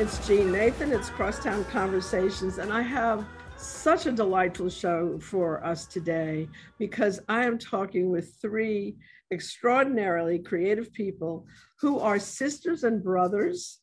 It's 0.00 0.24
Jean 0.28 0.52
Nathan. 0.52 0.92
It's 0.92 1.10
Crosstown 1.10 1.64
Conversations, 1.64 2.58
and 2.58 2.72
I 2.72 2.82
have 2.82 3.26
such 3.56 4.06
a 4.06 4.12
delightful 4.12 4.70
show 4.70 5.18
for 5.18 5.64
us 5.64 5.86
today 5.86 6.48
because 6.78 7.18
I 7.28 7.44
am 7.44 7.58
talking 7.58 8.08
with 8.08 8.36
three 8.40 8.94
extraordinarily 9.32 10.38
creative 10.38 10.92
people 10.92 11.48
who 11.80 11.98
are 11.98 12.20
sisters 12.20 12.84
and 12.84 13.02
brothers. 13.02 13.80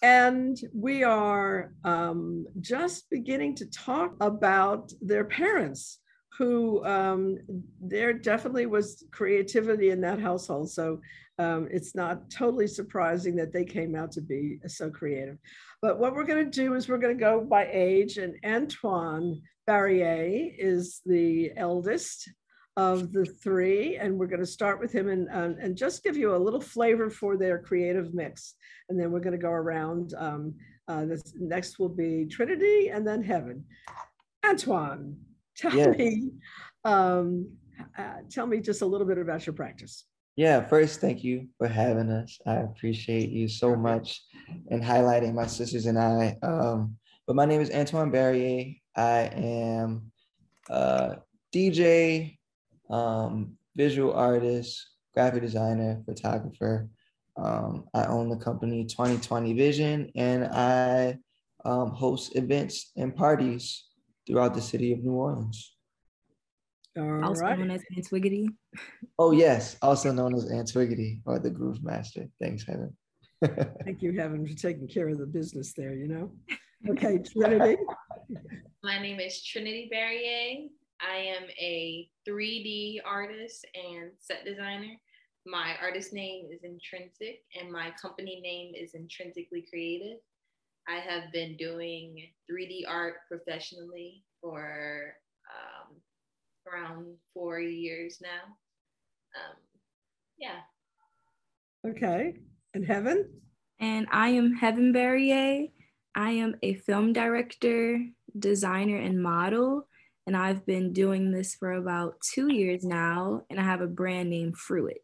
And 0.00 0.58
we 0.72 1.04
are 1.04 1.74
um, 1.84 2.46
just 2.62 3.10
beginning 3.10 3.54
to 3.56 3.66
talk 3.66 4.14
about 4.22 4.90
their 5.02 5.24
parents, 5.24 5.98
who 6.38 6.82
um, 6.86 7.36
there 7.78 8.14
definitely 8.14 8.64
was 8.64 9.04
creativity 9.10 9.90
in 9.90 10.00
that 10.00 10.18
household. 10.18 10.70
So 10.70 11.02
um, 11.38 11.68
it's 11.70 11.94
not 11.94 12.30
totally 12.30 12.66
surprising 12.66 13.36
that 13.36 13.52
they 13.52 13.64
came 13.64 13.94
out 13.94 14.10
to 14.12 14.20
be 14.20 14.58
so 14.66 14.90
creative. 14.90 15.38
But 15.80 15.98
what 15.98 16.14
we're 16.14 16.24
going 16.24 16.44
to 16.44 16.50
do 16.50 16.74
is 16.74 16.88
we're 16.88 16.98
going 16.98 17.16
to 17.16 17.20
go 17.20 17.40
by 17.40 17.68
age, 17.72 18.18
and 18.18 18.34
Antoine 18.44 19.40
Barrier 19.66 20.50
is 20.58 21.00
the 21.06 21.52
eldest 21.56 22.28
of 22.76 23.12
the 23.12 23.24
three, 23.24 23.96
and 23.96 24.18
we're 24.18 24.26
going 24.26 24.40
to 24.40 24.46
start 24.46 24.80
with 24.80 24.92
him 24.92 25.08
and, 25.08 25.28
and 25.28 25.76
just 25.76 26.04
give 26.04 26.16
you 26.16 26.34
a 26.34 26.38
little 26.38 26.60
flavor 26.60 27.10
for 27.10 27.36
their 27.36 27.58
creative 27.58 28.14
mix. 28.14 28.54
And 28.88 28.98
then 28.98 29.10
we're 29.10 29.20
going 29.20 29.32
to 29.32 29.38
go 29.38 29.50
around. 29.50 30.14
Um, 30.16 30.54
uh, 30.86 31.04
this 31.04 31.34
next 31.36 31.78
will 31.78 31.88
be 31.88 32.26
Trinity 32.26 32.88
and 32.88 33.06
then 33.06 33.22
Heaven. 33.22 33.64
Antoine, 34.46 35.16
tell 35.56 35.74
yes. 35.74 35.96
me, 35.98 36.30
um, 36.84 37.50
uh, 37.96 38.18
tell 38.30 38.46
me 38.46 38.60
just 38.60 38.82
a 38.82 38.86
little 38.86 39.06
bit 39.06 39.18
about 39.18 39.44
your 39.44 39.54
practice. 39.54 40.04
Yeah, 40.38 40.64
first, 40.68 41.00
thank 41.00 41.24
you 41.24 41.48
for 41.58 41.66
having 41.66 42.10
us. 42.10 42.38
I 42.46 42.58
appreciate 42.58 43.30
you 43.30 43.48
so 43.48 43.74
much 43.74 44.22
and 44.70 44.80
highlighting 44.80 45.34
my 45.34 45.48
sisters 45.48 45.86
and 45.86 45.98
I. 45.98 46.36
Um, 46.44 46.96
but 47.26 47.34
my 47.34 47.44
name 47.44 47.60
is 47.60 47.72
Antoine 47.72 48.12
Barrier. 48.12 48.74
I 48.94 49.32
am 49.34 50.12
a 50.70 51.16
DJ, 51.52 52.38
um, 52.88 53.56
visual 53.74 54.12
artist, 54.12 54.86
graphic 55.12 55.42
designer, 55.42 56.04
photographer. 56.06 56.88
Um, 57.36 57.86
I 57.92 58.04
own 58.04 58.28
the 58.28 58.36
company 58.36 58.84
2020 58.84 59.54
Vision 59.54 60.12
and 60.14 60.44
I 60.44 61.18
um, 61.64 61.90
host 61.90 62.36
events 62.36 62.92
and 62.96 63.12
parties 63.12 63.86
throughout 64.24 64.54
the 64.54 64.62
city 64.62 64.92
of 64.92 65.02
New 65.02 65.14
Orleans. 65.14 65.77
All 66.98 67.24
also 67.24 67.42
right. 67.42 67.58
known 67.58 67.70
as 67.70 67.82
Antwiggity. 67.96 68.48
Oh 69.18 69.30
yes, 69.30 69.76
also 69.82 70.12
known 70.12 70.34
as 70.34 70.46
Antwiggity 70.50 71.20
or 71.26 71.38
the 71.38 71.50
Groove 71.50 71.82
Master. 71.82 72.26
Thanks, 72.40 72.64
Heaven. 72.66 72.96
Thank 73.84 74.02
you, 74.02 74.18
Heaven, 74.18 74.46
for 74.46 74.54
taking 74.54 74.88
care 74.88 75.08
of 75.08 75.18
the 75.18 75.26
business 75.26 75.72
there. 75.76 75.94
You 75.94 76.08
know. 76.08 76.32
Okay, 76.88 77.18
Trinity. 77.18 77.76
My 78.84 79.02
name 79.02 79.18
is 79.18 79.42
Trinity 79.44 79.88
Barrier. 79.90 80.68
I 81.00 81.16
am 81.16 81.42
a 81.58 82.08
3D 82.28 82.98
artist 83.04 83.66
and 83.74 84.12
set 84.20 84.44
designer. 84.44 84.94
My 85.44 85.74
artist 85.82 86.12
name 86.12 86.46
is 86.52 86.60
Intrinsic, 86.62 87.40
and 87.60 87.72
my 87.72 87.90
company 88.00 88.40
name 88.40 88.74
is 88.80 88.94
Intrinsically 88.94 89.66
Creative. 89.68 90.18
I 90.88 91.00
have 91.00 91.32
been 91.32 91.56
doing 91.56 92.28
3D 92.48 92.82
art 92.88 93.16
professionally 93.28 94.22
for 94.40 95.14
um, 95.50 95.96
around 96.72 97.06
four 97.32 97.60
years 97.60 98.18
now. 98.22 98.54
Um, 99.36 99.56
yeah. 100.38 100.60
Okay. 101.86 102.34
And 102.74 102.84
Heaven? 102.84 103.28
And 103.80 104.06
I 104.10 104.30
am 104.30 104.54
Heaven 104.54 104.92
Barrier. 104.92 105.68
I 106.14 106.30
am 106.32 106.56
a 106.62 106.74
film 106.74 107.12
director, 107.12 108.04
designer, 108.38 108.96
and 108.96 109.22
model. 109.22 109.86
And 110.26 110.36
I've 110.36 110.66
been 110.66 110.92
doing 110.92 111.30
this 111.30 111.54
for 111.54 111.72
about 111.72 112.16
two 112.20 112.52
years 112.52 112.84
now. 112.84 113.42
And 113.48 113.58
I 113.58 113.62
have 113.62 113.80
a 113.80 113.86
brand 113.86 114.30
named 114.30 114.56
Fruit. 114.56 114.96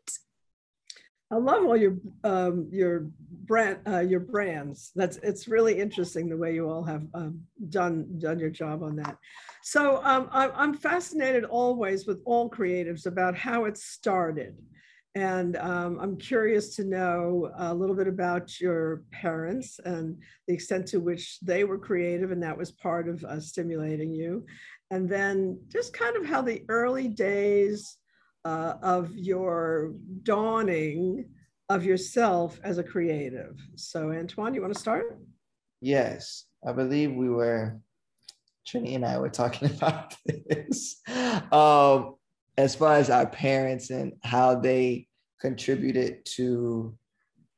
I 1.34 1.38
love 1.38 1.64
all 1.64 1.76
your 1.76 1.96
um, 2.22 2.68
your 2.70 3.08
brand 3.44 3.78
uh, 3.88 4.00
your 4.00 4.20
brands. 4.20 4.92
That's 4.94 5.16
it's 5.16 5.48
really 5.48 5.80
interesting 5.80 6.28
the 6.28 6.36
way 6.36 6.54
you 6.54 6.70
all 6.70 6.84
have 6.84 7.02
um, 7.12 7.40
done 7.70 8.06
done 8.18 8.38
your 8.38 8.50
job 8.50 8.84
on 8.84 8.94
that. 8.96 9.16
So 9.64 10.00
um, 10.04 10.28
I'm, 10.30 10.52
I'm 10.54 10.74
fascinated 10.74 11.44
always 11.44 12.06
with 12.06 12.20
all 12.24 12.48
creatives 12.48 13.06
about 13.06 13.36
how 13.36 13.64
it 13.64 13.76
started. 13.76 14.54
And 15.16 15.56
um, 15.56 15.98
I'm 16.00 16.16
curious 16.16 16.76
to 16.76 16.84
know 16.84 17.50
a 17.58 17.74
little 17.74 17.96
bit 17.96 18.08
about 18.08 18.60
your 18.60 19.02
parents 19.10 19.80
and 19.84 20.16
the 20.46 20.54
extent 20.54 20.86
to 20.88 21.00
which 21.00 21.40
they 21.40 21.64
were 21.64 21.78
creative, 21.78 22.30
and 22.30 22.42
that 22.44 22.58
was 22.58 22.70
part 22.70 23.08
of 23.08 23.24
uh, 23.24 23.40
stimulating 23.40 24.12
you. 24.12 24.46
And 24.92 25.08
then 25.08 25.58
just 25.68 25.94
kind 25.94 26.16
of 26.16 26.26
how 26.26 26.42
the 26.42 26.62
early 26.68 27.08
days 27.08 27.96
uh, 28.44 28.74
of 28.82 29.16
your 29.16 29.94
dawning 30.22 31.26
of 31.68 31.84
yourself 31.84 32.60
as 32.62 32.78
a 32.78 32.82
creative. 32.82 33.58
So, 33.76 34.12
Antoine, 34.12 34.54
you 34.54 34.60
want 34.60 34.74
to 34.74 34.80
start? 34.80 35.18
Yes, 35.80 36.44
I 36.66 36.72
believe 36.72 37.12
we 37.12 37.30
were 37.30 37.80
Trini 38.66 38.94
and 38.94 39.04
I 39.04 39.18
were 39.18 39.30
talking 39.30 39.70
about 39.76 40.14
this. 40.24 41.00
Um, 41.52 42.16
as 42.56 42.74
far 42.74 42.94
as 42.94 43.10
our 43.10 43.26
parents 43.26 43.90
and 43.90 44.12
how 44.22 44.54
they 44.54 45.08
contributed 45.40 46.24
to 46.24 46.96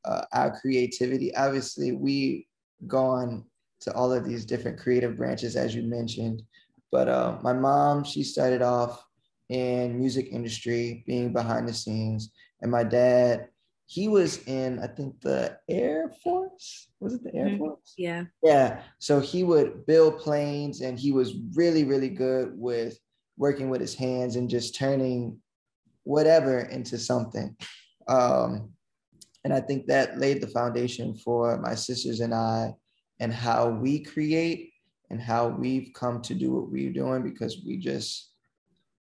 uh, 0.04 0.22
our 0.32 0.58
creativity, 0.60 1.34
obviously 1.36 1.92
we 1.92 2.48
gone 2.86 3.44
to 3.80 3.92
all 3.94 4.12
of 4.12 4.24
these 4.24 4.44
different 4.44 4.78
creative 4.78 5.16
branches, 5.16 5.54
as 5.54 5.74
you 5.74 5.82
mentioned. 5.82 6.42
But 6.90 7.08
uh, 7.08 7.38
my 7.42 7.52
mom, 7.52 8.04
she 8.04 8.22
started 8.22 8.62
off 8.62 9.04
in 9.48 9.98
music 9.98 10.28
industry, 10.32 11.04
being 11.06 11.32
behind 11.32 11.68
the 11.68 11.74
scenes, 11.74 12.32
and 12.62 12.70
my 12.70 12.82
dad, 12.82 13.48
he 13.86 14.08
was 14.08 14.42
in 14.44 14.80
I 14.80 14.88
think 14.88 15.20
the 15.20 15.56
Air 15.68 16.12
Force. 16.22 16.88
Was 17.00 17.14
it 17.14 17.22
the 17.22 17.34
Air 17.34 17.46
mm-hmm. 17.46 17.58
Force? 17.58 17.94
Yeah. 17.96 18.24
Yeah. 18.42 18.82
So 18.98 19.20
he 19.20 19.44
would 19.44 19.86
build 19.86 20.18
planes 20.18 20.80
and 20.80 20.98
he 20.98 21.12
was 21.12 21.34
really, 21.54 21.84
really 21.84 22.08
good 22.08 22.52
with 22.56 22.98
working 23.36 23.70
with 23.70 23.80
his 23.80 23.94
hands 23.94 24.36
and 24.36 24.50
just 24.50 24.74
turning 24.74 25.38
whatever 26.02 26.60
into 26.60 26.98
something. 26.98 27.56
Um, 28.08 28.70
and 29.44 29.52
I 29.52 29.60
think 29.60 29.86
that 29.86 30.18
laid 30.18 30.40
the 30.40 30.48
foundation 30.48 31.14
for 31.14 31.58
my 31.58 31.74
sisters 31.74 32.20
and 32.20 32.34
I 32.34 32.72
and 33.20 33.32
how 33.32 33.68
we 33.68 34.00
create 34.00 34.72
and 35.10 35.20
how 35.20 35.48
we've 35.48 35.92
come 35.94 36.20
to 36.22 36.34
do 36.34 36.52
what 36.52 36.70
we're 36.70 36.92
doing 36.92 37.22
because 37.22 37.62
we 37.64 37.76
just 37.76 38.32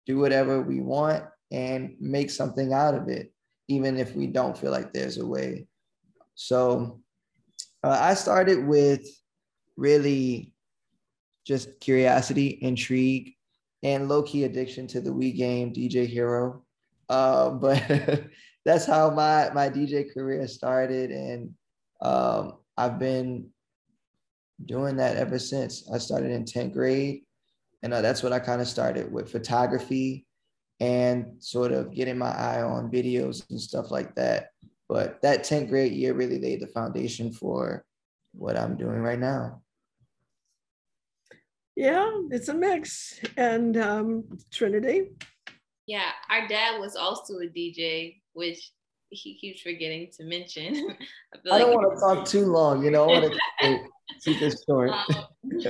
do 0.07 0.19
whatever 0.19 0.61
we 0.61 0.81
want 0.81 1.25
and 1.51 1.95
make 2.01 2.31
something 2.31 2.73
out 2.73 2.95
of 2.95 3.09
it 3.09 3.33
even 3.69 3.99
if 3.99 4.15
we 4.15 4.27
don't 4.27 4.57
feel 4.57 4.71
like 4.71 4.93
there's 4.93 5.19
a 5.19 5.27
way. 5.27 5.67
So 6.35 7.01
uh, 7.83 7.99
I 8.01 8.15
started 8.15 8.67
with 8.67 9.07
really 9.77 10.53
just 11.47 11.81
curiosity, 11.81 12.59
intrigue, 12.61 13.35
and 13.83 14.09
low 14.09 14.23
key 14.23 14.45
addiction 14.45 14.87
to 14.89 15.01
the 15.01 15.11
Wii 15.11 15.37
game 15.37 15.73
DJ 15.73 16.07
Hero. 16.07 16.65
Uh, 17.09 17.51
but 17.65 18.25
that's 18.65 18.87
how 18.87 19.11
my 19.11 19.51
my 19.55 19.69
DJ 19.69 20.13
career 20.13 20.47
started, 20.47 21.11
and 21.11 21.51
um, 22.01 22.59
I've 22.77 22.99
been 22.99 23.49
doing 24.65 24.97
that 24.97 25.17
ever 25.17 25.39
since. 25.39 25.89
I 25.93 25.99
started 25.99 26.31
in 26.31 26.45
10th 26.45 26.73
grade, 26.73 27.23
and 27.83 27.93
uh, 27.93 28.01
that's 28.01 28.23
what 28.23 28.33
I 28.33 28.39
kind 28.39 28.61
of 28.61 28.69
started 28.69 29.13
with 29.13 29.31
photography 29.31 30.27
and 30.81 31.35
sort 31.39 31.73
of 31.73 31.95
getting 31.95 32.19
my 32.19 32.31
eye 32.31 32.63
on 32.63 32.91
videos 32.91 33.49
and 33.51 33.61
stuff 33.61 33.91
like 33.91 34.15
that. 34.15 34.51
But 34.89 35.21
that 35.23 35.45
10th 35.45 35.69
grade 35.69 35.93
year 35.93 36.13
really 36.13 36.41
laid 36.41 36.61
the 36.61 36.67
foundation 36.67 37.33
for 37.33 37.85
what 38.33 38.57
I'm 38.57 38.77
doing 38.77 38.99
right 38.99 39.19
now. 39.19 39.63
Yeah, 41.77 42.11
it's 42.31 42.49
a 42.49 42.55
mix. 42.55 43.19
And 43.37 43.77
um, 43.77 44.25
Trinity? 44.51 45.11
Yeah, 45.87 46.11
our 46.31 46.47
dad 46.47 46.79
was 46.79 46.97
also 46.97 47.35
a 47.39 47.47
DJ, 47.47 48.21
which 48.35 48.73
he 49.11 49.37
keeps 49.39 49.63
forgetting 49.63 50.09
to 50.17 50.25
mention. 50.25 50.97
I, 51.51 51.55
I 51.55 51.59
don't 51.59 51.71
like 51.71 51.79
want 51.79 51.95
to 51.95 52.01
talk 52.01 52.27
too 52.27 52.47
long, 52.47 52.85
you 52.85 52.91
know, 52.91 53.05
I 53.05 53.21
want 53.21 53.35
to 53.63 53.79
keep 54.25 54.41
this 54.41 54.65
short. 54.69 54.91
Um, 54.91 55.65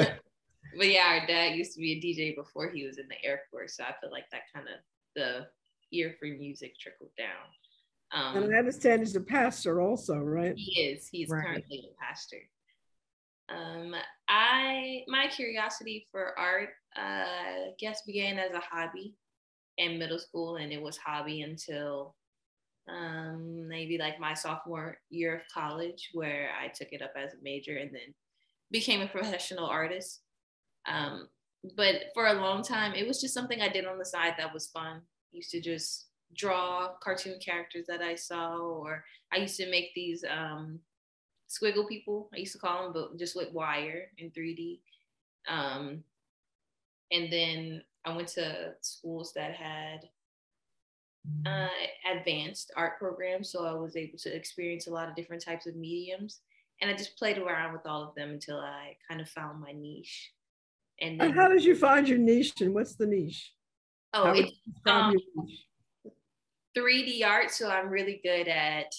but 0.77 0.89
yeah, 0.89 1.19
our 1.21 1.27
dad 1.27 1.55
used 1.55 1.75
to 1.75 1.81
be 1.81 1.93
a 1.93 2.01
DJ 2.01 2.35
before 2.35 2.71
he 2.71 2.87
was 2.87 2.99
in 2.99 3.07
the 3.09 3.25
Air 3.25 3.43
Force. 3.51 3.77
So 3.77 3.85
I 3.85 3.95
feel 4.01 4.11
like 4.11 4.31
that 4.31 4.43
kind 4.55 4.67
of 4.69 4.75
the 5.15 5.47
ear 5.93 6.15
for 6.19 6.27
music 6.27 6.79
trickled 6.79 7.11
down. 7.17 7.29
Um, 8.13 8.43
and 8.43 8.55
I 8.55 8.59
understand 8.59 9.01
he's 9.01 9.17
a 9.17 9.21
pastor 9.21 9.81
also, 9.81 10.19
right? 10.19 10.55
He 10.57 10.83
is. 10.83 11.09
He's 11.09 11.29
right. 11.29 11.45
currently 11.45 11.91
a 11.91 12.05
pastor. 12.05 12.39
Um, 13.49 13.95
I 14.29 15.03
my 15.09 15.29
curiosity 15.29 16.07
for 16.11 16.39
art, 16.39 16.71
uh, 16.97 17.01
I 17.01 17.71
guess, 17.79 18.03
began 18.03 18.39
as 18.39 18.53
a 18.53 18.61
hobby 18.61 19.15
in 19.79 19.99
middle 19.99 20.19
school, 20.19 20.57
and 20.57 20.73
it 20.73 20.81
was 20.81 20.97
hobby 20.99 21.43
until 21.43 22.15
um, 22.89 23.69
maybe 23.69 23.99
like 23.99 24.21
my 24.21 24.35
sophomore 24.35 24.99
year 25.09 25.37
of 25.37 25.43
college, 25.53 26.11
where 26.13 26.51
I 26.61 26.69
took 26.69 26.89
it 26.93 27.03
up 27.03 27.13
as 27.17 27.33
a 27.33 27.43
major 27.43 27.77
and 27.77 27.91
then 27.93 28.15
became 28.71 29.01
a 29.01 29.09
professional 29.09 29.67
artist. 29.67 30.21
Um, 30.87 31.29
but 31.77 32.07
for 32.15 32.27
a 32.27 32.35
long 32.35 32.63
time, 32.63 32.95
it 32.95 33.07
was 33.07 33.21
just 33.21 33.35
something 33.35 33.61
I 33.61 33.69
did 33.69 33.87
on 33.87 33.99
the 33.99 34.05
side 34.05 34.35
that 34.39 34.53
was 34.53 34.67
fun. 34.67 35.03
Used 35.31 35.51
to 35.53 35.61
just 35.61 36.07
draw 36.37 36.95
cartoon 37.03 37.39
characters 37.45 37.87
that 37.89 38.01
I 38.01 38.15
saw, 38.15 38.57
or 38.57 39.05
I 39.33 39.37
used 39.37 39.57
to 39.59 39.71
make 39.71 39.95
these 39.95 40.25
um, 40.29 40.81
squiggle 41.49 41.89
people. 41.89 42.29
I 42.35 42.39
used 42.39 42.53
to 42.53 42.59
call 42.59 42.85
them, 42.85 42.93
but 42.93 43.19
just 43.19 43.37
with 43.37 43.53
wire 43.53 44.09
in 44.19 44.31
3D. 44.31 44.81
Um, 45.49 46.03
and 47.11 47.33
then 47.33 47.83
I 48.05 48.17
went 48.17 48.29
to 48.29 48.75
schools 48.81 49.33
that 49.35 49.55
had 49.55 50.09
uh, 51.47 51.69
advanced 52.11 52.73
art 52.77 52.99
programs, 52.99 53.51
so 53.51 53.65
I 53.65 53.75
was 53.75 53.97
able 53.97 54.19
to 54.19 54.35
experience 54.35 54.87
a 54.87 54.93
lot 54.93 55.09
of 55.09 55.15
different 55.15 55.45
types 55.45 55.67
of 55.67 55.77
mediums. 55.77 56.41
And 56.81 56.91
I 56.91 56.95
just 56.95 57.17
played 57.17 57.39
around 57.39 57.73
with 57.73 57.87
all 57.87 58.03
of 58.03 58.15
them 58.15 58.31
until 58.31 58.59
I 58.59 58.97
kind 59.09 59.21
of 59.21 59.29
found 59.29 59.61
my 59.61 59.73
niche. 59.73 60.33
And, 61.01 61.21
then, 61.21 61.29
and 61.29 61.35
how 61.35 61.49
did 61.49 61.65
you 61.65 61.75
find 61.75 62.09
your 62.09 62.19
niche? 62.19 62.61
And 62.61 62.75
what's 62.75 62.95
the 62.95 63.07
niche? 63.07 63.53
Oh, 64.15 64.33
it's 64.33 64.53
um, 64.87 65.15
3D 66.77 67.25
art. 67.27 67.51
So 67.51 67.71
I'm 67.71 67.89
really 67.89 68.21
good 68.23 68.49
at 68.49 68.95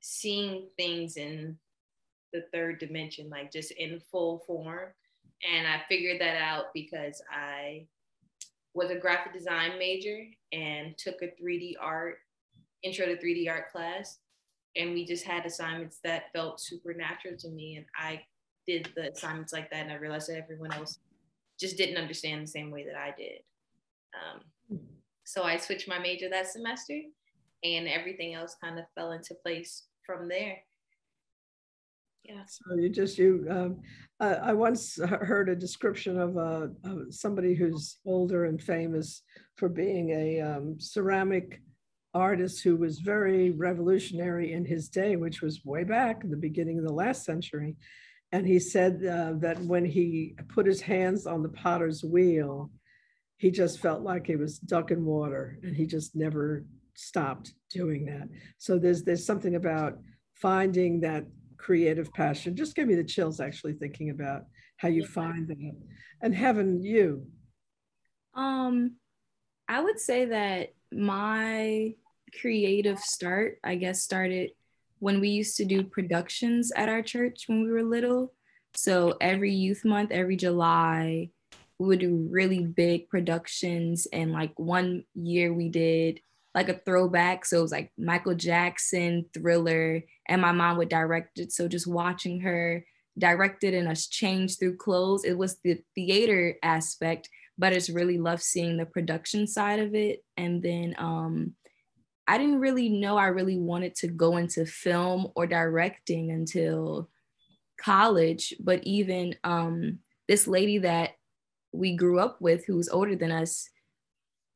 seeing 0.00 0.68
things 0.76 1.16
in 1.16 1.58
the 2.32 2.44
third 2.52 2.78
dimension, 2.78 3.28
like 3.28 3.52
just 3.52 3.72
in 3.72 4.00
full 4.10 4.42
form. 4.46 4.90
And 5.50 5.66
I 5.66 5.82
figured 5.88 6.20
that 6.20 6.36
out 6.36 6.66
because 6.74 7.22
I 7.30 7.86
was 8.74 8.90
a 8.90 8.96
graphic 8.96 9.32
design 9.32 9.78
major 9.78 10.24
and 10.52 10.96
took 10.98 11.22
a 11.22 11.32
3D 11.42 11.74
art, 11.80 12.18
intro 12.82 13.06
to 13.06 13.16
3D 13.16 13.50
art 13.50 13.70
class. 13.70 14.18
And 14.76 14.92
we 14.92 15.04
just 15.04 15.24
had 15.24 15.46
assignments 15.46 15.98
that 16.04 16.32
felt 16.32 16.60
supernatural 16.60 17.36
to 17.38 17.48
me. 17.48 17.76
And 17.76 17.86
I 17.96 18.22
did 18.68 18.88
the 18.94 19.10
assignments 19.10 19.52
like 19.52 19.70
that. 19.70 19.82
And 19.82 19.90
I 19.90 19.96
realized 19.96 20.28
that 20.28 20.36
everyone 20.36 20.72
else 20.72 20.98
just 21.58 21.76
didn't 21.76 21.96
understand 21.96 22.42
the 22.42 22.46
same 22.50 22.70
way 22.70 22.84
that 22.84 22.96
I 22.96 23.14
did. 23.16 23.40
Um, 24.14 24.80
so 25.24 25.42
I 25.42 25.56
switched 25.56 25.88
my 25.88 25.98
major 25.98 26.28
that 26.30 26.46
semester 26.46 27.00
and 27.64 27.88
everything 27.88 28.34
else 28.34 28.56
kind 28.62 28.78
of 28.78 28.84
fell 28.94 29.12
into 29.12 29.34
place 29.42 29.86
from 30.04 30.28
there. 30.28 30.58
Yeah. 32.24 32.42
So 32.46 32.76
you 32.76 32.90
just 32.90 33.16
you. 33.16 33.46
Um, 33.50 33.80
uh, 34.20 34.36
I 34.42 34.52
once 34.52 34.98
heard 35.02 35.48
a 35.48 35.56
description 35.56 36.18
of, 36.20 36.36
of 36.36 36.72
somebody 37.10 37.54
who's 37.54 37.98
older 38.04 38.44
and 38.44 38.62
famous 38.62 39.22
for 39.56 39.68
being 39.68 40.10
a 40.10 40.40
um, 40.40 40.76
ceramic 40.78 41.62
artist 42.14 42.62
who 42.62 42.76
was 42.76 42.98
very 42.98 43.50
revolutionary 43.50 44.52
in 44.52 44.64
his 44.64 44.88
day, 44.88 45.16
which 45.16 45.40
was 45.40 45.64
way 45.64 45.84
back 45.84 46.24
in 46.24 46.30
the 46.30 46.36
beginning 46.36 46.78
of 46.78 46.84
the 46.84 46.92
last 46.92 47.24
century. 47.24 47.76
And 48.30 48.46
he 48.46 48.58
said 48.58 49.04
uh, 49.04 49.32
that 49.38 49.58
when 49.60 49.84
he 49.84 50.34
put 50.48 50.66
his 50.66 50.80
hands 50.80 51.26
on 51.26 51.42
the 51.42 51.48
potter's 51.48 52.04
wheel, 52.04 52.70
he 53.38 53.50
just 53.50 53.80
felt 53.80 54.02
like 54.02 54.26
he 54.26 54.36
was 54.36 54.58
ducking 54.58 55.04
water, 55.04 55.58
and 55.62 55.74
he 55.74 55.86
just 55.86 56.14
never 56.16 56.64
stopped 56.94 57.54
doing 57.70 58.04
that. 58.06 58.28
So 58.58 58.78
there's 58.78 59.04
there's 59.04 59.24
something 59.24 59.54
about 59.54 59.98
finding 60.34 61.00
that 61.00 61.24
creative 61.56 62.12
passion. 62.12 62.56
Just 62.56 62.74
gave 62.74 62.86
me 62.86 62.96
the 62.96 63.04
chills 63.04 63.40
actually 63.40 63.74
thinking 63.74 64.10
about 64.10 64.42
how 64.76 64.88
you 64.88 65.04
find 65.04 65.48
that. 65.48 65.76
And 66.20 66.34
Heaven, 66.34 66.82
you. 66.82 67.26
Um, 68.34 68.96
I 69.68 69.80
would 69.80 69.98
say 69.98 70.26
that 70.26 70.74
my 70.92 71.94
creative 72.40 72.98
start, 72.98 73.58
I 73.62 73.76
guess, 73.76 74.02
started 74.02 74.50
when 75.00 75.20
we 75.20 75.28
used 75.28 75.56
to 75.56 75.64
do 75.64 75.82
productions 75.82 76.72
at 76.76 76.88
our 76.88 77.02
church 77.02 77.44
when 77.46 77.62
we 77.62 77.70
were 77.70 77.82
little. 77.82 78.32
So 78.74 79.16
every 79.20 79.52
youth 79.52 79.84
month, 79.84 80.10
every 80.10 80.36
July, 80.36 81.30
we 81.78 81.86
would 81.86 82.00
do 82.00 82.28
really 82.30 82.64
big 82.64 83.08
productions. 83.08 84.06
And 84.12 84.32
like 84.32 84.52
one 84.58 85.04
year 85.14 85.52
we 85.52 85.68
did 85.68 86.20
like 86.54 86.68
a 86.68 86.80
throwback. 86.84 87.44
So 87.44 87.58
it 87.58 87.62
was 87.62 87.72
like 87.72 87.92
Michael 87.96 88.34
Jackson, 88.34 89.26
Thriller, 89.32 90.02
and 90.28 90.42
my 90.42 90.52
mom 90.52 90.76
would 90.78 90.88
direct 90.88 91.38
it. 91.38 91.52
So 91.52 91.68
just 91.68 91.86
watching 91.86 92.40
her 92.40 92.84
direct 93.18 93.64
it 93.64 93.74
and 93.74 93.88
us 93.88 94.06
change 94.06 94.58
through 94.58 94.76
clothes, 94.76 95.24
it 95.24 95.36
was 95.36 95.58
the 95.62 95.80
theater 95.94 96.56
aspect, 96.62 97.28
but 97.56 97.72
it's 97.72 97.90
really 97.90 98.18
love 98.18 98.42
seeing 98.42 98.76
the 98.76 98.86
production 98.86 99.46
side 99.46 99.78
of 99.78 99.94
it. 99.94 100.24
And 100.36 100.62
then 100.62 100.94
um, 100.98 101.54
I 102.28 102.36
didn't 102.36 102.60
really 102.60 102.90
know 102.90 103.16
I 103.16 103.28
really 103.28 103.58
wanted 103.58 103.94
to 103.96 104.08
go 104.08 104.36
into 104.36 104.66
film 104.66 105.28
or 105.34 105.46
directing 105.46 106.30
until 106.30 107.08
college. 107.80 108.54
But 108.60 108.84
even 108.84 109.34
um, 109.44 110.00
this 110.28 110.46
lady 110.46 110.78
that 110.78 111.12
we 111.72 111.96
grew 111.96 112.18
up 112.18 112.40
with, 112.40 112.66
who 112.66 112.76
was 112.76 112.90
older 112.90 113.16
than 113.16 113.32
us, 113.32 113.70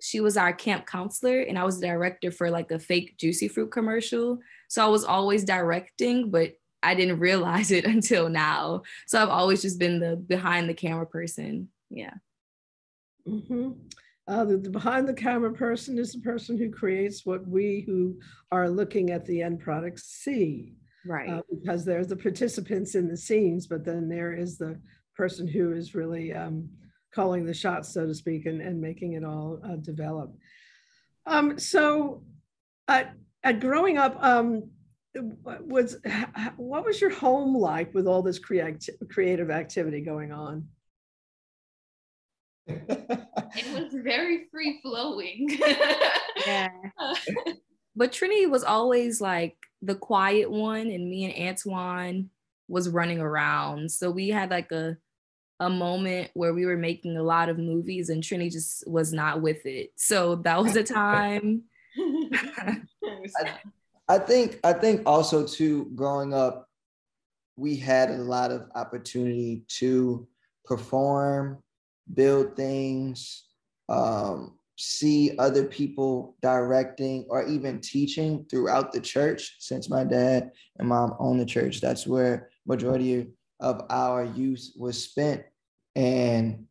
she 0.02 0.20
was 0.20 0.36
our 0.36 0.52
camp 0.52 0.86
counselor 0.86 1.40
and 1.40 1.58
I 1.58 1.64
was 1.64 1.80
the 1.80 1.86
director 1.86 2.30
for 2.30 2.50
like 2.50 2.70
a 2.72 2.78
fake 2.78 3.16
juicy 3.18 3.48
fruit 3.48 3.70
commercial. 3.70 4.40
So 4.68 4.84
I 4.84 4.88
was 4.88 5.04
always 5.04 5.44
directing, 5.44 6.30
but 6.30 6.52
I 6.82 6.94
didn't 6.94 7.20
realize 7.20 7.70
it 7.70 7.84
until 7.96 8.28
now. 8.28 8.82
So 9.06 9.22
I've 9.22 9.30
always 9.30 9.62
just 9.62 9.78
been 9.78 9.98
the 9.98 10.16
behind 10.16 10.68
the 10.68 10.74
camera 10.74 11.06
person. 11.06 11.68
Yeah. 11.88 12.14
Mm-hmm. 13.26 13.70
Uh, 14.28 14.44
the, 14.44 14.56
the, 14.56 14.70
behind 14.70 15.08
the 15.08 15.14
camera 15.14 15.52
person 15.52 15.98
is 15.98 16.12
the 16.12 16.20
person 16.20 16.56
who 16.56 16.70
creates 16.70 17.26
what 17.26 17.46
we 17.46 17.82
who 17.86 18.16
are 18.52 18.70
looking 18.70 19.10
at 19.10 19.24
the 19.26 19.42
end 19.42 19.58
product 19.58 19.98
see. 19.98 20.74
Right. 21.04 21.28
Uh, 21.28 21.42
because 21.50 21.84
there's 21.84 22.06
the 22.06 22.16
participants 22.16 22.94
in 22.94 23.08
the 23.08 23.16
scenes, 23.16 23.66
but 23.66 23.84
then 23.84 24.08
there 24.08 24.32
is 24.32 24.56
the 24.56 24.80
person 25.16 25.48
who 25.48 25.72
is 25.72 25.94
really 25.96 26.32
um, 26.32 26.68
calling 27.12 27.44
the 27.44 27.54
shots, 27.54 27.92
so 27.92 28.06
to 28.06 28.14
speak, 28.14 28.46
and, 28.46 28.60
and 28.60 28.80
making 28.80 29.14
it 29.14 29.24
all 29.24 29.60
uh, 29.64 29.76
develop. 29.76 30.32
Um, 31.26 31.58
so, 31.58 32.22
uh, 32.86 33.04
at 33.42 33.60
growing 33.60 33.98
up, 33.98 34.16
um, 34.22 34.70
was 35.14 35.96
what 36.56 36.84
was 36.84 37.00
your 37.00 37.10
home 37.10 37.54
like 37.54 37.92
with 37.92 38.06
all 38.06 38.22
this 38.22 38.38
creati- 38.38 39.08
creative 39.10 39.50
activity 39.50 40.00
going 40.00 40.32
on? 40.32 40.66
It 42.66 43.74
was 43.74 43.92
very 43.92 44.46
free 44.50 44.80
flowing. 44.82 45.48
yeah. 46.46 46.70
But 47.94 48.10
Trinity 48.10 48.46
was 48.46 48.64
always 48.64 49.20
like 49.20 49.54
the 49.82 49.94
quiet 49.94 50.50
one, 50.50 50.86
and 50.86 51.10
me 51.10 51.30
and 51.30 51.48
Antoine 51.48 52.30
was 52.66 52.88
running 52.88 53.20
around. 53.20 53.90
So 53.90 54.10
we 54.10 54.30
had 54.30 54.50
like 54.50 54.72
a 54.72 54.96
a 55.60 55.70
moment 55.70 56.30
where 56.34 56.52
we 56.52 56.66
were 56.66 56.76
making 56.76 57.16
a 57.16 57.22
lot 57.22 57.48
of 57.48 57.58
movies 57.58 58.08
and 58.08 58.22
Trini 58.22 58.50
just 58.50 58.88
was 58.88 59.12
not 59.12 59.40
with 59.40 59.64
it. 59.64 59.90
So 59.96 60.36
that 60.36 60.60
was 60.60 60.74
a 60.74 60.82
time. 60.82 61.62
I, 61.96 63.60
I 64.08 64.18
think 64.18 64.58
I 64.64 64.72
think 64.72 65.02
also 65.06 65.46
too 65.46 65.90
growing 65.94 66.34
up, 66.34 66.66
we 67.56 67.76
had 67.76 68.10
a 68.10 68.18
lot 68.18 68.50
of 68.50 68.68
opportunity 68.74 69.64
to 69.78 70.26
perform, 70.64 71.62
build 72.14 72.56
things, 72.56 73.44
um, 73.88 74.58
see 74.78 75.36
other 75.38 75.64
people 75.64 76.36
directing 76.42 77.26
or 77.28 77.46
even 77.46 77.80
teaching 77.80 78.44
throughout 78.50 78.92
the 78.92 79.00
church. 79.00 79.56
Since 79.58 79.90
my 79.90 80.04
dad 80.04 80.50
and 80.78 80.88
mom 80.88 81.14
own 81.18 81.38
the 81.38 81.46
church, 81.46 81.80
that's 81.80 82.06
where 82.06 82.50
majority 82.66 83.28
of 83.60 83.82
our 83.90 84.24
youth 84.24 84.72
was 84.76 85.02
spent. 85.02 85.42
And 85.94 86.66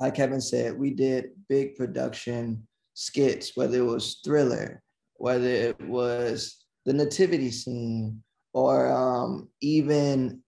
like 0.00 0.16
Heaven 0.16 0.40
said, 0.40 0.78
we 0.78 0.90
did 0.90 1.30
big 1.48 1.76
production 1.76 2.66
skits, 2.94 3.56
whether 3.56 3.78
it 3.78 3.84
was 3.84 4.20
thriller, 4.24 4.82
whether 5.16 5.48
it 5.48 5.80
was 5.88 6.64
the 6.84 6.92
nativity 6.92 7.50
scene, 7.50 8.22
or 8.52 8.90
um, 8.90 9.48
even 9.60 10.40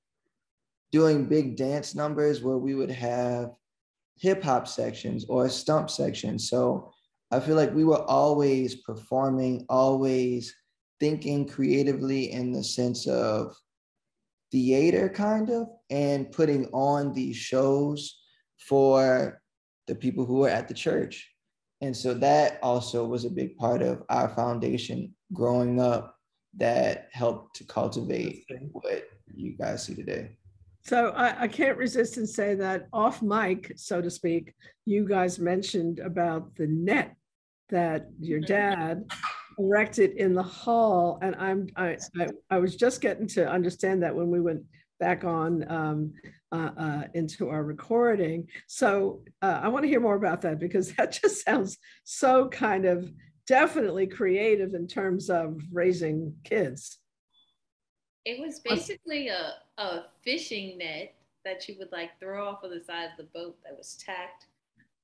doing 0.92 1.26
big 1.26 1.56
dance 1.56 1.94
numbers 1.94 2.42
where 2.42 2.58
we 2.58 2.74
would 2.74 2.90
have 2.90 3.50
hip 4.18 4.42
hop 4.42 4.66
sections 4.66 5.26
or 5.28 5.46
a 5.46 5.50
stump 5.50 5.90
sections. 5.90 6.48
So 6.48 6.92
I 7.30 7.40
feel 7.40 7.56
like 7.56 7.74
we 7.74 7.84
were 7.84 8.02
always 8.02 8.76
performing, 8.76 9.66
always 9.68 10.54
thinking 11.00 11.46
creatively 11.46 12.32
in 12.32 12.52
the 12.52 12.64
sense 12.64 13.06
of 13.06 13.54
theater 14.52 15.08
kind 15.08 15.50
of 15.50 15.68
and 15.90 16.30
putting 16.32 16.66
on 16.66 17.12
these 17.12 17.36
shows 17.36 18.18
for 18.58 19.42
the 19.86 19.94
people 19.94 20.24
who 20.24 20.36
were 20.36 20.48
at 20.48 20.68
the 20.68 20.74
church. 20.74 21.30
And 21.82 21.94
so 21.94 22.14
that 22.14 22.58
also 22.62 23.04
was 23.04 23.24
a 23.24 23.30
big 23.30 23.56
part 23.58 23.82
of 23.82 24.02
our 24.08 24.30
foundation 24.30 25.14
growing 25.32 25.80
up 25.80 26.16
that 26.56 27.08
helped 27.12 27.56
to 27.56 27.64
cultivate 27.64 28.46
what 28.72 29.04
you 29.34 29.52
guys 29.58 29.84
see 29.84 29.94
today 29.94 30.30
so 30.86 31.10
I, 31.10 31.42
I, 31.42 31.48
can't 31.48 31.76
resist 31.76 32.16
and 32.16 32.28
say 32.28 32.54
that 32.54 32.86
off 32.92 33.20
mic, 33.22 33.72
so 33.76 34.00
to 34.00 34.08
speak, 34.08 34.54
you 34.84 35.06
guys 35.06 35.38
mentioned 35.38 35.98
about 35.98 36.54
the 36.54 36.66
net 36.68 37.16
that 37.70 38.08
your 38.20 38.40
dad 38.40 39.04
erected 39.58 40.12
in 40.12 40.32
the 40.32 40.42
hall. 40.42 41.18
And 41.22 41.34
I'm, 41.36 41.68
I, 41.76 41.98
I, 42.18 42.28
I 42.50 42.58
was 42.58 42.76
just 42.76 43.00
getting 43.00 43.26
to 43.28 43.48
understand 43.48 44.02
that 44.02 44.14
when 44.14 44.30
we 44.30 44.40
went 44.40 44.62
back 45.00 45.24
on 45.24 45.70
um, 45.70 46.12
uh, 46.52 46.70
uh, 46.78 47.02
into 47.14 47.48
our 47.48 47.64
recording. 47.64 48.46
So 48.68 49.22
uh, 49.42 49.60
I 49.62 49.68
want 49.68 49.82
to 49.84 49.88
hear 49.88 50.00
more 50.00 50.14
about 50.14 50.42
that 50.42 50.60
because 50.60 50.92
that 50.96 51.12
just 51.12 51.44
sounds 51.44 51.78
so 52.04 52.48
kind 52.48 52.86
of 52.86 53.10
definitely 53.46 54.06
creative 54.06 54.74
in 54.74 54.86
terms 54.86 55.30
of 55.30 55.60
raising 55.72 56.34
kids. 56.44 56.98
It 58.26 58.40
was 58.40 58.58
basically 58.58 59.28
a, 59.28 59.54
a 59.78 60.06
fishing 60.24 60.78
net 60.78 61.14
that 61.44 61.68
you 61.68 61.76
would 61.78 61.92
like 61.92 62.18
throw 62.18 62.48
off 62.48 62.64
of 62.64 62.72
the 62.72 62.82
side 62.82 63.04
of 63.04 63.16
the 63.16 63.38
boat 63.38 63.56
that 63.62 63.78
was 63.78 63.96
tacked 64.04 64.46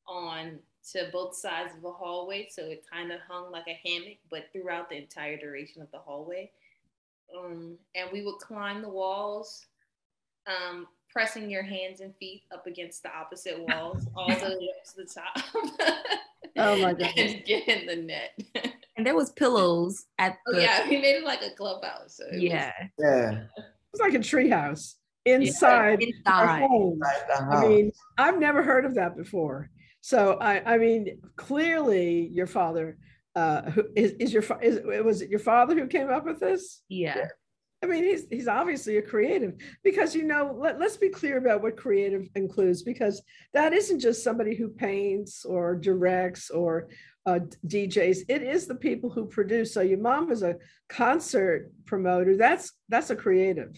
on 0.09 0.59
to 0.91 1.09
both 1.13 1.37
sides 1.37 1.73
of 1.79 1.85
a 1.85 1.93
hallway. 1.93 2.49
So 2.51 2.65
it 2.65 2.85
kind 2.93 3.13
of 3.13 3.21
hung 3.29 3.53
like 3.53 3.69
a 3.69 3.81
hammock, 3.89 4.19
but 4.29 4.47
throughout 4.53 4.91
the 4.91 4.97
entire 4.97 5.37
duration 5.37 5.81
of 5.81 5.91
the 5.93 5.99
hallway. 5.99 6.51
Um, 7.39 7.77
and 7.95 8.11
we 8.13 8.25
would 8.25 8.39
climb 8.39 8.83
the 8.83 8.89
walls, 8.89 9.67
um, 10.49 10.89
pressing 11.09 11.49
your 11.49 11.63
hands 11.63 12.01
and 12.01 12.13
feet 12.17 12.43
up 12.53 12.67
against 12.67 13.05
the 13.05 13.17
opposite 13.17 13.57
walls, 13.69 14.05
all 14.17 14.27
the 14.27 14.35
way 14.35 14.69
up 14.77 14.85
to 14.85 14.97
the 14.97 15.05
top. 15.05 16.03
oh 16.57 16.77
my 16.83 16.93
god! 16.93 17.13
and 17.17 17.45
get 17.45 17.69
in 17.69 17.87
the 17.87 17.97
net. 17.97 18.37
and 18.97 19.07
there 19.07 19.15
was 19.15 19.31
pillows 19.33 20.05
at 20.19 20.39
the. 20.47 20.53
oh, 20.53 20.57
the. 20.57 20.63
yeah, 20.63 20.85
we 20.89 20.97
made 20.99 21.17
it 21.17 21.25
like 21.25 21.43
a 21.43 21.51
clubhouse. 21.57 22.17
So 22.17 22.25
yeah. 22.33 22.73
Was, 22.81 22.91
yeah. 22.99 23.31
It 23.57 23.65
was 23.93 24.01
like 24.01 24.15
a 24.15 24.19
treehouse 24.19 24.95
inside, 25.25 26.01
yeah, 26.01 26.09
inside. 26.09 26.69
I 27.51 27.67
mean, 27.67 27.93
I've 28.19 28.39
never 28.39 28.63
heard 28.63 28.85
of 28.85 28.95
that 28.95 29.17
before. 29.17 29.71
So 30.01 30.37
I, 30.41 30.75
I 30.75 30.79
mean, 30.79 31.21
clearly 31.37 32.29
your 32.33 32.47
father, 32.47 32.99
uh, 33.37 33.71
who 33.71 33.85
is, 33.95 34.13
is 34.13 34.33
your 34.33 34.45
is 34.61 34.81
was 35.05 35.23
it 35.23 35.31
your 35.31 35.39
father 35.39 35.75
who 35.75 35.87
came 35.87 36.11
up 36.11 36.25
with 36.25 36.41
this? 36.41 36.83
Yeah. 36.89 37.27
I 37.83 37.87
mean, 37.87 38.05
he's 38.05 38.27
he's 38.31 38.49
obviously 38.49 38.99
a 38.99 39.03
creative 39.03 39.55
because 39.83 40.15
you 40.15 40.23
know, 40.23 40.57
let, 40.57 40.79
let's 40.79 40.97
be 40.97 41.09
clear 41.09 41.39
about 41.39 41.63
what 41.63 41.77
creative 41.77 42.29
includes 42.37 42.83
because 42.83 43.23
that 43.55 43.73
isn't 43.73 44.01
just 44.01 44.23
somebody 44.23 44.55
who 44.55 44.69
paints 44.69 45.45
or 45.45 45.75
directs 45.75 46.51
or 46.51 46.89
uh, 47.27 47.41
DJs. 47.67 48.19
It 48.29 48.43
is 48.43 48.67
the 48.67 48.75
people 48.77 49.11
who 49.11 49.27
produce. 49.27 49.75
So 49.75 49.81
your 49.81 49.99
mom 49.99 50.31
is 50.31 50.43
a 50.43 50.57
concert 50.89 51.73
promoter. 51.85 52.37
That's 52.37 52.73
that's 52.89 53.11
a 53.11 53.17
creative. 53.17 53.77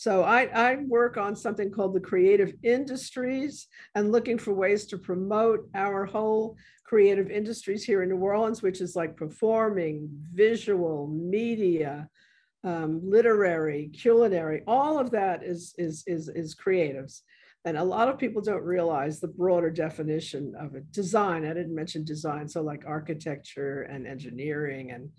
So 0.00 0.22
I, 0.22 0.44
I 0.44 0.76
work 0.76 1.18
on 1.18 1.36
something 1.36 1.70
called 1.70 1.92
the 1.92 2.00
creative 2.00 2.54
industries 2.62 3.66
and 3.94 4.10
looking 4.10 4.38
for 4.38 4.54
ways 4.54 4.86
to 4.86 4.96
promote 4.96 5.68
our 5.74 6.06
whole 6.06 6.56
creative 6.84 7.30
industries 7.30 7.84
here 7.84 8.02
in 8.02 8.08
New 8.08 8.16
Orleans, 8.16 8.62
which 8.62 8.80
is 8.80 8.96
like 8.96 9.14
performing, 9.14 10.08
visual, 10.32 11.06
media, 11.06 12.08
um, 12.64 13.00
literary, 13.02 13.88
culinary, 13.88 14.62
all 14.66 14.98
of 14.98 15.10
that 15.12 15.42
is, 15.42 15.74
is, 15.78 16.04
is, 16.06 16.28
is 16.28 16.54
creatives. 16.54 17.20
And 17.64 17.76
a 17.76 17.84
lot 17.84 18.08
of 18.08 18.18
people 18.18 18.40
don't 18.40 18.62
realize 18.62 19.20
the 19.20 19.28
broader 19.28 19.70
definition 19.70 20.54
of 20.58 20.74
it. 20.74 20.90
Design, 20.92 21.44
I 21.44 21.52
didn't 21.52 21.74
mention 21.74 22.04
design. 22.04 22.48
So 22.48 22.62
like 22.62 22.84
architecture 22.86 23.82
and 23.82 24.06
engineering 24.06 24.92
and 24.92 25.10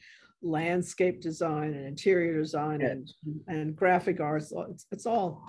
landscape 0.42 1.22
design 1.22 1.74
and 1.74 1.86
interior 1.86 2.40
design 2.40 2.82
and, 2.82 3.12
and 3.48 3.76
graphic 3.76 4.20
arts. 4.20 4.52
It's, 4.70 4.88
it's 4.92 5.06
all 5.06 5.44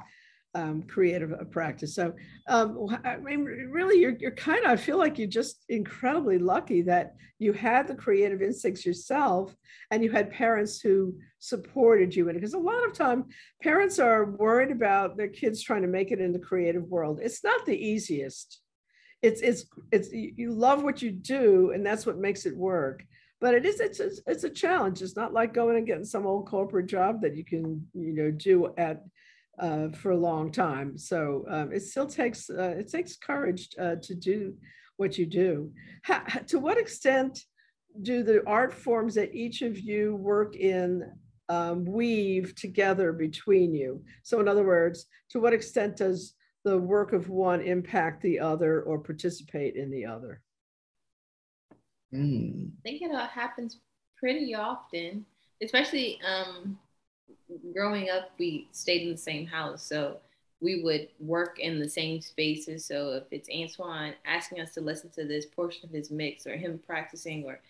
um, 0.55 0.83
creative 0.83 1.33
practice. 1.51 1.95
So, 1.95 2.15
um, 2.49 2.87
I 3.05 3.17
mean, 3.17 3.45
really, 3.45 4.01
you're, 4.01 4.17
you're 4.19 4.33
kind 4.33 4.65
of, 4.65 4.71
I 4.71 4.77
feel 4.77 4.99
like 4.99 5.19
you're 5.19 5.29
just 5.29 5.65
incredibly 5.69 6.39
lucky 6.39 6.83
that 6.83 7.15
you 7.39 7.53
had 7.53 7.89
the 7.89 7.95
creative 7.95 8.43
instincts 8.43 8.87
yourself 8.87 9.55
and 9.91 10.05
you 10.05 10.11
had 10.11 10.31
parents 10.31 10.81
who 10.81 11.15
supported 11.39 12.15
you 12.15 12.29
in 12.29 12.37
it. 12.37 12.41
Because 12.41 12.55
a 12.55 12.59
lot 12.59 12.87
of 12.87 12.93
time, 12.93 13.25
parents 13.63 13.99
are 13.99 14.33
worried 14.33 14.71
about 14.71 15.17
their 15.17 15.29
kids 15.29 15.63
trying 15.63 15.83
to 15.83 15.89
make 15.89 16.11
it 16.11 16.21
in 16.21 16.33
the 16.33 16.39
creative 16.39 16.85
world. 16.85 17.21
It's 17.23 17.43
not 17.43 17.65
the 17.67 17.77
easiest. 17.77 18.61
It's, 19.23 19.41
it's, 19.41 19.65
it's, 19.91 20.11
you 20.13 20.53
love 20.53 20.83
what 20.83 21.01
you 21.01 21.13
do, 21.13 21.71
and 21.73 21.87
that's 21.87 22.07
what 22.07 22.19
makes 22.19 22.45
it 22.45 22.57
work 22.57 23.05
but 23.41 23.55
it 23.55 23.67
is 23.67 23.81
it's 23.81 23.99
a, 23.99 24.09
it's 24.29 24.45
a 24.45 24.49
challenge 24.49 25.03
it's 25.03 25.17
not 25.17 25.35
like 25.35 25.53
going 25.53 25.77
and 25.77 25.87
getting 25.87 26.05
some 26.05 26.27
old 26.27 26.47
corporate 26.47 26.87
job 26.87 27.21
that 27.21 27.37
you 27.37 27.45
can 27.45 27.85
you 27.93 28.15
know 28.15 28.31
do 28.31 28.73
at 28.79 29.03
uh, 29.59 29.89
for 29.91 30.11
a 30.11 30.17
long 30.17 30.51
time. 30.51 30.97
So 30.97 31.45
um, 31.49 31.73
it 31.73 31.81
still 31.81 32.07
takes 32.07 32.49
uh, 32.51 32.75
it 32.79 32.91
takes 32.91 33.17
courage 33.17 33.69
uh, 33.79 33.97
to 34.03 34.15
do 34.15 34.55
what 34.97 35.19
you 35.19 35.27
do. 35.27 35.73
How, 36.03 36.21
to 36.49 36.59
what 36.59 36.79
extent 36.79 37.41
do 38.03 38.23
the 38.23 38.43
art 38.47 38.73
forms 38.73 39.15
that 39.17 39.35
each 39.35 39.63
of 39.63 39.79
you 39.79 40.17
work 40.17 40.57
in 40.57 41.11
um, 41.49 41.85
weave 41.85 42.55
together 42.55 43.13
between 43.13 43.75
you? 43.75 44.03
So 44.23 44.41
in 44.41 44.49
other 44.49 44.65
words 44.65 45.07
to 45.31 45.41
what 45.41 45.53
extent 45.53 45.97
does 45.97 46.35
the 46.65 46.79
work 46.79 47.13
of 47.13 47.29
one 47.29 47.61
impact 47.61 48.23
the 48.23 48.39
other 48.39 48.83
or 48.83 48.99
participate 48.99 49.77
in 49.77 49.91
the 49.91 50.07
other? 50.07 50.41
Mm. 52.15 52.71
I 52.71 52.83
think 52.83 53.03
it 53.03 53.15
happens 53.31 53.81
pretty 54.19 54.55
often, 54.55 55.27
especially 55.63 56.21
um, 56.27 56.79
growing 57.73 58.11
up. 58.11 58.31
We 58.39 58.69
stayed 58.73 59.03
in 59.03 59.13
the 59.13 59.19
same 59.19 59.47
house, 59.47 59.85
so 59.85 60.19
we 60.61 60.83
would 60.83 61.09
work 61.19 61.59
in 61.59 61.81
the 61.81 61.89
same 61.89 62.21
spaces. 62.21 62.85
So 62.85 63.11
if 63.13 63.25
it's 63.31 63.49
Antoine 63.51 64.15
asking 64.25 64.61
us 64.61 64.75
to 64.75 64.81
listen 64.81 65.11
to 65.11 65.25
this 65.25 65.47
portion 65.47 65.89
of 65.89 65.95
his 65.95 66.11
mix, 66.11 66.47
or 66.47 66.57
him 66.57 66.81
practicing, 66.87 67.45
or 67.45 67.61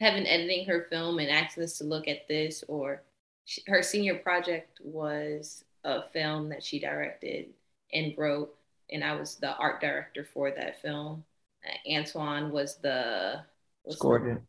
Heaven 0.00 0.26
editing 0.26 0.66
her 0.66 0.86
film 0.88 1.18
and 1.18 1.28
asking 1.28 1.62
us 1.62 1.76
to 1.76 1.84
look 1.84 2.08
at 2.08 2.26
this, 2.26 2.64
or 2.68 3.02
she, 3.44 3.62
her 3.66 3.82
senior 3.82 4.14
project 4.14 4.80
was 4.82 5.62
a 5.84 6.08
film 6.08 6.48
that 6.48 6.64
she 6.64 6.78
directed 6.78 7.50
and 7.92 8.14
wrote, 8.16 8.54
and 8.90 9.04
I 9.04 9.14
was 9.14 9.34
the 9.34 9.54
art 9.56 9.82
director 9.82 10.24
for 10.24 10.50
that 10.50 10.80
film. 10.80 11.22
Uh, 11.66 11.98
Antoine 11.98 12.50
was 12.50 12.76
the 12.76 13.42
scored 13.90 14.26
it. 14.26 14.42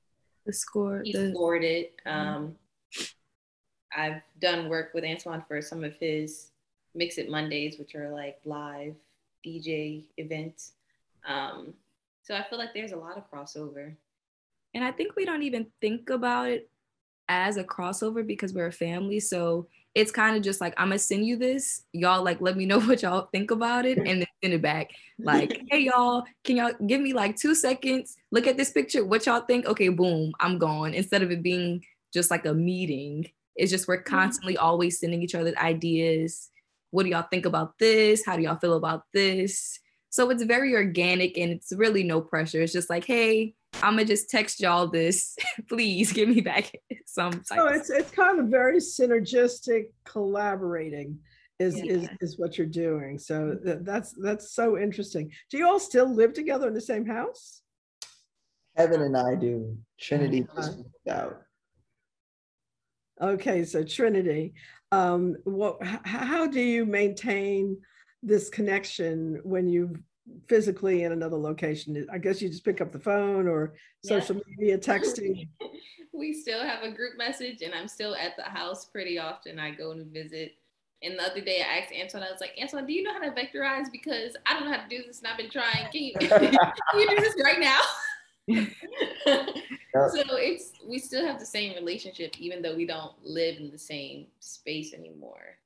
The 0.45 0.53
score. 0.53 1.01
He 1.03 1.11
the, 1.11 1.31
scored 1.31 1.65
it. 1.65 1.95
Um, 2.05 2.55
I've 3.95 4.21
done 4.39 4.69
work 4.69 4.93
with 4.93 5.03
Antoine 5.03 5.43
for 5.47 5.61
some 5.61 5.83
of 5.83 5.95
his 5.95 6.51
Mix 6.95 7.17
It 7.17 7.29
Mondays, 7.29 7.77
which 7.79 7.95
are 7.95 8.09
like 8.09 8.39
live 8.45 8.95
DJ 9.45 10.03
events. 10.17 10.73
Um, 11.27 11.73
so 12.23 12.35
I 12.35 12.43
feel 12.43 12.59
like 12.59 12.73
there's 12.73 12.91
a 12.91 12.97
lot 12.97 13.17
of 13.17 13.29
crossover. 13.31 13.95
And 14.73 14.83
I 14.83 14.91
think 14.91 15.15
we 15.15 15.25
don't 15.25 15.43
even 15.43 15.67
think 15.81 16.09
about 16.09 16.49
it 16.49 16.69
as 17.27 17.57
a 17.57 17.63
crossover 17.63 18.25
because 18.25 18.53
we're 18.53 18.67
a 18.67 18.71
family. 18.71 19.19
So 19.19 19.67
it's 19.95 20.11
kind 20.11 20.37
of 20.37 20.43
just 20.43 20.61
like 20.61 20.73
I'm 20.77 20.87
gonna 20.87 20.99
send 20.99 21.25
you 21.25 21.37
this. 21.37 21.83
Y'all 21.93 22.23
like 22.23 22.39
let 22.39 22.55
me 22.55 22.65
know 22.65 22.79
what 22.81 23.01
y'all 23.01 23.27
think 23.31 23.51
about 23.51 23.85
it 23.85 23.97
and 23.97 24.21
then 24.21 24.25
send 24.43 24.53
it 24.53 24.61
back. 24.61 24.91
Like, 25.19 25.61
hey 25.69 25.81
y'all, 25.81 26.23
can 26.43 26.57
y'all 26.57 26.71
give 26.87 27.01
me 27.01 27.13
like 27.13 27.35
two 27.35 27.55
seconds? 27.55 28.17
Look 28.31 28.47
at 28.47 28.57
this 28.57 28.71
picture. 28.71 29.05
What 29.05 29.25
y'all 29.25 29.41
think? 29.41 29.65
Okay, 29.65 29.89
boom, 29.89 30.33
I'm 30.39 30.57
gone. 30.57 30.93
Instead 30.93 31.23
of 31.23 31.31
it 31.31 31.43
being 31.43 31.83
just 32.13 32.31
like 32.31 32.45
a 32.45 32.53
meeting, 32.53 33.29
it's 33.61 33.69
just 33.71 33.87
we're 33.87 33.97
mm-hmm. 33.97 34.15
constantly 34.15 34.57
always 34.57 34.99
sending 34.99 35.21
each 35.21 35.35
other 35.35 35.53
ideas. 35.57 36.49
What 36.89 37.03
do 37.03 37.09
y'all 37.09 37.27
think 37.29 37.45
about 37.45 37.77
this? 37.77 38.25
How 38.25 38.35
do 38.35 38.41
y'all 38.41 38.57
feel 38.57 38.73
about 38.73 39.03
this? 39.13 39.79
So 40.09 40.29
it's 40.31 40.43
very 40.43 40.73
organic 40.75 41.37
and 41.37 41.51
it's 41.51 41.71
really 41.71 42.03
no 42.03 42.21
pressure. 42.21 42.59
It's 42.59 42.73
just 42.73 42.89
like, 42.89 43.05
hey, 43.05 43.53
I'm 43.75 43.93
gonna 43.93 44.05
just 44.05 44.31
text 44.31 44.59
y'all 44.59 44.87
this. 44.87 45.37
Please 45.69 46.11
give 46.11 46.27
me 46.27 46.41
back 46.41 46.71
some. 47.05 47.43
So 47.45 47.67
it's 47.67 47.91
it's 47.91 48.09
kind 48.09 48.39
of 48.39 48.47
very 48.47 48.79
synergistic 48.79 49.91
collaborating 50.05 51.19
is 51.59 51.77
yeah. 51.77 51.93
is 51.93 52.09
is 52.19 52.39
what 52.39 52.57
you're 52.57 52.65
doing. 52.65 53.19
So 53.19 53.57
mm-hmm. 53.63 53.83
that's 53.83 54.13
that's 54.13 54.53
so 54.53 54.75
interesting. 54.75 55.31
Do 55.51 55.59
you 55.59 55.67
all 55.67 55.79
still 55.79 56.11
live 56.11 56.33
together 56.33 56.67
in 56.67 56.73
the 56.73 56.81
same 56.81 57.05
house? 57.05 57.61
Heaven 58.75 59.03
and 59.03 59.15
I 59.15 59.35
do. 59.35 59.77
Trinity 59.99 60.47
just 60.55 60.77
moved 60.77 61.09
out. 61.09 61.43
Okay, 63.21 63.63
so 63.63 63.83
Trinity, 63.83 64.53
um, 64.91 65.35
what? 65.43 65.77
How 65.83 66.47
do 66.47 66.59
you 66.59 66.85
maintain 66.85 67.77
this 68.23 68.49
connection 68.49 69.39
when 69.43 69.67
you 69.67 69.95
physically 70.47 71.03
in 71.03 71.11
another 71.11 71.37
location? 71.37 72.07
I 72.11 72.17
guess 72.17 72.41
you 72.41 72.49
just 72.49 72.65
pick 72.65 72.81
up 72.81 72.91
the 72.91 72.99
phone 72.99 73.47
or 73.47 73.75
social 74.03 74.37
yeah. 74.37 74.41
media 74.57 74.77
texting. 74.77 75.47
we 76.13 76.33
still 76.33 76.63
have 76.63 76.83
a 76.83 76.91
group 76.91 77.17
message, 77.17 77.61
and 77.61 77.73
I'm 77.73 77.87
still 77.87 78.15
at 78.15 78.35
the 78.37 78.43
house 78.43 78.85
pretty 78.85 79.19
often. 79.19 79.59
I 79.59 79.71
go 79.71 79.91
and 79.91 80.11
visit. 80.11 80.53
And 81.03 81.17
the 81.17 81.23
other 81.23 81.41
day, 81.41 81.61
I 81.61 81.79
asked 81.79 81.93
Antoine, 81.99 82.23
I 82.23 82.31
was 82.31 82.41
like, 82.41 82.53
Antoine, 82.61 82.85
do 82.85 82.93
you 82.93 83.01
know 83.01 83.13
how 83.13 83.19
to 83.19 83.31
vectorize? 83.31 83.91
Because 83.91 84.35
I 84.45 84.53
don't 84.53 84.65
know 84.65 84.75
how 84.75 84.83
to 84.83 84.89
do 84.89 85.03
this, 85.05 85.19
and 85.19 85.27
I've 85.27 85.37
been 85.37 85.49
trying. 85.49 85.91
Can 85.91 86.03
you, 86.03 86.13
can 86.19 86.53
you 86.99 87.09
do 87.09 87.15
this 87.17 87.35
right 87.43 87.59
now? 87.59 87.79
so 88.49 90.35
it's 90.37 90.73
we 90.87 90.99
still 90.99 91.25
have 91.25 91.39
the 91.39 91.45
same 91.45 91.75
relationship, 91.75 92.39
even 92.39 92.61
though 92.61 92.75
we 92.75 92.85
don't 92.85 93.13
live 93.23 93.57
in 93.57 93.71
the 93.71 93.77
same 93.77 94.27
space 94.39 94.93
anymore. 94.93 95.57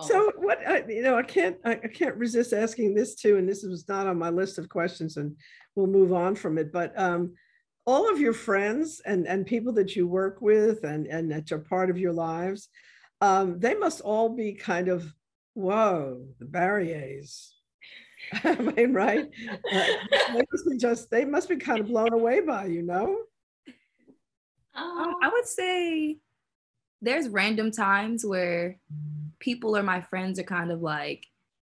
So 0.00 0.32
what 0.36 0.58
I, 0.66 0.84
you 0.88 1.02
know, 1.02 1.18
I 1.18 1.22
can't 1.22 1.56
I, 1.64 1.72
I 1.72 1.88
can't 1.88 2.16
resist 2.16 2.52
asking 2.52 2.94
this 2.94 3.14
too, 3.14 3.36
and 3.36 3.48
this 3.48 3.64
was 3.64 3.88
not 3.88 4.06
on 4.06 4.18
my 4.18 4.30
list 4.30 4.58
of 4.58 4.68
questions, 4.68 5.16
and 5.16 5.36
we'll 5.74 5.86
move 5.86 6.12
on 6.12 6.34
from 6.36 6.58
it. 6.58 6.72
But 6.72 6.96
um, 6.98 7.34
all 7.84 8.10
of 8.10 8.20
your 8.20 8.32
friends 8.32 9.00
and, 9.04 9.26
and 9.26 9.46
people 9.46 9.72
that 9.72 9.96
you 9.96 10.06
work 10.06 10.40
with 10.40 10.84
and, 10.84 11.06
and 11.06 11.30
that 11.32 11.50
are 11.52 11.58
part 11.58 11.90
of 11.90 11.98
your 11.98 12.12
lives, 12.12 12.68
um, 13.20 13.58
they 13.58 13.74
must 13.74 14.00
all 14.00 14.28
be 14.28 14.52
kind 14.52 14.88
of, 14.88 15.12
whoa, 15.54 16.24
the 16.38 16.44
Barriers. 16.44 17.56
I 18.44 18.54
mean, 18.54 18.92
right? 18.92 19.30
Uh, 19.50 19.84
they 20.32 20.42
must 20.50 20.70
be 20.70 20.78
just, 20.78 21.10
they 21.10 21.24
must 21.24 21.48
be 21.48 21.56
kind 21.56 21.80
of 21.80 21.88
blown 21.88 22.12
away 22.12 22.40
by 22.40 22.66
you, 22.66 22.82
know? 22.82 23.24
Um, 24.74 25.14
I 25.22 25.30
would 25.32 25.46
say 25.46 26.18
there's 27.02 27.28
random 27.28 27.70
times 27.70 28.24
where 28.24 28.78
people 29.38 29.76
or 29.76 29.82
my 29.82 30.00
friends 30.00 30.38
are 30.38 30.44
kind 30.44 30.70
of 30.70 30.80
like, 30.80 31.26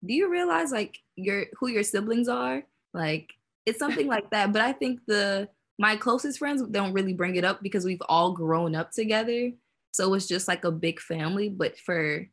do 0.05 0.15
you 0.15 0.31
realize 0.31 0.71
like 0.71 0.99
your 1.17 1.47
who 1.59 1.69
your 1.69 1.83
siblings 1.83 2.29
are? 2.29 2.63
Like 2.95 3.33
it's 3.67 3.79
something 3.79 4.07
like 4.07 4.31
that. 4.31 4.53
But 4.53 4.63
I 4.63 4.73
think 4.73 5.01
the 5.07 5.49
my 5.79 5.97
closest 5.97 6.39
friends 6.39 6.63
don't 6.71 6.93
really 6.93 7.13
bring 7.13 7.37
it 7.37 7.45
up 7.45 7.63
because 7.63 7.85
we've 7.85 8.03
all 8.09 8.33
grown 8.33 8.75
up 8.75 8.93
together. 8.93 9.51
So 9.93 10.15
it's 10.15 10.27
just 10.27 10.49
like 10.49 10.65
a 10.65 10.71
big 10.71 11.01
family. 11.01 11.49
But 11.49 11.79
for 11.79 12.27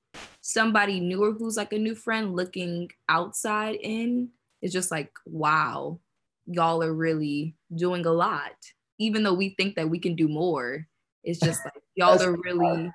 somebody 0.43 0.99
newer 0.99 1.31
who's 1.31 1.55
like 1.55 1.71
a 1.71 1.79
new 1.79 1.95
friend 1.95 2.35
looking 2.35 2.91
outside 3.07 3.77
in, 3.81 4.29
it's 4.61 4.73
just 4.73 4.91
like, 4.91 5.11
wow, 5.25 5.99
y'all 6.45 6.83
are 6.83 6.93
really 6.93 7.55
doing 7.73 8.05
a 8.05 8.11
lot. 8.11 8.51
Even 8.99 9.23
though 9.23 9.33
we 9.33 9.55
think 9.57 9.75
that 9.75 9.89
we 9.89 9.99
can 9.99 10.15
do 10.15 10.27
more, 10.27 10.85
it's 11.23 11.39
just 11.39 11.63
like 11.63 11.81
y'all 11.95 12.21
are 12.21 12.35
really 12.43 12.91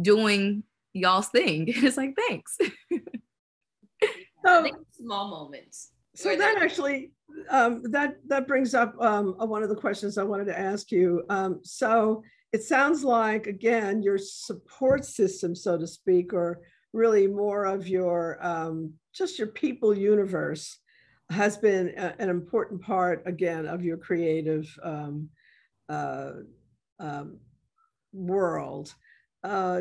doing 0.00 0.64
y'all's 0.94 1.28
thing. 1.28 1.66
it's 1.68 1.98
like, 1.98 2.16
thanks. 2.16 2.56
so, 4.44 4.66
small 4.92 5.28
moments. 5.28 5.90
So 6.14 6.34
that 6.34 6.62
actually 6.62 7.10
um, 7.50 7.82
that 7.90 8.16
that 8.28 8.46
brings 8.46 8.74
up 8.74 8.94
um, 9.00 9.34
one 9.38 9.62
of 9.62 9.68
the 9.68 9.76
questions 9.76 10.16
I 10.16 10.22
wanted 10.22 10.46
to 10.46 10.58
ask 10.58 10.90
you. 10.90 11.24
Um, 11.28 11.60
so 11.62 12.22
it 12.54 12.62
sounds 12.62 13.02
like 13.02 13.48
again 13.48 14.00
your 14.00 14.16
support 14.16 15.04
system, 15.04 15.56
so 15.56 15.76
to 15.76 15.88
speak, 15.88 16.32
or 16.32 16.60
really 16.92 17.26
more 17.26 17.64
of 17.64 17.88
your 17.88 18.38
um, 18.46 18.92
just 19.12 19.40
your 19.40 19.48
people 19.48 19.92
universe, 19.92 20.78
has 21.30 21.56
been 21.56 21.92
a, 21.96 22.14
an 22.20 22.28
important 22.28 22.80
part 22.80 23.24
again 23.26 23.66
of 23.66 23.82
your 23.82 23.96
creative 23.96 24.72
um, 24.84 25.28
uh, 25.88 26.30
um, 27.00 27.40
world. 28.12 28.94
Uh, 29.42 29.80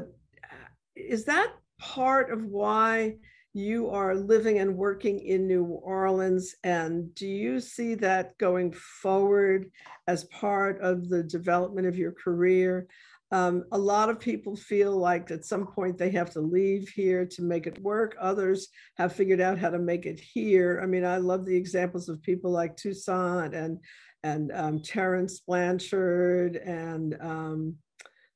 is 0.95 1.25
that 1.25 1.53
part 1.79 2.31
of 2.31 2.43
why? 2.43 3.17
You 3.53 3.89
are 3.89 4.15
living 4.15 4.59
and 4.59 4.75
working 4.75 5.19
in 5.19 5.47
New 5.47 5.63
Orleans, 5.63 6.55
and 6.63 7.13
do 7.13 7.27
you 7.27 7.59
see 7.59 7.93
that 7.95 8.37
going 8.37 8.73
forward 8.73 9.71
as 10.07 10.23
part 10.25 10.81
of 10.81 11.07
the 11.07 11.23
development 11.23 11.87
of 11.87 11.97
your 11.97 12.11
career? 12.11 12.87
Um, 13.31 13.63
a 13.71 13.77
lot 13.77 14.09
of 14.09 14.19
people 14.19 14.55
feel 14.55 14.95
like 14.95 15.31
at 15.31 15.45
some 15.45 15.65
point 15.65 15.97
they 15.97 16.11
have 16.11 16.31
to 16.33 16.39
leave 16.39 16.89
here 16.89 17.25
to 17.25 17.41
make 17.41 17.65
it 17.65 17.81
work. 17.81 18.15
Others 18.19 18.67
have 18.97 19.13
figured 19.13 19.41
out 19.41 19.57
how 19.57 19.71
to 19.71 19.79
make 19.79 20.05
it 20.05 20.19
here. 20.19 20.79
I 20.83 20.85
mean, 20.85 21.03
I 21.03 21.17
love 21.17 21.45
the 21.45 21.55
examples 21.55 22.09
of 22.09 22.21
people 22.21 22.51
like 22.51 22.75
Toussaint 22.75 23.55
and 23.55 23.79
and 24.23 24.51
um, 24.53 24.81
Terence 24.81 25.39
Blanchard 25.39 26.55
and 26.55 27.17
um, 27.21 27.75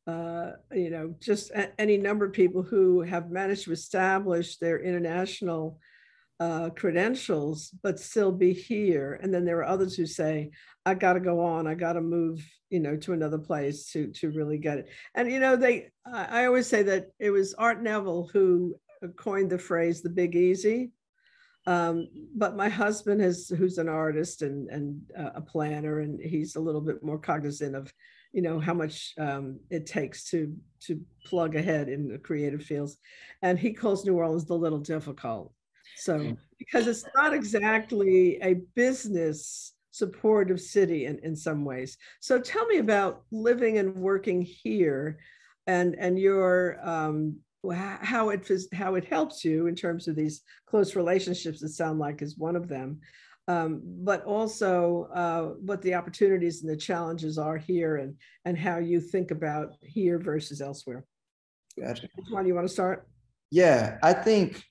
uh, 0.07 0.51
you 0.71 0.89
know, 0.89 1.13
just 1.19 1.51
a, 1.51 1.69
any 1.79 1.97
number 1.97 2.25
of 2.25 2.33
people 2.33 2.63
who 2.63 3.01
have 3.01 3.29
managed 3.29 3.65
to 3.65 3.73
establish 3.73 4.57
their 4.57 4.79
international 4.79 5.79
uh, 6.39 6.69
credentials, 6.69 7.73
but 7.83 7.99
still 7.99 8.31
be 8.31 8.53
here. 8.53 9.19
And 9.21 9.33
then 9.33 9.43
there 9.43 9.57
are 9.59 9.65
others 9.65 9.95
who 9.95 10.05
say, 10.05 10.51
I 10.85 10.93
got 10.93 11.13
to 11.13 11.19
go 11.19 11.41
on, 11.41 11.67
I 11.67 11.73
got 11.73 11.93
to 11.93 12.01
move, 12.01 12.39
you 12.69 12.79
know, 12.79 12.95
to 12.97 13.13
another 13.13 13.39
place 13.39 13.91
to, 13.91 14.07
to 14.13 14.31
really 14.31 14.57
get 14.57 14.77
it. 14.77 14.89
And, 15.15 15.29
you 15.31 15.39
know, 15.39 15.55
they, 15.55 15.89
I 16.05 16.45
always 16.45 16.67
say 16.67 16.83
that 16.83 17.07
it 17.19 17.31
was 17.31 17.53
Art 17.55 17.83
Neville 17.83 18.29
who 18.31 18.75
coined 19.17 19.49
the 19.49 19.59
phrase, 19.59 20.01
the 20.01 20.09
big 20.09 20.35
easy. 20.35 20.91
Um, 21.65 22.07
but 22.33 22.55
my 22.55 22.69
husband 22.69 23.21
is, 23.21 23.49
who's 23.49 23.77
an 23.77 23.89
artist 23.89 24.41
and, 24.41 24.69
and 24.69 25.01
uh, 25.17 25.31
a 25.35 25.41
planner, 25.41 25.99
and 25.99 26.17
he's 26.21 26.55
a 26.55 26.61
little 26.61 26.79
bit 26.79 27.03
more 27.03 27.19
cognizant 27.19 27.75
of 27.75 27.91
you 28.37 28.43
know 28.43 28.59
how 28.59 28.73
much 28.75 29.15
um, 29.17 29.59
it 29.71 29.87
takes 29.87 30.29
to 30.29 30.55
to 30.81 31.01
plug 31.25 31.55
ahead 31.55 31.89
in 31.89 32.07
the 32.07 32.19
creative 32.19 32.61
fields. 32.61 32.97
And 33.41 33.57
he 33.57 33.73
calls 33.73 34.05
new 34.05 34.13
orleans 34.13 34.45
the 34.45 34.53
little 34.53 34.77
difficult. 34.77 35.51
So 35.95 36.19
mm. 36.19 36.37
because 36.59 36.85
it's 36.85 37.03
not 37.15 37.33
exactly 37.33 38.37
a 38.43 38.61
business 38.75 39.73
supportive 39.89 40.61
city 40.61 41.05
in, 41.05 41.17
in 41.23 41.35
some 41.35 41.65
ways. 41.65 41.97
So 42.19 42.39
tell 42.39 42.67
me 42.67 42.77
about 42.77 43.23
living 43.31 43.79
and 43.79 43.95
working 43.95 44.43
here 44.43 45.17
and 45.65 45.95
and 45.97 46.19
your 46.19 46.77
um, 46.87 47.37
how 47.73 48.29
it 48.29 48.47
how 48.71 48.93
it 48.93 49.05
helps 49.05 49.43
you 49.43 49.65
in 49.65 49.73
terms 49.73 50.07
of 50.07 50.15
these 50.15 50.43
close 50.67 50.95
relationships 50.95 51.59
that 51.61 51.69
sound 51.69 51.97
like 51.97 52.21
is 52.21 52.37
one 52.37 52.55
of 52.55 52.67
them 52.67 52.99
um, 53.47 53.81
but 53.83 54.23
also 54.25 55.09
uh, 55.13 55.55
what 55.61 55.81
the 55.81 55.93
opportunities 55.93 56.61
and 56.61 56.69
the 56.69 56.77
challenges 56.77 57.37
are 57.37 57.57
here 57.57 57.97
and, 57.97 58.15
and 58.45 58.57
how 58.57 58.77
you 58.77 58.99
think 58.99 59.31
about 59.31 59.75
here 59.81 60.19
versus 60.19 60.61
elsewhere. 60.61 61.05
Gotcha. 61.79 62.07
One 62.29 62.43
do 62.43 62.49
you 62.49 62.55
want 62.55 62.67
to 62.67 62.73
start? 62.73 63.07
Yeah, 63.51 63.97
I 64.03 64.13
think 64.13 64.63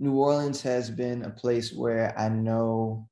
New 0.00 0.14
Orleans 0.14 0.60
has 0.62 0.90
been 0.90 1.22
a 1.22 1.30
place 1.30 1.72
where 1.72 2.18
I 2.18 2.28
know 2.28 3.08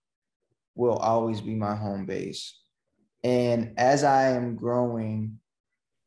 will 0.75 0.97
always 0.97 1.41
be 1.41 1.55
my 1.55 1.77
home 1.77 2.07
base. 2.07 2.59
And 3.23 3.75
as 3.79 4.03
I 4.03 4.31
am 4.31 4.57
growing, 4.57 5.39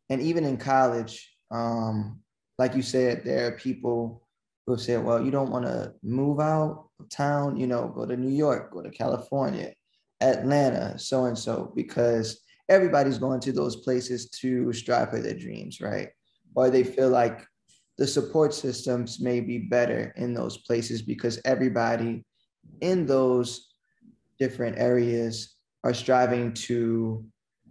and 0.09 0.21
even 0.21 0.43
in 0.43 0.57
college, 0.57 1.33
um, 1.49 2.19
like 2.57 2.75
you 2.75 2.81
said, 2.81 3.23
there 3.23 3.47
are 3.47 3.51
people 3.57 4.26
who 4.67 4.77
said, 4.77 5.03
well, 5.03 5.23
you 5.23 5.31
don't 5.31 5.49
want 5.49 5.65
to 5.65 5.93
move 6.03 6.41
out 6.41 6.89
of 6.99 7.09
town, 7.09 7.57
you 7.57 7.65
know, 7.65 7.87
go 7.87 8.05
to 8.05 8.17
New 8.17 8.35
York, 8.35 8.71
go 8.71 8.81
to 8.81 8.89
California, 8.89 9.73
Atlanta, 10.19 10.99
so 10.99 11.25
and 11.25 11.37
so, 11.37 11.71
because 11.73 12.41
everybody's 12.67 13.17
going 13.17 13.39
to 13.39 13.53
those 13.53 13.77
places 13.77 14.29
to 14.29 14.73
strive 14.73 15.09
for 15.09 15.21
their 15.21 15.33
dreams, 15.33 15.79
right? 15.79 16.09
Or 16.53 16.69
they 16.69 16.83
feel 16.83 17.07
like 17.07 17.45
the 17.97 18.05
support 18.05 18.53
systems 18.53 19.21
may 19.21 19.39
be 19.39 19.57
better 19.57 20.13
in 20.17 20.33
those 20.33 20.57
places 20.57 21.01
because 21.01 21.39
everybody 21.45 22.25
in 22.81 23.05
those 23.05 23.73
different 24.37 24.77
areas 24.77 25.55
are 25.85 25.93
striving 25.93 26.53
to 26.53 27.25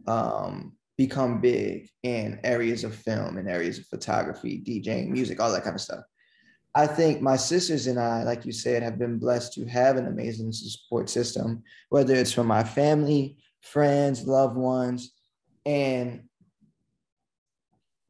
um, 0.06 0.72
become 0.96 1.42
big 1.42 1.90
in 2.02 2.40
areas 2.42 2.84
of 2.84 2.94
film 2.94 3.36
and 3.36 3.50
areas 3.50 3.78
of 3.78 3.86
photography, 3.86 4.62
DJing, 4.66 5.10
music, 5.10 5.40
all 5.40 5.52
that 5.52 5.62
kind 5.62 5.76
of 5.76 5.82
stuff. 5.82 6.00
I 6.76 6.86
think 6.86 7.22
my 7.22 7.36
sisters 7.36 7.86
and 7.86 7.98
I, 7.98 8.22
like 8.22 8.44
you 8.44 8.52
said, 8.52 8.82
have 8.82 8.98
been 8.98 9.18
blessed 9.18 9.54
to 9.54 9.64
have 9.64 9.96
an 9.96 10.08
amazing 10.08 10.52
support 10.52 11.08
system, 11.08 11.62
whether 11.88 12.14
it's 12.14 12.32
from 12.32 12.46
my 12.46 12.64
family, 12.64 13.38
friends, 13.62 14.26
loved 14.26 14.56
ones. 14.56 15.14
And 15.64 16.24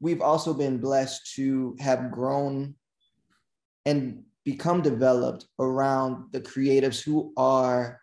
we've 0.01 0.21
also 0.21 0.53
been 0.53 0.79
blessed 0.79 1.33
to 1.37 1.77
have 1.79 2.11
grown 2.11 2.75
and 3.85 4.25
become 4.45 4.83
developed 4.83 5.47
around 5.61 6.33
the 6.33 6.41
creatives 6.41 7.01
who 7.01 7.33
are 7.37 8.01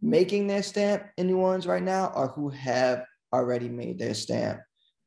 making 0.00 0.46
their 0.46 0.62
stamp 0.62 1.04
in 1.18 1.26
New 1.26 1.36
Orleans 1.36 1.66
right 1.66 1.82
now 1.82 2.12
or 2.16 2.28
who 2.28 2.48
have 2.48 3.04
already 3.30 3.68
made 3.68 3.98
their 3.98 4.14
stamp 4.14 4.60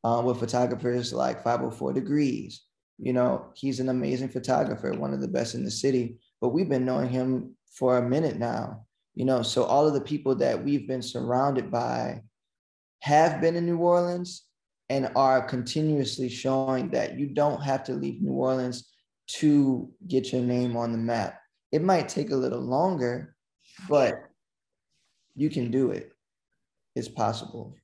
um, 0.04 0.26
with 0.26 0.40
photographers 0.40 1.12
like 1.12 1.44
504 1.44 1.94
Degrees, 1.94 2.67
you 3.00 3.14
know, 3.14 3.48
he's 3.56 3.80
an 3.80 3.90
amazing 3.90 4.30
photographer, 4.30 4.92
one 4.92 5.14
of 5.14 5.22
the 5.22 5.28
best 5.28 5.56
in 5.56 5.64
the 5.64 5.72
city, 5.72 6.18
but 6.42 6.50
we've 6.50 6.70
been 6.70 6.86
knowing 6.86 7.10
him 7.10 7.56
for 7.72 7.98
a 7.98 8.10
minute 8.10 8.38
now, 8.38 8.86
you 9.14 9.26
know. 9.26 9.42
So 9.44 9.64
all 9.64 9.88
of 9.88 9.94
the 9.94 10.02
people 10.02 10.36
that 10.36 10.64
we've 10.64 10.88
been 10.88 11.02
surrounded 11.02 11.70
by 11.70 12.24
have 13.02 13.40
been 13.40 13.56
in 13.56 13.66
New 13.66 13.78
Orleans 13.78 14.44
and 14.90 15.12
are 15.16 15.46
continuously 15.46 16.30
showing 16.30 16.90
that 16.92 17.20
you 17.20 17.28
don't 17.28 17.62
have 17.62 17.84
to 17.86 17.94
leave 17.94 18.22
New 18.22 18.32
Orleans 18.32 18.90
to 19.28 19.92
get 20.08 20.32
your 20.32 20.42
name 20.42 20.76
on 20.78 20.92
the 20.92 20.98
map. 20.98 21.40
It 21.72 21.84
might 21.84 22.10
take 22.10 22.32
a 22.32 22.36
little 22.36 22.62
longer, 22.62 23.36
but 23.90 24.24
you 25.36 25.50
can 25.50 25.70
do 25.70 25.92
it. 25.92 26.14
It's 26.96 27.10
possible. 27.10 27.76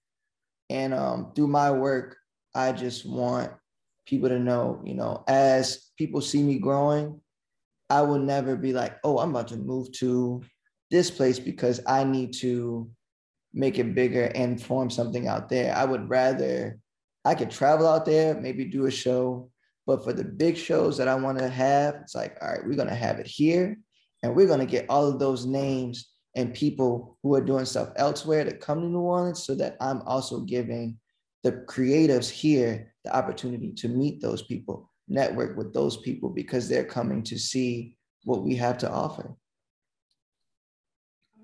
And 0.69 0.93
um, 0.93 1.34
through 1.36 1.47
my 1.47 1.69
work, 1.69 2.17
I 2.56 2.71
just 2.71 3.06
want 3.06 3.52
people 4.05 4.29
to 4.29 4.39
know, 4.39 4.81
you 4.85 4.93
know, 4.93 5.23
as 5.27 5.91
people 5.97 6.21
see 6.21 6.43
me 6.43 6.59
growing, 6.59 7.19
I 7.89 8.01
will 8.01 8.19
never 8.19 8.55
be 8.55 8.73
like, 8.73 8.97
oh, 9.03 9.19
I'm 9.19 9.31
about 9.31 9.49
to 9.49 9.57
move 9.57 9.91
to 9.93 10.41
this 10.91 11.11
place 11.11 11.39
because 11.39 11.79
I 11.87 12.03
need 12.03 12.33
to 12.35 12.89
make 13.53 13.77
it 13.77 13.95
bigger 13.95 14.31
and 14.35 14.61
form 14.61 14.89
something 14.89 15.27
out 15.27 15.49
there. 15.49 15.75
I 15.75 15.85
would 15.85 16.09
rather 16.09 16.79
I 17.25 17.35
could 17.35 17.51
travel 17.51 17.87
out 17.87 18.05
there, 18.05 18.39
maybe 18.39 18.65
do 18.65 18.85
a 18.85 18.91
show, 18.91 19.49
but 19.85 20.03
for 20.03 20.13
the 20.13 20.23
big 20.23 20.57
shows 20.57 20.97
that 20.97 21.07
I 21.07 21.15
want 21.15 21.39
to 21.39 21.47
have, 21.47 21.95
it's 22.01 22.15
like, 22.15 22.37
all 22.41 22.49
right, 22.49 22.65
we're 22.65 22.75
gonna 22.75 22.95
have 22.95 23.19
it 23.19 23.27
here, 23.27 23.77
and 24.21 24.35
we're 24.35 24.47
gonna 24.47 24.65
get 24.65 24.89
all 24.89 25.07
of 25.07 25.19
those 25.19 25.45
names 25.45 26.09
and 26.35 26.53
people 26.53 27.17
who 27.23 27.35
are 27.35 27.41
doing 27.41 27.65
stuff 27.65 27.89
elsewhere 27.95 28.43
to 28.43 28.57
come 28.57 28.81
to 28.81 28.87
New 28.87 28.99
Orleans 28.99 29.45
so 29.45 29.55
that 29.55 29.77
I'm 29.79 30.01
also 30.01 30.41
giving 30.41 30.97
the 31.43 31.51
creatives 31.67 32.29
here 32.29 32.93
the 33.03 33.15
opportunity 33.15 33.71
to 33.73 33.89
meet 33.89 34.21
those 34.21 34.41
people, 34.43 34.89
network 35.08 35.58
with 35.58 35.73
those 35.73 35.97
people 35.97 36.29
because 36.29 36.69
they're 36.69 36.86
coming 36.86 37.21
to 37.23 37.38
see 37.38 37.97
what 38.23 38.43
we 38.43 38.56
have 38.56 38.77
to 38.77 38.89
offer. 38.89 39.36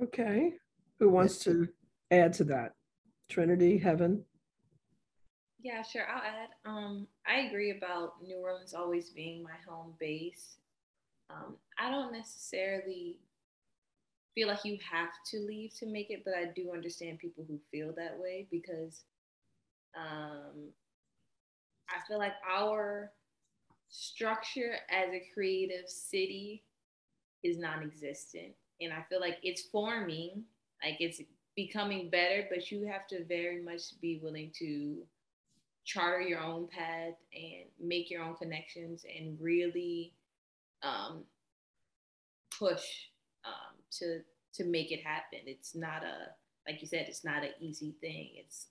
Okay. 0.02 0.54
Who 1.00 1.10
wants 1.10 1.40
to 1.40 1.68
add 2.12 2.34
to 2.34 2.46
that? 2.46 2.74
Trinity, 3.28 3.78
Heaven? 3.78 4.24
Yeah, 5.62 5.84
sure. 5.84 6.08
I'll 6.10 6.24
add. 6.24 6.50
Um, 6.66 7.08
I 7.28 7.42
agree 7.42 7.72
about 7.72 8.14
New 8.26 8.38
Orleans 8.38 8.74
always 8.74 9.10
being 9.10 9.44
my 9.44 9.58
home 9.68 9.94
base. 10.00 10.56
Um, 11.30 11.58
I 11.78 11.92
don't 11.92 12.14
necessarily 12.14 13.18
feel 14.34 14.48
like 14.48 14.64
you 14.64 14.78
have 14.90 15.10
to 15.32 15.40
leave 15.40 15.74
to 15.80 15.86
make 15.86 16.10
it, 16.10 16.24
but 16.24 16.34
I 16.34 16.46
do 16.56 16.72
understand 16.74 17.20
people 17.20 17.44
who 17.48 17.60
feel 17.72 17.94
that 17.98 18.18
way 18.18 18.48
because 18.50 19.04
um, 20.00 20.70
I 21.90 22.08
feel 22.08 22.20
like 22.20 22.34
our 22.50 23.12
structure 23.90 24.76
as 24.90 25.14
a 25.14 25.24
creative 25.34 25.90
city 25.90 26.64
is 27.44 27.58
non 27.58 27.84
existent. 27.84 28.54
And 28.82 28.94
I 28.94 29.04
feel 29.10 29.20
like 29.20 29.40
it's 29.44 29.64
forming, 29.64 30.44
like 30.84 30.98
it's 31.00 31.22
becoming 31.56 32.10
better, 32.10 32.48
but 32.50 32.72
you 32.72 32.86
have 32.86 33.08
to 33.08 33.26
very 33.26 33.62
much 33.62 34.00
be 34.00 34.20
willing 34.24 34.52
to 34.60 35.04
charter 35.84 36.22
your 36.22 36.40
own 36.40 36.68
path 36.68 37.16
and 37.34 37.66
make 37.80 38.10
your 38.10 38.24
own 38.24 38.36
connections 38.36 39.04
and 39.18 39.38
really 39.42 40.14
um, 40.84 41.24
push 42.58 42.86
um, 43.44 43.76
to 43.92 44.22
to 44.54 44.64
make 44.66 44.92
it 44.92 45.04
happen. 45.04 45.40
It's 45.46 45.76
not 45.76 46.04
a 46.04 46.28
like 46.68 46.82
you 46.82 46.88
said, 46.88 47.06
it's 47.08 47.26
not 47.26 47.44
an 47.44 47.52
easy 47.60 47.96
thing. 48.00 48.30
It's 48.36 48.68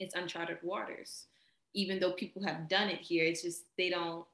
it's 0.00 0.14
uncharted 0.14 0.58
waters. 0.62 1.26
Even 1.74 1.98
though 1.98 2.12
people 2.12 2.42
have 2.44 2.68
done 2.68 2.88
it 2.88 3.00
here, 3.00 3.24
it's 3.24 3.42
just 3.42 3.64
they 3.76 3.90
don't. 3.90 4.24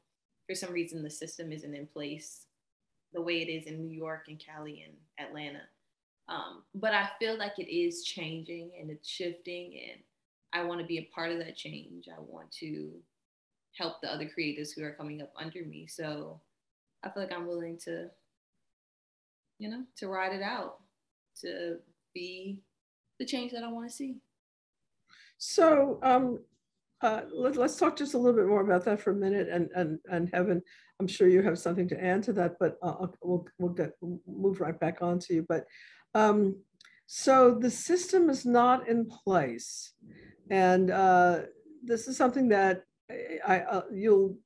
For 0.46 0.54
some 0.54 0.72
reason, 0.72 1.02
the 1.02 1.10
system 1.10 1.52
isn't 1.52 1.74
in 1.74 1.86
place 1.86 2.46
the 3.12 3.22
way 3.22 3.40
it 3.40 3.48
is 3.48 3.66
in 3.66 3.80
New 3.80 3.90
York 3.90 4.26
and 4.28 4.42
Cali 4.44 4.84
and 4.86 5.26
Atlanta. 5.26 5.62
Um, 6.28 6.62
but 6.74 6.94
I 6.94 7.08
feel 7.18 7.36
like 7.36 7.58
it 7.58 7.72
is 7.72 8.04
changing 8.04 8.70
and 8.80 8.90
it's 8.90 9.08
shifting, 9.08 9.80
and 9.90 10.00
I 10.52 10.64
want 10.64 10.80
to 10.80 10.86
be 10.86 10.98
a 10.98 11.08
part 11.14 11.32
of 11.32 11.38
that 11.38 11.56
change. 11.56 12.06
I 12.08 12.20
want 12.20 12.50
to 12.52 12.90
help 13.76 14.00
the 14.00 14.12
other 14.12 14.28
creators 14.28 14.72
who 14.72 14.84
are 14.84 14.92
coming 14.92 15.22
up 15.22 15.32
under 15.36 15.64
me. 15.64 15.86
So 15.88 16.40
I 17.02 17.08
feel 17.08 17.22
like 17.22 17.32
I'm 17.32 17.46
willing 17.46 17.78
to, 17.84 18.10
you 19.58 19.68
know, 19.68 19.84
to 19.96 20.08
ride 20.08 20.32
it 20.32 20.42
out, 20.42 20.78
to 21.40 21.76
be 22.14 22.62
the 23.18 23.26
change 23.26 23.52
that 23.52 23.64
I 23.64 23.70
want 23.70 23.88
to 23.88 23.94
see. 23.94 24.16
So 25.40 25.98
um, 26.02 26.38
uh, 27.00 27.22
let, 27.32 27.56
us 27.56 27.76
talk 27.76 27.96
just 27.96 28.12
a 28.12 28.18
little 28.18 28.38
bit 28.38 28.46
more 28.46 28.60
about 28.60 28.84
that 28.84 29.00
for 29.00 29.12
a 29.12 29.14
minute. 29.14 29.48
And 29.48 29.70
and 29.74 29.98
and 30.10 30.28
Heaven, 30.32 30.62
I'm 31.00 31.06
sure 31.06 31.28
you 31.28 31.42
have 31.42 31.58
something 31.58 31.88
to 31.88 32.04
add 32.04 32.22
to 32.24 32.34
that, 32.34 32.56
but 32.60 32.76
uh, 32.82 33.06
we'll 33.22 33.46
we'll 33.58 33.72
get 33.72 33.92
move 34.26 34.60
right 34.60 34.78
back 34.78 35.00
on 35.00 35.18
to 35.20 35.34
you. 35.34 35.46
But 35.48 35.64
um, 36.14 36.56
so 37.06 37.54
the 37.54 37.70
system 37.70 38.28
is 38.28 38.44
not 38.44 38.86
in 38.86 39.06
place, 39.06 39.94
and 40.50 40.90
uh, 40.90 41.40
this 41.82 42.06
is 42.06 42.18
something 42.18 42.50
that 42.50 42.84
I, 43.46 43.60
uh, 43.60 43.82
you'll 43.90 44.36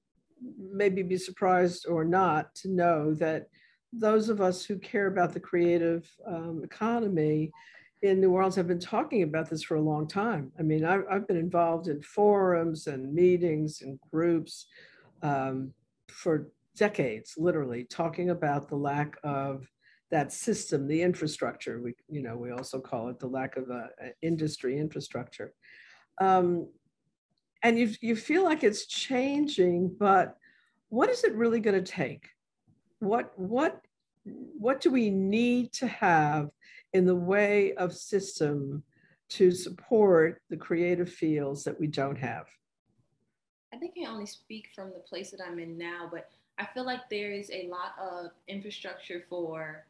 maybe 0.56 1.02
be 1.02 1.16
surprised 1.16 1.86
or 1.88 2.04
not 2.04 2.54
to 2.56 2.68
know 2.68 3.14
that 3.14 3.48
those 3.92 4.28
of 4.28 4.40
us 4.40 4.64
who 4.64 4.78
care 4.78 5.08
about 5.08 5.32
the 5.32 5.40
creative 5.40 6.08
um, 6.24 6.60
economy 6.62 7.50
in 8.04 8.20
New 8.20 8.32
Orleans 8.32 8.54
have 8.56 8.68
been 8.68 8.78
talking 8.78 9.22
about 9.22 9.48
this 9.48 9.62
for 9.62 9.76
a 9.76 9.80
long 9.80 10.06
time. 10.06 10.52
I 10.58 10.62
mean, 10.62 10.84
I've, 10.84 11.04
I've 11.10 11.26
been 11.26 11.38
involved 11.38 11.88
in 11.88 12.02
forums 12.02 12.86
and 12.86 13.14
meetings 13.14 13.80
and 13.80 13.98
groups 14.12 14.66
um, 15.22 15.72
for 16.08 16.50
decades, 16.76 17.34
literally, 17.38 17.84
talking 17.84 18.28
about 18.28 18.68
the 18.68 18.76
lack 18.76 19.16
of 19.24 19.66
that 20.10 20.32
system, 20.32 20.86
the 20.86 21.00
infrastructure. 21.00 21.80
We, 21.80 21.94
you 22.10 22.22
know, 22.22 22.36
we 22.36 22.50
also 22.50 22.78
call 22.78 23.08
it 23.08 23.18
the 23.18 23.26
lack 23.26 23.56
of 23.56 23.70
a, 23.70 23.88
a 24.02 24.12
industry 24.20 24.78
infrastructure. 24.78 25.54
Um, 26.20 26.68
and 27.62 27.78
you, 27.78 27.90
you 28.02 28.16
feel 28.16 28.44
like 28.44 28.62
it's 28.62 28.84
changing, 28.84 29.96
but 29.98 30.36
what 30.90 31.08
is 31.08 31.24
it 31.24 31.34
really 31.34 31.58
going 31.58 31.82
to 31.82 31.92
take? 31.92 32.28
What, 32.98 33.32
what, 33.38 33.80
what 34.24 34.82
do 34.82 34.90
we 34.90 35.08
need 35.08 35.72
to 35.74 35.86
have 35.86 36.50
in 36.94 37.04
the 37.04 37.14
way 37.14 37.74
of 37.74 37.92
system 37.92 38.82
to 39.28 39.50
support 39.50 40.40
the 40.48 40.56
creative 40.56 41.12
fields 41.12 41.64
that 41.64 41.78
we 41.78 41.86
don't 41.86 42.16
have? 42.16 42.46
I 43.72 43.76
think 43.76 43.94
I 44.00 44.08
only 44.08 44.26
speak 44.26 44.68
from 44.74 44.92
the 44.92 45.00
place 45.00 45.32
that 45.32 45.40
I'm 45.44 45.58
in 45.58 45.76
now, 45.76 46.08
but 46.10 46.30
I 46.58 46.66
feel 46.72 46.86
like 46.86 47.00
there 47.10 47.32
is 47.32 47.50
a 47.50 47.68
lot 47.68 47.94
of 48.00 48.30
infrastructure 48.46 49.24
for 49.28 49.86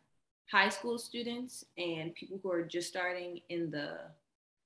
high 0.51 0.71
school 0.71 0.99
students 0.99 1.65
and 1.77 2.15
people 2.15 2.41
who 2.43 2.51
are 2.51 2.63
just 2.63 2.89
starting 2.89 3.41
in 3.51 3.71
the 3.71 3.99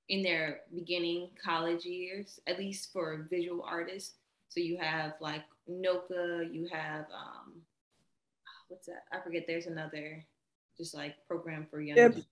in 0.08 0.22
their 0.22 0.60
beginning 0.74 1.28
college 1.44 1.84
years, 1.84 2.40
at 2.46 2.58
least 2.58 2.92
for 2.92 3.26
visual 3.28 3.62
artists. 3.62 4.14
So 4.48 4.60
you 4.60 4.78
have 4.78 5.14
like 5.20 5.42
NOCCA, 5.68 6.54
you 6.54 6.66
have 6.72 7.04
um, 7.12 7.60
what's 8.68 8.86
that? 8.86 9.04
I 9.12 9.20
forget. 9.22 9.44
There's 9.46 9.66
another 9.66 10.24
just 10.78 10.94
like 10.94 11.14
program 11.26 11.66
for 11.70 11.80
young 11.80 11.96
Kips, 11.96 12.26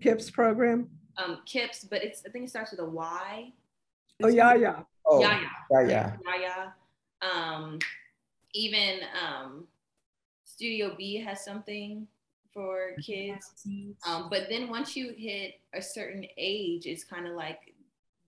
Kips 0.00 0.30
program. 0.30 0.88
Um, 1.16 1.40
Kips, 1.44 1.84
but 1.84 2.02
it's 2.02 2.22
I 2.26 2.30
think 2.30 2.46
it 2.46 2.50
starts 2.50 2.70
with 2.70 2.80
a 2.80 2.84
Y. 2.84 3.52
Oh 4.22 4.28
yeah, 4.28 4.54
yeah. 4.54 4.80
Oh, 5.06 5.20
yeah, 5.20 5.40
yeah, 5.70 5.80
yeah, 5.80 6.16
yeah, 6.24 6.40
yeah. 6.40 6.66
Um, 7.20 7.78
even 8.54 9.00
um, 9.22 9.66
Studio 10.44 10.94
B 10.96 11.16
has 11.16 11.44
something 11.44 12.06
for 12.52 12.92
kids. 13.00 13.64
Um, 14.06 14.28
but 14.30 14.46
then 14.48 14.68
once 14.68 14.96
you 14.96 15.14
hit 15.16 15.60
a 15.74 15.80
certain 15.80 16.26
age, 16.36 16.86
it's 16.86 17.04
kind 17.04 17.26
of 17.26 17.34
like 17.34 17.74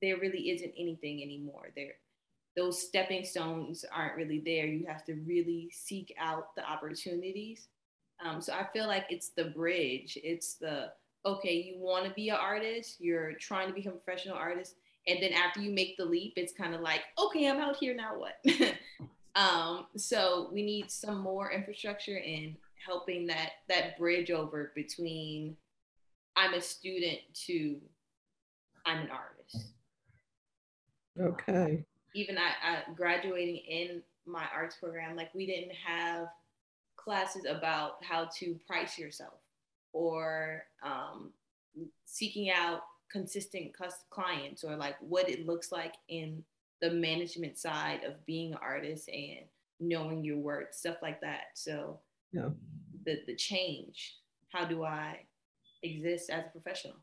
there 0.00 0.18
really 0.18 0.50
isn't 0.50 0.72
anything 0.78 1.22
anymore. 1.22 1.68
There, 1.74 1.94
those 2.56 2.86
stepping 2.86 3.24
stones 3.24 3.84
aren't 3.92 4.16
really 4.16 4.40
there. 4.44 4.66
You 4.66 4.86
have 4.86 5.04
to 5.06 5.14
really 5.26 5.70
seek 5.72 6.14
out 6.18 6.54
the 6.54 6.64
opportunities. 6.68 7.68
Um, 8.24 8.40
so 8.40 8.52
I 8.52 8.66
feel 8.72 8.86
like 8.86 9.06
it's 9.08 9.30
the 9.30 9.44
bridge. 9.44 10.18
It's 10.22 10.54
the 10.54 10.92
okay, 11.24 11.54
you 11.54 11.78
want 11.78 12.06
to 12.06 12.12
be 12.12 12.30
an 12.30 12.38
artist, 12.40 12.96
you're 12.98 13.34
trying 13.34 13.68
to 13.68 13.74
become 13.74 13.92
a 13.92 13.96
professional 13.96 14.36
artist, 14.36 14.76
and 15.06 15.22
then 15.22 15.32
after 15.32 15.60
you 15.60 15.70
make 15.70 15.96
the 15.96 16.04
leap, 16.04 16.34
it's 16.36 16.52
kind 16.52 16.74
of 16.74 16.80
like 16.80 17.02
okay, 17.18 17.48
I'm 17.48 17.60
out 17.60 17.76
here 17.76 17.94
now. 17.94 18.12
What? 18.18 18.44
um, 19.34 19.86
so 19.96 20.48
we 20.52 20.62
need 20.62 20.90
some 20.90 21.20
more 21.20 21.52
infrastructure 21.52 22.18
in 22.18 22.56
helping 22.86 23.26
that 23.26 23.50
that 23.68 23.98
bridge 23.98 24.30
over 24.30 24.72
between 24.74 25.56
I'm 26.36 26.54
a 26.54 26.60
student 26.60 27.18
to 27.46 27.76
I'm 28.86 28.98
an 28.98 29.08
artist. 29.10 29.72
Okay. 31.20 31.84
Even 32.14 32.38
I, 32.38 32.50
I 32.64 32.94
graduating 32.94 33.56
in 33.56 34.02
my 34.26 34.44
arts 34.54 34.76
program, 34.76 35.16
like 35.16 35.34
we 35.34 35.46
didn't 35.46 35.74
have 35.74 36.28
classes 37.02 37.44
about 37.48 38.02
how 38.02 38.28
to 38.38 38.58
price 38.66 38.98
yourself 38.98 39.40
or 39.92 40.64
um, 40.82 41.30
seeking 42.04 42.50
out 42.50 42.82
consistent 43.10 43.72
clients 44.10 44.62
or 44.64 44.76
like 44.76 44.96
what 45.00 45.28
it 45.28 45.46
looks 45.46 45.72
like 45.72 45.94
in 46.08 46.42
the 46.80 46.90
management 46.90 47.58
side 47.58 48.04
of 48.04 48.24
being 48.24 48.52
an 48.52 48.58
artist 48.62 49.08
and 49.08 49.44
knowing 49.80 50.24
your 50.24 50.38
work, 50.38 50.72
stuff 50.72 50.96
like 51.02 51.20
that. 51.20 51.48
So 51.54 51.98
yeah. 52.32 52.50
the 53.04 53.20
the 53.26 53.34
change. 53.34 54.16
How 54.52 54.64
do 54.64 54.84
I 54.84 55.20
exist 55.82 56.30
as 56.30 56.44
a 56.46 56.50
professional? 56.50 56.96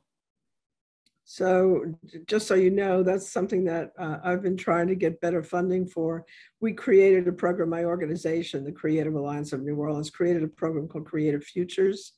So 1.30 1.84
just 2.26 2.48
so 2.48 2.56
you 2.56 2.70
know, 2.70 3.04
that's 3.04 3.30
something 3.30 3.66
that 3.66 3.92
uh, 4.00 4.20
I've 4.24 4.42
been 4.42 4.56
trying 4.56 4.88
to 4.88 4.96
get 4.96 5.20
better 5.20 5.44
funding 5.44 5.86
for. 5.86 6.26
We 6.62 6.72
created 6.72 7.28
a 7.28 7.34
program, 7.34 7.70
my 7.70 7.84
organization, 7.84 8.64
the 8.64 8.72
Creative 8.72 9.14
Alliance 9.14 9.52
of 9.52 9.62
New 9.62 9.76
Orleans, 9.76 10.10
created 10.10 10.42
a 10.42 10.48
program 10.48 10.88
called 10.88 11.06
Creative 11.06 11.44
Futures. 11.44 12.14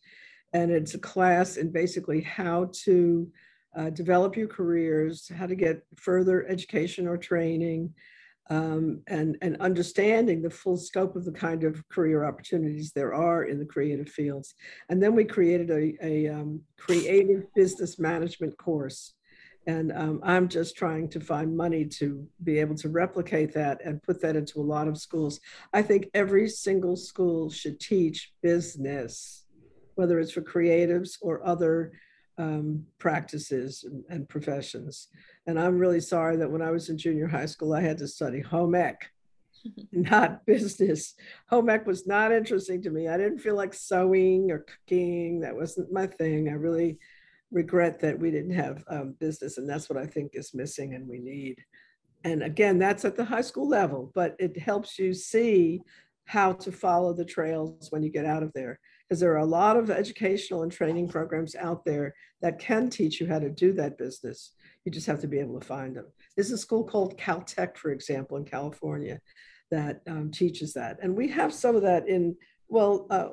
And 0.53 0.69
it's 0.69 0.93
a 0.93 0.99
class 0.99 1.57
in 1.57 1.71
basically 1.71 2.21
how 2.21 2.69
to 2.83 3.27
uh, 3.75 3.89
develop 3.89 4.37
your 4.37 4.47
careers, 4.47 5.27
how 5.35 5.47
to 5.47 5.55
get 5.55 5.81
further 5.95 6.47
education 6.47 7.07
or 7.07 7.17
training, 7.17 7.91
um, 8.49 9.01
and, 9.07 9.37
and 9.41 9.57
understanding 9.57 10.41
the 10.41 10.49
full 10.49 10.77
scope 10.77 11.15
of 11.15 11.25
the 11.25 11.31
kind 11.31 11.63
of 11.63 11.87
career 11.89 12.25
opportunities 12.25 12.91
there 12.91 13.13
are 13.13 13.43
in 13.43 13.59
the 13.59 13.65
creative 13.65 14.09
fields. 14.09 14.55
And 14.89 15.01
then 15.01 15.13
we 15.15 15.23
created 15.23 15.69
a, 15.69 15.93
a 16.01 16.27
um, 16.29 16.61
creative 16.77 17.43
business 17.53 17.99
management 17.99 18.57
course. 18.57 19.13
And 19.67 19.91
um, 19.91 20.19
I'm 20.23 20.47
just 20.47 20.75
trying 20.75 21.09
to 21.09 21.19
find 21.19 21.55
money 21.55 21.85
to 21.99 22.27
be 22.43 22.57
able 22.59 22.75
to 22.77 22.89
replicate 22.89 23.53
that 23.53 23.81
and 23.85 24.01
put 24.01 24.19
that 24.21 24.35
into 24.35 24.59
a 24.59 24.63
lot 24.63 24.87
of 24.87 24.97
schools. 24.97 25.39
I 25.73 25.83
think 25.83 26.09
every 26.15 26.49
single 26.49 26.95
school 26.95 27.51
should 27.51 27.79
teach 27.79 28.33
business 28.41 29.45
whether 29.99 30.17
it's 30.17 30.31
for 30.31 30.41
creatives 30.41 31.17
or 31.21 31.45
other 31.45 31.91
um, 32.37 32.85
practices 32.99 33.83
and, 33.83 34.01
and 34.09 34.29
professions. 34.29 35.09
And 35.49 35.59
I'm 35.59 35.79
really 35.79 35.99
sorry 35.99 36.37
that 36.37 36.51
when 36.51 36.61
I 36.61 36.69
was 36.69 36.89
in 36.89 36.97
junior 36.99 37.25
high 37.25 37.47
school, 37.47 37.73
I 37.73 37.81
had 37.81 37.97
to 37.97 38.07
study 38.07 38.39
home 38.39 38.75
ec, 38.75 39.09
not 39.91 40.45
business. 40.45 41.15
Home 41.49 41.71
ec 41.71 41.87
was 41.87 42.05
not 42.05 42.31
interesting 42.31 42.83
to 42.83 42.91
me. 42.91 43.07
I 43.07 43.17
didn't 43.17 43.39
feel 43.39 43.55
like 43.55 43.73
sewing 43.73 44.51
or 44.51 44.59
cooking. 44.59 45.39
That 45.39 45.55
wasn't 45.55 45.91
my 45.91 46.05
thing. 46.05 46.49
I 46.49 46.51
really 46.51 46.99
regret 47.49 47.99
that 48.01 48.19
we 48.19 48.29
didn't 48.29 48.53
have 48.53 48.83
um, 48.89 49.15
business, 49.19 49.57
and 49.57 49.67
that's 49.67 49.89
what 49.89 49.97
I 49.97 50.05
think 50.05 50.33
is 50.33 50.53
missing 50.53 50.93
and 50.93 51.09
we 51.09 51.17
need. 51.17 51.55
And 52.23 52.43
again, 52.43 52.77
that's 52.77 53.03
at 53.03 53.15
the 53.15 53.25
high 53.25 53.41
school 53.41 53.67
level, 53.67 54.11
but 54.13 54.35
it 54.37 54.55
helps 54.55 54.99
you 54.99 55.15
see 55.15 55.81
how 56.25 56.53
to 56.53 56.71
follow 56.71 57.11
the 57.11 57.25
trails 57.25 57.87
when 57.89 58.03
you 58.03 58.11
get 58.11 58.25
out 58.27 58.43
of 58.43 58.53
there. 58.53 58.79
Because 59.07 59.19
there 59.19 59.33
are 59.33 59.37
a 59.37 59.45
lot 59.45 59.77
of 59.77 59.89
educational 59.89 60.61
and 60.61 60.71
training 60.71 61.07
programs 61.07 61.55
out 61.55 61.85
there 61.85 62.13
that 62.43 62.59
can 62.59 62.91
teach 62.91 63.19
you 63.19 63.25
how 63.25 63.39
to 63.39 63.49
do 63.49 63.73
that 63.73 63.97
business. 63.97 64.53
You 64.85 64.91
just 64.91 65.07
have 65.07 65.21
to 65.21 65.27
be 65.27 65.39
able 65.39 65.59
to 65.59 65.65
find 65.65 65.95
them. 65.95 66.05
There's 66.35 66.51
a 66.51 66.57
school 66.57 66.83
called 66.83 67.17
Caltech, 67.17 67.77
for 67.77 67.91
example, 67.91 68.37
in 68.37 68.45
California 68.45 69.19
that 69.71 70.01
um, 70.07 70.31
teaches 70.31 70.73
that. 70.73 70.97
And 71.01 71.15
we 71.15 71.27
have 71.29 71.53
some 71.53 71.75
of 71.75 71.81
that 71.83 72.07
in, 72.07 72.35
well, 72.69 73.07
uh, 73.09 73.29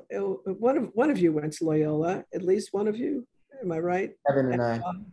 one, 0.52 0.76
of, 0.76 0.90
one 0.94 1.10
of 1.10 1.18
you 1.18 1.32
went 1.32 1.52
to 1.54 1.64
Loyola, 1.64 2.24
at 2.34 2.42
least 2.42 2.70
one 2.72 2.88
of 2.88 2.96
you, 2.96 3.26
am 3.62 3.72
I 3.72 3.78
right? 3.78 4.10
Heaven 4.26 4.52
and 4.52 4.62
I. 4.62 4.78
Um, 4.78 5.06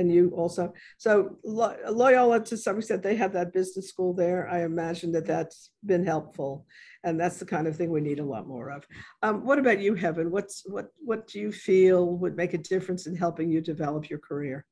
and 0.00 0.10
you 0.10 0.30
also. 0.34 0.72
So 0.96 1.36
Loyola, 1.44 2.40
to 2.44 2.56
some 2.56 2.78
extent, 2.78 3.02
they 3.02 3.16
have 3.16 3.34
that 3.34 3.52
business 3.52 3.88
school 3.88 4.14
there. 4.14 4.48
I 4.48 4.62
imagine 4.64 5.12
that 5.12 5.26
that's 5.26 5.70
been 5.84 6.04
helpful, 6.04 6.66
and 7.04 7.20
that's 7.20 7.38
the 7.38 7.44
kind 7.44 7.66
of 7.66 7.76
thing 7.76 7.90
we 7.90 8.00
need 8.00 8.18
a 8.18 8.24
lot 8.24 8.48
more 8.48 8.70
of. 8.70 8.86
Um, 9.22 9.44
what 9.44 9.58
about 9.58 9.78
you, 9.78 9.94
Heaven? 9.94 10.30
What's 10.30 10.62
what 10.66 10.86
what 11.04 11.26
do 11.28 11.38
you 11.38 11.52
feel 11.52 12.16
would 12.16 12.34
make 12.34 12.54
a 12.54 12.58
difference 12.58 13.06
in 13.06 13.14
helping 13.14 13.50
you 13.50 13.60
develop 13.60 14.08
your 14.08 14.20
career? 14.20 14.64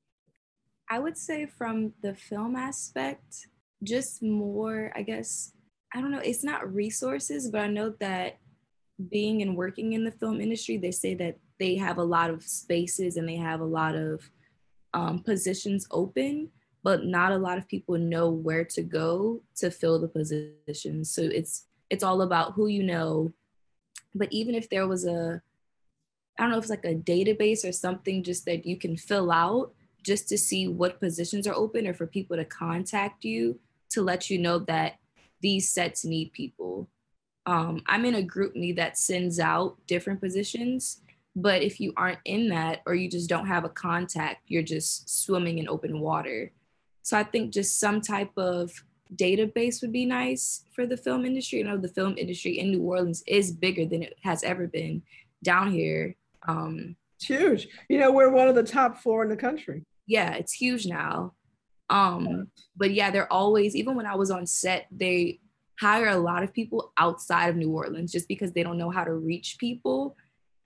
I 0.91 0.99
would 0.99 1.19
say 1.19 1.47
from 1.47 1.93
the 2.03 2.15
film 2.15 2.57
aspect, 2.57 3.49
just 3.83 4.23
more, 4.23 4.93
I 4.97 5.03
guess, 5.03 5.53
I 5.95 6.01
don't 6.01 6.11
know, 6.11 6.21
it's 6.21 6.45
not 6.45 6.73
resources, 6.75 7.51
but 7.51 7.61
I 7.61 7.67
know 7.69 7.95
that 8.01 8.39
being 9.11 9.43
and 9.43 9.57
working 9.57 9.93
in 9.93 10.05
the 10.05 10.13
film 10.13 10.41
industry, 10.41 10.77
they 10.77 10.91
say 10.91 11.15
that 11.15 11.39
they 11.59 11.77
have 11.77 11.99
a 11.99 12.05
lot 12.05 12.31
of 12.31 12.43
spaces 12.43 13.17
and 13.17 13.29
they 13.29 13.37
have 13.37 13.61
a 13.61 13.65
lot 13.65 13.95
of 13.95 14.29
um, 14.95 15.21
positions 15.21 15.87
open, 15.91 16.51
but 16.83 17.05
not 17.05 17.33
a 17.33 17.39
lot 17.39 17.59
of 17.59 17.69
people 17.69 17.99
know 17.99 18.31
where 18.31 18.65
to 18.65 18.83
go 18.83 19.43
to 19.57 19.71
fill 19.71 19.99
the 19.99 20.09
positions. 20.09 21.11
So 21.11 21.23
it's 21.23 21.67
it's 21.91 22.05
all 22.05 22.23
about 22.23 22.53
who 22.53 22.67
you 22.67 22.83
know. 22.83 23.33
But 24.15 24.29
even 24.33 24.55
if 24.55 24.69
there 24.69 24.87
was 24.87 25.07
a, 25.07 25.41
I 26.39 26.43
don't 26.43 26.51
know 26.51 26.59
if 26.59 26.65
it's 26.65 26.71
like 26.71 26.85
a 26.85 26.95
database 26.95 27.67
or 27.67 27.73
something 27.73 28.23
just 28.23 28.45
that 28.47 28.67
you 28.67 28.77
can 28.77 28.97
fill 28.97 29.31
out 29.31 29.73
just 30.09 30.29
to 30.31 30.39
see 30.39 30.67
what 30.67 31.01
positions 31.01 31.47
are 31.47 31.55
open 31.55 31.87
or 31.87 31.95
for 31.95 32.07
people 32.07 32.37
to 32.37 32.45
contact 32.45 33.25
you 33.25 33.61
to 33.91 34.03
let 34.03 34.29
you 34.29 34.39
know 34.39 34.59
that 34.59 34.99
these 35.41 35.71
sets 35.71 36.05
need 36.05 36.33
people. 36.33 36.89
Um, 37.47 37.83
I'm 37.87 38.05
in 38.05 38.17
a 38.17 38.23
GroupMe 38.23 38.75
that 38.77 38.99
sends 38.99 39.39
out 39.39 39.77
different 39.87 40.21
positions 40.21 41.01
but 41.41 41.63
if 41.63 41.79
you 41.79 41.93
aren't 41.97 42.19
in 42.25 42.49
that 42.49 42.83
or 42.85 42.95
you 42.95 43.09
just 43.09 43.29
don't 43.29 43.47
have 43.47 43.65
a 43.65 43.69
contact, 43.69 44.43
you're 44.49 44.63
just 44.63 45.23
swimming 45.23 45.59
in 45.59 45.69
open 45.69 46.01
water. 46.01 46.51
So 47.03 47.17
I 47.17 47.23
think 47.23 47.53
just 47.53 47.79
some 47.79 48.01
type 48.01 48.33
of 48.37 48.73
database 49.15 49.81
would 49.81 49.93
be 49.93 50.05
nice 50.05 50.65
for 50.75 50.85
the 50.85 50.97
film 50.97 51.25
industry. 51.25 51.61
You 51.61 51.65
know, 51.65 51.77
the 51.77 51.89
film 51.89 52.17
industry 52.19 52.59
in 52.59 52.73
New 52.73 52.83
Orleans 52.83 53.23
is 53.27 53.53
bigger 53.53 53.87
than 53.87 54.03
it 54.03 54.19
has 54.25 54.43
ever 54.43 54.67
been 54.67 55.03
down 55.45 55.71
here. 55.71 56.17
Um, 56.47 56.97
it's 57.17 57.27
huge. 57.27 57.69
You 57.89 57.99
know, 57.99 58.11
we're 58.11 58.31
one 58.31 58.49
of 58.49 58.57
the 58.57 58.65
top 58.65 58.99
four 59.01 59.23
in 59.23 59.29
the 59.29 59.37
country. 59.37 59.85
Yeah, 60.09 60.33
it's 60.33 60.53
huge 60.53 60.87
now. 60.87 61.35
Um, 61.91 62.49
but 62.77 62.93
yeah, 62.93 63.11
they're 63.11 63.33
always, 63.33 63.77
even 63.77 63.95
when 63.95 64.07
I 64.07 64.17
was 64.17 64.31
on 64.31 64.47
set, 64.47 64.89
they 64.91 65.39
hire 65.79 66.09
a 66.09 66.17
lot 66.17 66.43
of 66.43 66.53
people 66.53 66.93
outside 66.99 67.49
of 67.49 67.57
New 67.57 67.71
Orleans 67.71 68.11
just 68.11 68.27
because 68.27 68.53
they 68.53 68.65
don't 68.65 68.79
know 68.79 68.91
how 68.91 69.05
to 69.05 69.15
reach 69.15 69.57
people 69.61 70.17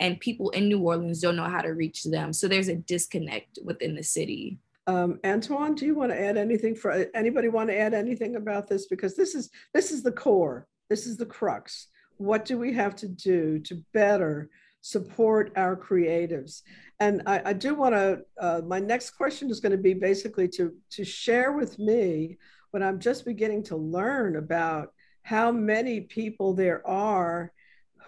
and 0.00 0.18
people 0.18 0.50
in 0.50 0.68
New 0.68 0.80
Orleans 0.80 1.20
don't 1.20 1.36
know 1.36 1.44
how 1.44 1.60
to 1.60 1.74
reach 1.74 2.04
them. 2.04 2.32
So 2.32 2.48
there's 2.48 2.68
a 2.68 2.76
disconnect 2.76 3.58
within 3.64 3.94
the 3.94 4.02
city. 4.02 4.58
Um, 4.88 5.20
Antoine, 5.24 5.76
do 5.76 5.86
you 5.86 5.94
want 5.94 6.10
to 6.10 6.20
add 6.20 6.36
anything 6.36 6.74
for 6.74 7.06
anybody 7.14 7.48
want 7.48 7.68
to 7.68 7.78
add 7.78 7.94
anything 7.94 8.34
about 8.34 8.66
this? 8.66 8.86
Because 8.86 9.14
this 9.14 9.36
is 9.36 9.50
this 9.74 9.92
is 9.92 10.02
the 10.02 10.10
core, 10.10 10.66
this 10.90 11.06
is 11.06 11.16
the 11.16 11.26
crux. 11.26 11.86
What 12.16 12.44
do 12.44 12.58
we 12.58 12.72
have 12.72 12.96
to 12.96 13.08
do 13.08 13.60
to 13.60 13.82
better 13.94 14.50
support 14.82 15.52
our 15.56 15.74
creatives? 15.74 16.62
And 17.00 17.22
I, 17.26 17.42
I 17.46 17.52
do 17.54 17.74
want 17.74 17.94
to, 17.94 18.20
uh, 18.38 18.60
my 18.66 18.78
next 18.78 19.10
question 19.10 19.50
is 19.50 19.60
going 19.60 19.72
to 19.72 19.78
be 19.78 19.94
basically 19.94 20.48
to, 20.48 20.74
to 20.90 21.04
share 21.04 21.52
with 21.52 21.78
me 21.78 22.38
when 22.72 22.82
I'm 22.82 22.98
just 23.00 23.24
beginning 23.24 23.62
to 23.64 23.76
learn 23.76 24.36
about 24.36 24.92
how 25.22 25.50
many 25.50 26.02
people 26.02 26.52
there 26.52 26.86
are 26.86 27.52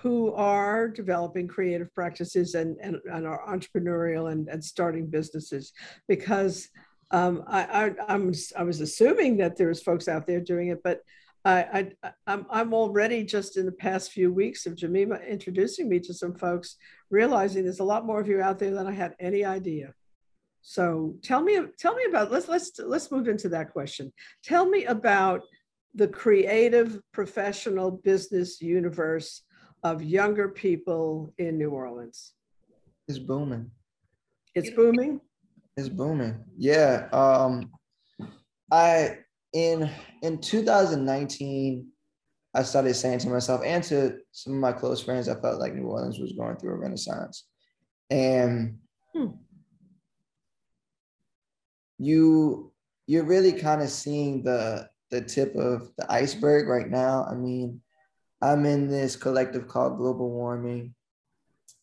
who 0.01 0.35
are 0.35 0.89
developing 0.89 1.49
creative 1.49 1.93
practices 1.95 2.55
and, 2.55 2.77
and, 2.83 2.97
and 3.11 3.27
are 3.27 3.47
entrepreneurial 3.49 4.31
and, 4.31 4.49
and 4.49 4.63
starting 4.63 5.07
businesses 5.07 5.73
because 6.09 6.69
um, 7.11 7.45
I, 7.47 7.63
I, 7.63 7.91
I'm, 8.09 8.33
I 8.59 8.65
was 8.65 8.81
assuming 8.81 9.37
that 9.39 9.57
there's 9.57 9.83
folks 9.83 10.09
out 10.09 10.27
there 10.27 10.41
doing 10.41 10.69
it, 10.69 10.83
but 10.83 11.01
I, 11.45 11.93
I, 12.03 12.13
I'm, 12.27 12.47
I'm 12.49 12.73
already 12.73 13.23
just 13.25 13.57
in 13.57 13.67
the 13.67 13.73
past 13.73 14.13
few 14.13 14.33
weeks 14.33 14.65
of 14.67 14.77
Jamima 14.77 15.29
introducing 15.29 15.89
me 15.89 16.01
to 16.01 16.15
some 16.15 16.35
folks, 16.35 16.77
realizing 17.11 17.65
there's 17.65 17.81
a 17.81 17.85
lot 17.85 18.07
more 18.07 18.21
of 18.21 18.29
you 18.29 18.41
out 18.41 18.59
there 18.59 18.73
than 18.73 18.87
I 18.87 18.93
had 18.93 19.15
any 19.21 19.45
idea. 19.45 19.93
So 20.63 21.17
tell 21.23 21.43
me, 21.43 21.61
tell 21.79 21.95
me 21.95 22.05
about, 22.09 22.33
let's, 22.33 22.49
let's, 22.49 22.73
let's 22.79 23.11
move 23.11 23.29
into 23.29 23.51
that 23.51 23.73
question. 23.73 24.11
Tell 24.43 24.67
me 24.67 24.87
about 24.87 25.43
the 25.95 26.09
creative 26.09 27.01
professional 27.13 27.91
business 27.91 28.61
universe 28.63 29.43
of 29.83 30.03
younger 30.03 30.49
people 30.49 31.33
in 31.37 31.59
New 31.59 31.71
Orleans? 31.71 32.33
It's 33.07 33.19
booming. 33.19 33.71
It's 34.55 34.71
booming. 34.71 35.21
It's 35.77 35.91
booming. 35.91 36.43
Yeah. 36.57 37.09
Um, 37.13 37.71
I 38.73 39.19
in 39.55 39.89
in 40.23 40.39
2019, 40.39 41.87
I 42.55 42.63
started 42.63 42.95
saying 42.95 43.21
to 43.21 43.29
myself 43.31 43.63
and 43.65 43.83
to 43.85 44.19
some 44.33 44.55
of 44.55 44.59
my 44.59 44.73
close 44.73 45.03
friends, 45.03 45.29
I 45.29 45.41
felt 45.41 45.61
like 45.61 45.75
New 45.75 45.87
Orleans 45.87 46.19
was 46.19 46.33
going 46.33 46.57
through 46.57 46.73
a 46.75 46.79
renaissance, 46.79 47.45
and 48.11 48.79
hmm. 49.15 49.29
you 51.99 52.73
you're 53.07 53.25
really 53.25 53.53
kind 53.53 53.81
of 53.81 53.89
seeing 53.89 54.43
the 54.43 54.89
the 55.11 55.21
tip 55.21 55.55
of 55.55 55.91
the 55.97 56.11
iceberg 56.13 56.69
right 56.69 56.91
now. 56.91 57.25
I 57.25 57.35
mean, 57.35 57.81
I'm 58.43 58.67
in 58.67 58.89
this 58.89 59.15
collective 59.15 59.69
called 59.69 59.99
Global 59.99 60.31
Warming, 60.31 60.95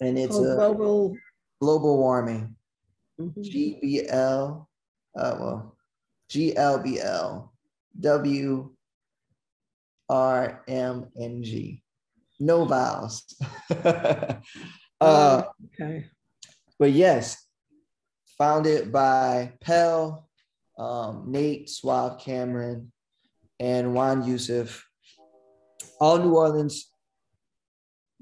and 0.01 0.19
it's 0.19 0.35
oh, 0.35 0.43
a 0.43 0.55
global 0.55 1.15
global 1.61 1.97
warming. 1.97 2.55
Mm-hmm. 3.19 3.41
GBL, 3.41 4.65
uh, 5.15 5.35
well, 5.39 5.77
GLBL, 6.29 7.50
W 7.99 8.71
R 10.09 10.63
M 10.67 11.07
N 11.19 11.43
G. 11.43 11.83
No 12.39 12.65
vowels. 12.65 13.23
uh, 13.83 14.33
oh, 15.01 15.45
okay. 15.65 16.05
But 16.79 16.91
yes, 16.91 17.45
founded 18.37 18.91
by 18.91 19.53
Pell, 19.61 20.27
um, 20.77 21.25
Nate 21.27 21.69
Suave 21.69 22.19
Cameron, 22.19 22.91
and 23.59 23.93
Juan 23.93 24.25
Yusuf 24.25 24.87
all 26.01 26.17
New 26.17 26.35
Orleans 26.35 26.91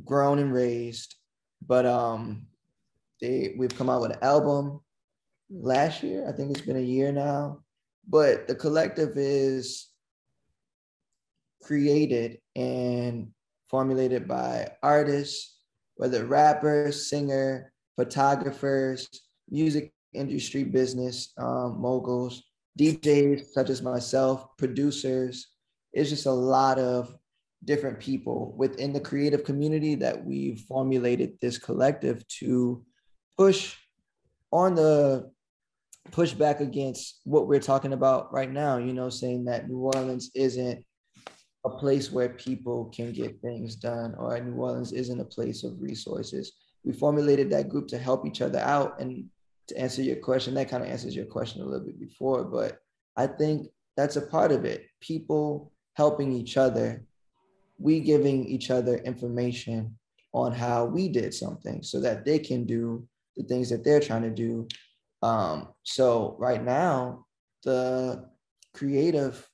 grown 0.03 0.37
and 0.39 0.53
raised, 0.53 1.15
but 1.65 1.85
um 1.85 2.47
they 3.21 3.55
we've 3.57 3.75
come 3.75 3.89
out 3.89 4.01
with 4.01 4.11
an 4.11 4.19
album 4.21 4.81
last 5.49 6.03
year. 6.03 6.27
I 6.27 6.33
think 6.33 6.51
it's 6.51 6.65
been 6.65 6.75
a 6.75 6.81
year 6.81 7.11
now. 7.13 7.63
But 8.09 8.47
the 8.47 8.55
collective 8.55 9.11
is 9.15 9.87
created 11.61 12.39
and 12.55 13.29
formulated 13.69 14.27
by 14.27 14.71
artists, 14.81 15.59
whether 15.95 16.25
rappers, 16.25 17.07
singer, 17.07 17.71
photographers, 17.95 19.07
music 19.49 19.93
industry 20.13 20.63
business 20.63 21.33
um, 21.37 21.79
moguls, 21.79 22.43
DJs 22.79 23.45
such 23.53 23.69
as 23.69 23.83
myself, 23.83 24.57
producers. 24.57 25.47
It's 25.93 26.09
just 26.09 26.25
a 26.25 26.31
lot 26.31 26.79
of 26.79 27.15
different 27.65 27.99
people 27.99 28.55
within 28.57 28.93
the 28.93 28.99
creative 28.99 29.43
community 29.43 29.95
that 29.95 30.25
we've 30.25 30.61
formulated 30.61 31.37
this 31.41 31.57
collective 31.57 32.25
to 32.27 32.83
push 33.37 33.75
on 34.51 34.75
the 34.75 35.29
push 36.11 36.33
back 36.33 36.59
against 36.59 37.21
what 37.23 37.47
we're 37.47 37.59
talking 37.59 37.93
about 37.93 38.33
right 38.33 38.51
now, 38.51 38.77
you 38.77 38.93
know, 38.93 39.09
saying 39.09 39.45
that 39.45 39.69
New 39.69 39.79
Orleans 39.79 40.31
isn't 40.33 40.83
a 41.65 41.69
place 41.69 42.11
where 42.11 42.29
people 42.29 42.85
can 42.95 43.11
get 43.11 43.41
things 43.41 43.75
done 43.75 44.15
or 44.17 44.39
New 44.39 44.55
Orleans 44.55 44.91
isn't 44.93 45.19
a 45.19 45.25
place 45.25 45.63
of 45.63 45.81
resources. 45.81 46.53
we 46.85 46.93
formulated 46.93 47.49
that 47.49 47.67
group 47.67 47.87
to 47.89 47.97
help 47.97 48.25
each 48.25 48.41
other 48.41 48.59
out. 48.59 48.99
And 49.01 49.25
to 49.67 49.77
answer 49.77 50.01
your 50.01 50.15
question, 50.15 50.53
that 50.53 50.69
kind 50.69 50.81
of 50.81 50.89
answers 50.89 51.15
your 51.15 51.25
question 51.25 51.61
a 51.61 51.65
little 51.65 51.85
bit 51.85 51.99
before, 51.99 52.45
but 52.45 52.79
I 53.17 53.27
think 53.27 53.67
that's 53.97 54.15
a 54.15 54.21
part 54.21 54.51
of 54.51 54.63
it. 54.63 54.87
People 55.01 55.71
helping 55.93 56.31
each 56.31 56.55
other, 56.55 57.03
we 57.77 57.99
giving 57.99 58.45
each 58.45 58.71
other 58.71 58.95
information 58.99 59.97
on 60.33 60.53
how 60.53 60.85
we 60.85 61.09
did 61.09 61.33
something 61.33 61.83
so 61.83 61.99
that 61.99 62.23
they 62.23 62.39
can 62.39 62.65
do 62.65 63.05
the 63.35 63.43
things 63.43 63.69
that 63.69 63.83
they're 63.83 63.99
trying 63.99 64.21
to 64.21 64.29
do. 64.29 64.67
Um, 65.21 65.69
so 65.83 66.35
right 66.39 66.63
now, 66.63 67.25
the 67.63 68.29
creative 68.73 69.47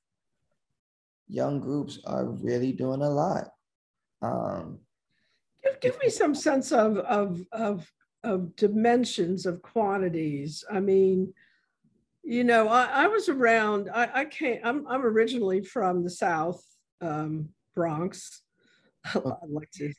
young 1.27 1.59
groups 1.59 1.99
are 2.05 2.25
really 2.25 2.71
doing 2.71 3.01
a 3.01 3.09
lot. 3.09 3.49
Um, 4.21 4.79
give, 5.63 5.79
give 5.81 5.99
me 5.99 6.09
some 6.09 6.35
sense 6.35 6.71
of, 6.71 6.97
of, 6.97 7.41
of, 7.51 7.91
of 8.23 8.55
dimensions 8.55 9.45
of 9.45 9.61
quantities. 9.61 10.63
I 10.71 10.79
mean, 10.79 11.33
you 12.23 12.43
know, 12.43 12.67
I, 12.67 12.85
I 12.85 13.07
was 13.07 13.29
around, 13.29 13.89
I, 13.93 14.09
I 14.13 14.25
came, 14.25 14.59
I'm, 14.63 14.87
I'm 14.87 15.05
originally 15.05 15.63
from 15.63 16.03
the 16.03 16.09
South 16.09 16.63
um, 17.01 17.49
Bronx. 17.75 18.41
I 19.15 19.45
like 19.47 19.69
to, 19.71 19.93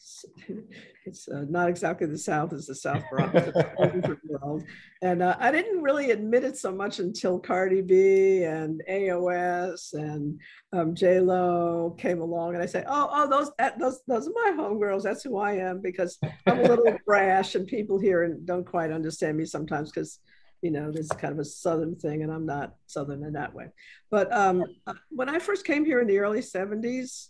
it's 1.05 1.29
uh, 1.29 1.45
not 1.49 1.69
exactly 1.69 2.07
the 2.07 2.19
South 2.19 2.53
as 2.53 2.67
the 2.67 2.75
South 2.75 3.03
Bronx 3.11 3.53
world. 4.29 4.65
And 5.03 5.23
uh, 5.23 5.37
I 5.39 5.53
didn't 5.53 5.83
really 5.83 6.11
admit 6.11 6.45
it 6.45 6.57
so 6.57 6.73
much 6.73 6.99
until 6.99 7.39
Cardi 7.39 7.83
B 7.83 8.43
and 8.43 8.83
AOC 8.91 9.95
and 9.95 10.41
um, 10.73 10.95
J 10.95 11.21
Lo 11.21 11.95
came 11.99 12.21
along, 12.21 12.55
and 12.55 12.63
I 12.63 12.67
say, 12.67 12.85
"Oh, 12.89 13.09
oh, 13.13 13.31
those 13.31 13.51
that, 13.59 13.79
those 13.79 14.01
those 14.09 14.27
are 14.27 14.33
my 14.35 14.55
homegirls. 14.57 15.03
That's 15.03 15.23
who 15.23 15.39
I 15.39 15.53
am." 15.53 15.81
Because 15.81 16.19
I'm 16.47 16.61
a 16.61 16.63
little 16.63 16.99
brash, 17.07 17.55
and 17.55 17.67
people 17.67 17.99
here 17.99 18.37
don't 18.45 18.67
quite 18.67 18.91
understand 18.91 19.37
me 19.37 19.45
sometimes 19.45 19.91
because 19.91 20.19
you 20.63 20.71
know, 20.71 20.91
this 20.91 21.03
is 21.03 21.13
kind 21.13 21.33
of 21.33 21.39
a 21.39 21.45
Southern 21.45 21.95
thing, 21.95 22.23
and 22.23 22.33
I'm 22.33 22.47
not 22.47 22.75
Southern 22.87 23.23
in 23.23 23.35
that 23.35 23.55
way. 23.55 23.67
But 24.11 24.33
um, 24.33 24.65
uh, 24.87 24.95
when 25.11 25.29
I 25.29 25.39
first 25.39 25.65
came 25.65 25.85
here 25.85 26.01
in 26.01 26.09
the 26.09 26.19
early 26.19 26.41
70s, 26.41 27.29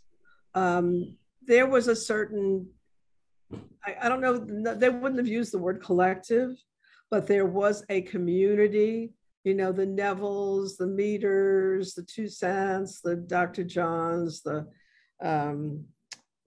um, 0.55 1.17
there 1.47 1.67
was 1.67 1.89
a 1.89 1.97
certain, 1.97 2.69
I, 3.85 3.97
I 4.03 4.09
don't 4.09 4.21
know, 4.21 4.39
they 4.75 4.89
wouldn't 4.89 5.19
have 5.19 5.29
used 5.29 5.53
the 5.53 5.59
word 5.59 5.83
collective, 5.83 6.51
but 7.11 7.27
there 7.27 7.47
was 7.47 7.85
a 7.89 8.03
community, 8.03 9.13
you 9.45 9.55
know, 9.55 9.73
the 9.73 9.87
Nevilles, 9.87 10.77
the 10.77 10.87
Meters, 10.87 11.95
the 11.95 12.03
Toussaints, 12.03 13.01
the 13.01 13.17
Dr. 13.17 13.65
Johns, 13.65 14.43
the 14.43 14.67
um, 15.23 15.85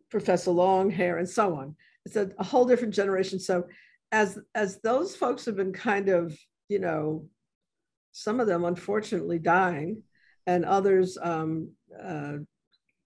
Professor 0.10 0.52
Longhair, 0.52 1.18
and 1.18 1.30
so 1.30 1.56
on. 1.56 1.76
It's 2.06 2.16
a, 2.16 2.32
a 2.38 2.44
whole 2.44 2.66
different 2.66 2.94
generation. 2.94 3.40
So 3.40 3.66
as 4.12 4.40
as 4.56 4.80
those 4.82 5.16
folks 5.16 5.46
have 5.46 5.56
been 5.56 5.72
kind 5.72 6.10
of 6.10 6.36
you 6.70 6.80
know, 6.80 7.26
some 8.12 8.40
of 8.40 8.48
them 8.48 8.64
unfortunately 8.64 9.40
dying, 9.40 10.04
and 10.48 10.64
others 10.64 11.18
um, 11.22 11.72
uh, 12.02 12.38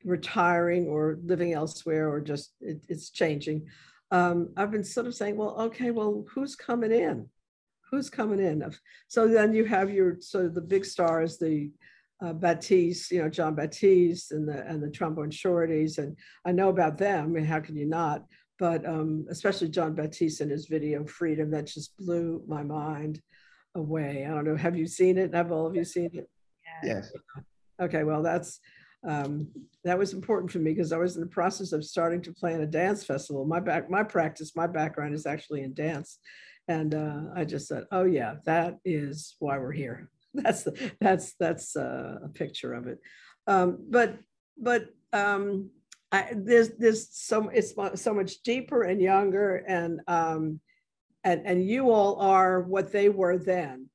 retiring 0.03 0.87
or 0.87 1.17
living 1.23 1.53
elsewhere, 1.53 2.09
or 2.09 2.21
just 2.21 2.53
it, 2.61 2.81
it's 2.87 3.09
changing. 3.09 3.67
Um, 4.11 4.49
I've 4.57 4.71
been 4.71 4.83
sort 4.83 5.07
of 5.07 5.15
saying, 5.15 5.37
well, 5.37 5.59
okay, 5.61 5.91
well, 5.91 6.25
who's 6.33 6.55
coming 6.55 6.91
in? 6.91 7.27
Who's 7.89 8.09
coming 8.09 8.39
in? 8.39 8.63
So 9.07 9.27
then 9.27 9.53
you 9.53 9.65
have 9.65 9.89
your 9.91 10.17
sort 10.19 10.45
of 10.45 10.55
the 10.55 10.61
big 10.61 10.85
stars, 10.85 11.37
the 11.37 11.71
uh, 12.23 12.33
Batiste, 12.33 13.11
you 13.11 13.21
know, 13.21 13.29
Jon 13.29 13.55
Batiste 13.55 14.31
and 14.31 14.47
the 14.47 14.65
and 14.67 14.81
the 14.81 14.89
trombone 14.89 15.29
shorties, 15.31 15.97
and 15.97 16.15
I 16.45 16.51
know 16.51 16.69
about 16.69 16.97
them. 16.97 17.25
I 17.25 17.27
mean, 17.27 17.45
how 17.45 17.59
can 17.59 17.75
you 17.75 17.85
not? 17.85 18.25
But 18.59 18.85
um, 18.87 19.25
especially 19.29 19.69
Jon 19.69 19.93
Batiste 19.93 20.41
and 20.41 20.51
his 20.51 20.67
video 20.67 21.05
Freedom, 21.05 21.51
that 21.51 21.67
just 21.67 21.97
blew 21.97 22.43
my 22.47 22.63
mind 22.63 23.21
away. 23.75 24.25
I 24.25 24.29
don't 24.29 24.45
know. 24.45 24.55
Have 24.55 24.77
you 24.77 24.85
seen 24.87 25.17
it? 25.17 25.33
Have 25.33 25.51
all 25.51 25.67
of 25.67 25.75
you 25.75 25.83
seen 25.83 26.11
it? 26.13 26.29
Yes. 26.83 27.11
Okay. 27.81 28.03
Well, 28.03 28.21
that's 28.21 28.59
um, 29.07 29.47
that 29.83 29.97
was 29.97 30.13
important 30.13 30.51
for 30.51 30.59
me 30.59 30.71
because 30.71 30.91
I 30.91 30.97
was 30.97 31.15
in 31.15 31.21
the 31.21 31.27
process 31.27 31.71
of 31.71 31.83
starting 31.83 32.21
to 32.23 32.33
plan 32.33 32.61
a 32.61 32.65
dance 32.65 33.03
festival. 33.03 33.45
My 33.45 33.59
back, 33.59 33.89
my 33.89 34.03
practice, 34.03 34.55
my 34.55 34.67
background 34.67 35.13
is 35.13 35.25
actually 35.25 35.61
in 35.61 35.73
dance, 35.73 36.19
and 36.67 36.95
uh, 36.95 37.21
I 37.35 37.45
just 37.45 37.67
said, 37.67 37.85
"Oh 37.91 38.05
yeah, 38.05 38.35
that 38.45 38.77
is 38.85 39.35
why 39.39 39.57
we're 39.57 39.71
here." 39.71 40.09
That's 40.35 40.63
the, 40.63 40.91
that's 40.99 41.35
that's 41.39 41.75
uh, 41.75 42.15
a 42.23 42.29
picture 42.29 42.73
of 42.73 42.87
it. 42.87 42.97
Um, 43.45 43.85
but 43.87 44.17
but 44.57 44.85
um, 45.11 45.69
I, 46.11 46.31
there's 46.35 46.69
there's 46.79 47.07
so 47.11 47.49
it's 47.49 47.75
so 48.01 48.13
much 48.15 48.41
deeper 48.41 48.81
and 48.81 48.99
younger 48.99 49.57
and 49.57 50.01
um, 50.07 50.59
and, 51.23 51.45
and 51.45 51.65
you 51.65 51.89
all 51.91 52.19
are 52.19 52.61
what 52.61 52.91
they 52.91 53.09
were 53.09 53.37
then. 53.37 53.89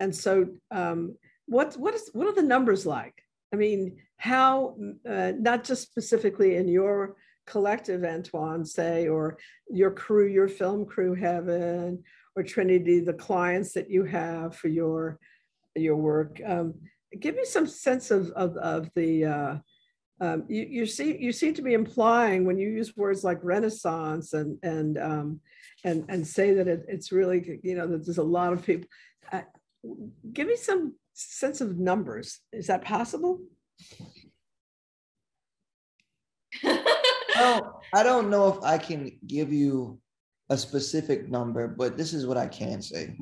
And 0.00 0.14
so 0.14 0.48
um, 0.70 1.16
what, 1.46 1.74
what, 1.76 1.94
is, 1.94 2.10
what 2.12 2.26
are 2.26 2.34
the 2.34 2.42
numbers 2.42 2.84
like? 2.84 3.14
I 3.52 3.56
mean, 3.56 3.98
how, 4.22 4.76
uh, 5.08 5.32
not 5.36 5.64
just 5.64 5.82
specifically 5.82 6.54
in 6.54 6.68
your 6.68 7.16
collective, 7.44 8.04
Antoine, 8.04 8.64
say, 8.64 9.08
or 9.08 9.36
your 9.68 9.90
crew, 9.90 10.28
your 10.28 10.46
film 10.46 10.86
crew, 10.86 11.12
Heaven, 11.12 12.00
or 12.36 12.44
Trinity, 12.44 13.00
the 13.00 13.14
clients 13.14 13.72
that 13.72 13.90
you 13.90 14.04
have 14.04 14.54
for 14.54 14.68
your, 14.68 15.18
your 15.74 15.96
work. 15.96 16.40
Um, 16.46 16.74
give 17.18 17.34
me 17.34 17.44
some 17.44 17.66
sense 17.66 18.12
of, 18.12 18.30
of, 18.30 18.56
of 18.58 18.88
the, 18.94 19.24
uh, 19.24 19.56
um, 20.20 20.44
you, 20.48 20.68
you 20.70 20.86
see, 20.86 21.16
you 21.18 21.32
seem 21.32 21.52
to 21.54 21.62
be 21.62 21.74
implying 21.74 22.44
when 22.44 22.58
you 22.58 22.68
use 22.68 22.96
words 22.96 23.24
like 23.24 23.40
Renaissance 23.42 24.34
and, 24.34 24.56
and 24.62 24.98
um, 24.98 25.40
and 25.82 26.04
and 26.08 26.24
say 26.24 26.54
that 26.54 26.68
it, 26.68 26.84
it's 26.86 27.10
really 27.10 27.58
you 27.64 27.74
know 27.74 27.88
that 27.88 28.04
there's 28.04 28.18
a 28.18 28.22
lot 28.22 28.52
of 28.52 28.64
people 28.64 28.88
uh, 29.32 29.40
give 30.32 30.46
me 30.46 30.54
some 30.54 30.94
sense 31.12 31.60
of 31.60 31.76
numbers 31.76 32.38
is 32.52 32.68
that 32.68 32.84
possible 32.84 33.40
I 37.34 37.60
I 37.94 38.02
don't 38.02 38.30
know 38.30 38.48
if 38.48 38.62
I 38.62 38.78
can 38.78 39.18
give 39.26 39.52
you 39.52 39.98
a 40.48 40.56
specific 40.56 41.28
number, 41.28 41.68
but 41.68 41.96
this 41.96 42.12
is 42.12 42.26
what 42.26 42.36
I 42.36 42.46
can 42.46 42.82
say. 42.82 43.16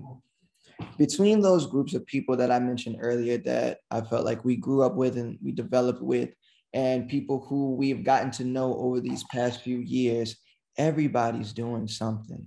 Between 0.99 1.41
those 1.41 1.67
groups 1.67 1.95
of 1.95 2.07
people 2.07 2.37
that 2.37 2.51
I 2.51 2.59
mentioned 2.59 2.97
earlier 3.01 3.39
that 3.39 3.79
I 3.91 4.01
felt 4.01 4.25
like 4.25 4.45
we 4.45 4.57
grew 4.57 4.83
up 4.83 4.95
with 4.95 5.17
and 5.17 5.39
we 5.43 5.53
developed 5.53 6.03
with, 6.03 6.31
and 6.73 7.09
people 7.09 7.45
who 7.49 7.75
we've 7.75 8.05
gotten 8.05 8.31
to 8.33 8.45
know 8.45 8.75
over 8.77 9.01
these 9.01 9.25
past 9.25 9.63
few 9.63 9.79
years, 9.79 10.37
everybody's 10.79 11.53
doing 11.53 11.89
something. 11.89 12.47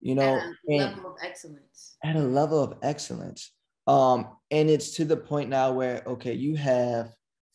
You 0.00 0.14
know 0.14 0.36
at 0.36 0.44
a 0.68 0.76
level 0.76 1.10
of 1.10 1.16
excellence. 1.22 1.96
At 2.04 2.16
a 2.16 2.20
level 2.20 2.62
of 2.62 2.74
excellence. 2.82 3.52
Um 3.86 4.28
and 4.50 4.70
it's 4.70 4.94
to 4.96 5.04
the 5.04 5.16
point 5.16 5.50
now 5.50 5.72
where 5.72 6.02
okay 6.06 6.34
you 6.34 6.56
have 6.56 7.12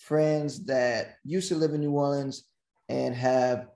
friends 0.07 0.65
that 0.65 1.15
used 1.23 1.49
to 1.49 1.55
live 1.55 1.73
in 1.73 1.81
new 1.81 1.91
orleans 1.91 2.43
and 2.89 3.15
have 3.15 3.67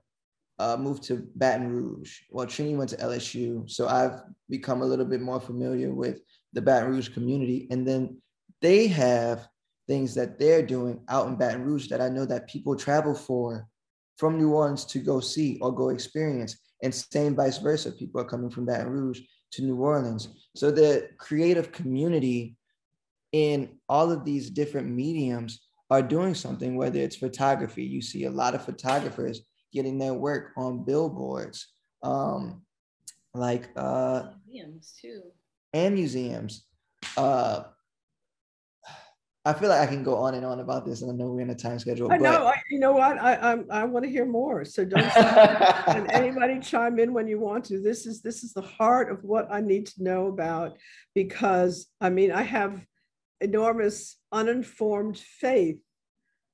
uh, 0.58 0.76
moved 0.76 1.02
to 1.02 1.28
baton 1.36 1.68
rouge 1.68 2.18
well 2.30 2.46
trini 2.46 2.76
went 2.76 2.90
to 2.90 2.96
lsu 2.96 3.68
so 3.70 3.86
i've 3.88 4.20
become 4.48 4.82
a 4.82 4.86
little 4.86 5.04
bit 5.04 5.20
more 5.20 5.40
familiar 5.40 5.92
with 5.92 6.20
the 6.52 6.62
baton 6.62 6.90
rouge 6.90 7.08
community 7.10 7.66
and 7.70 7.86
then 7.86 8.20
they 8.60 8.86
have 8.86 9.46
things 9.86 10.14
that 10.14 10.38
they're 10.38 10.66
doing 10.66 11.00
out 11.08 11.28
in 11.28 11.36
baton 11.36 11.62
rouge 11.62 11.88
that 11.88 12.00
i 12.00 12.08
know 12.08 12.24
that 12.24 12.48
people 12.48 12.74
travel 12.74 13.14
for 13.14 13.68
from 14.18 14.36
New 14.36 14.52
Orleans 14.52 14.84
to 14.86 14.98
go 14.98 15.20
see 15.20 15.58
or 15.62 15.72
go 15.72 15.88
experience. 15.88 16.58
And 16.82 16.94
same 16.94 17.34
vice 17.34 17.58
versa. 17.58 17.92
People 17.92 18.20
are 18.20 18.28
coming 18.28 18.50
from 18.50 18.66
Baton 18.66 18.90
Rouge 18.90 19.20
to 19.52 19.62
New 19.62 19.76
Orleans. 19.76 20.28
So 20.54 20.70
the 20.70 21.08
creative 21.18 21.72
community 21.72 22.56
in 23.32 23.78
all 23.88 24.10
of 24.10 24.24
these 24.24 24.50
different 24.50 24.88
mediums 24.88 25.67
are 25.90 26.02
doing 26.02 26.34
something, 26.34 26.76
whether 26.76 26.98
it's 26.98 27.16
photography, 27.16 27.82
you 27.82 28.02
see 28.02 28.24
a 28.24 28.30
lot 28.30 28.54
of 28.54 28.64
photographers 28.64 29.42
getting 29.72 29.98
their 29.98 30.14
work 30.14 30.52
on 30.56 30.84
billboards, 30.84 31.68
um, 32.02 32.62
like 33.34 33.70
uh, 33.76 34.24
museums 34.46 34.94
too, 35.00 35.22
and 35.72 35.94
museums. 35.94 36.64
Uh, 37.16 37.64
I 39.44 39.54
feel 39.54 39.70
like 39.70 39.80
I 39.80 39.86
can 39.86 40.02
go 40.02 40.16
on 40.16 40.34
and 40.34 40.44
on 40.44 40.60
about 40.60 40.84
this, 40.84 41.00
and 41.00 41.10
I 41.10 41.14
know 41.14 41.30
we're 41.30 41.40
in 41.40 41.48
a 41.48 41.54
time 41.54 41.78
schedule. 41.78 42.12
I 42.12 42.18
know. 42.18 42.46
I, 42.46 42.60
you 42.70 42.78
know 42.78 42.92
what? 42.92 43.18
I 43.18 43.34
I, 43.34 43.58
I 43.70 43.84
want 43.84 44.04
to 44.04 44.10
hear 44.10 44.26
more. 44.26 44.64
So 44.66 44.84
don't. 44.84 45.02
and 45.16 46.10
anybody 46.10 46.58
chime 46.60 46.98
in 46.98 47.14
when 47.14 47.26
you 47.26 47.38
want 47.38 47.64
to. 47.66 47.80
This 47.80 48.04
is 48.04 48.20
this 48.20 48.44
is 48.44 48.52
the 48.52 48.60
heart 48.60 49.10
of 49.10 49.24
what 49.24 49.48
I 49.50 49.62
need 49.62 49.86
to 49.86 50.02
know 50.02 50.26
about, 50.26 50.76
because 51.14 51.86
I 51.98 52.10
mean 52.10 52.30
I 52.30 52.42
have 52.42 52.84
enormous 53.40 54.16
uninformed 54.32 55.18
faith 55.18 55.78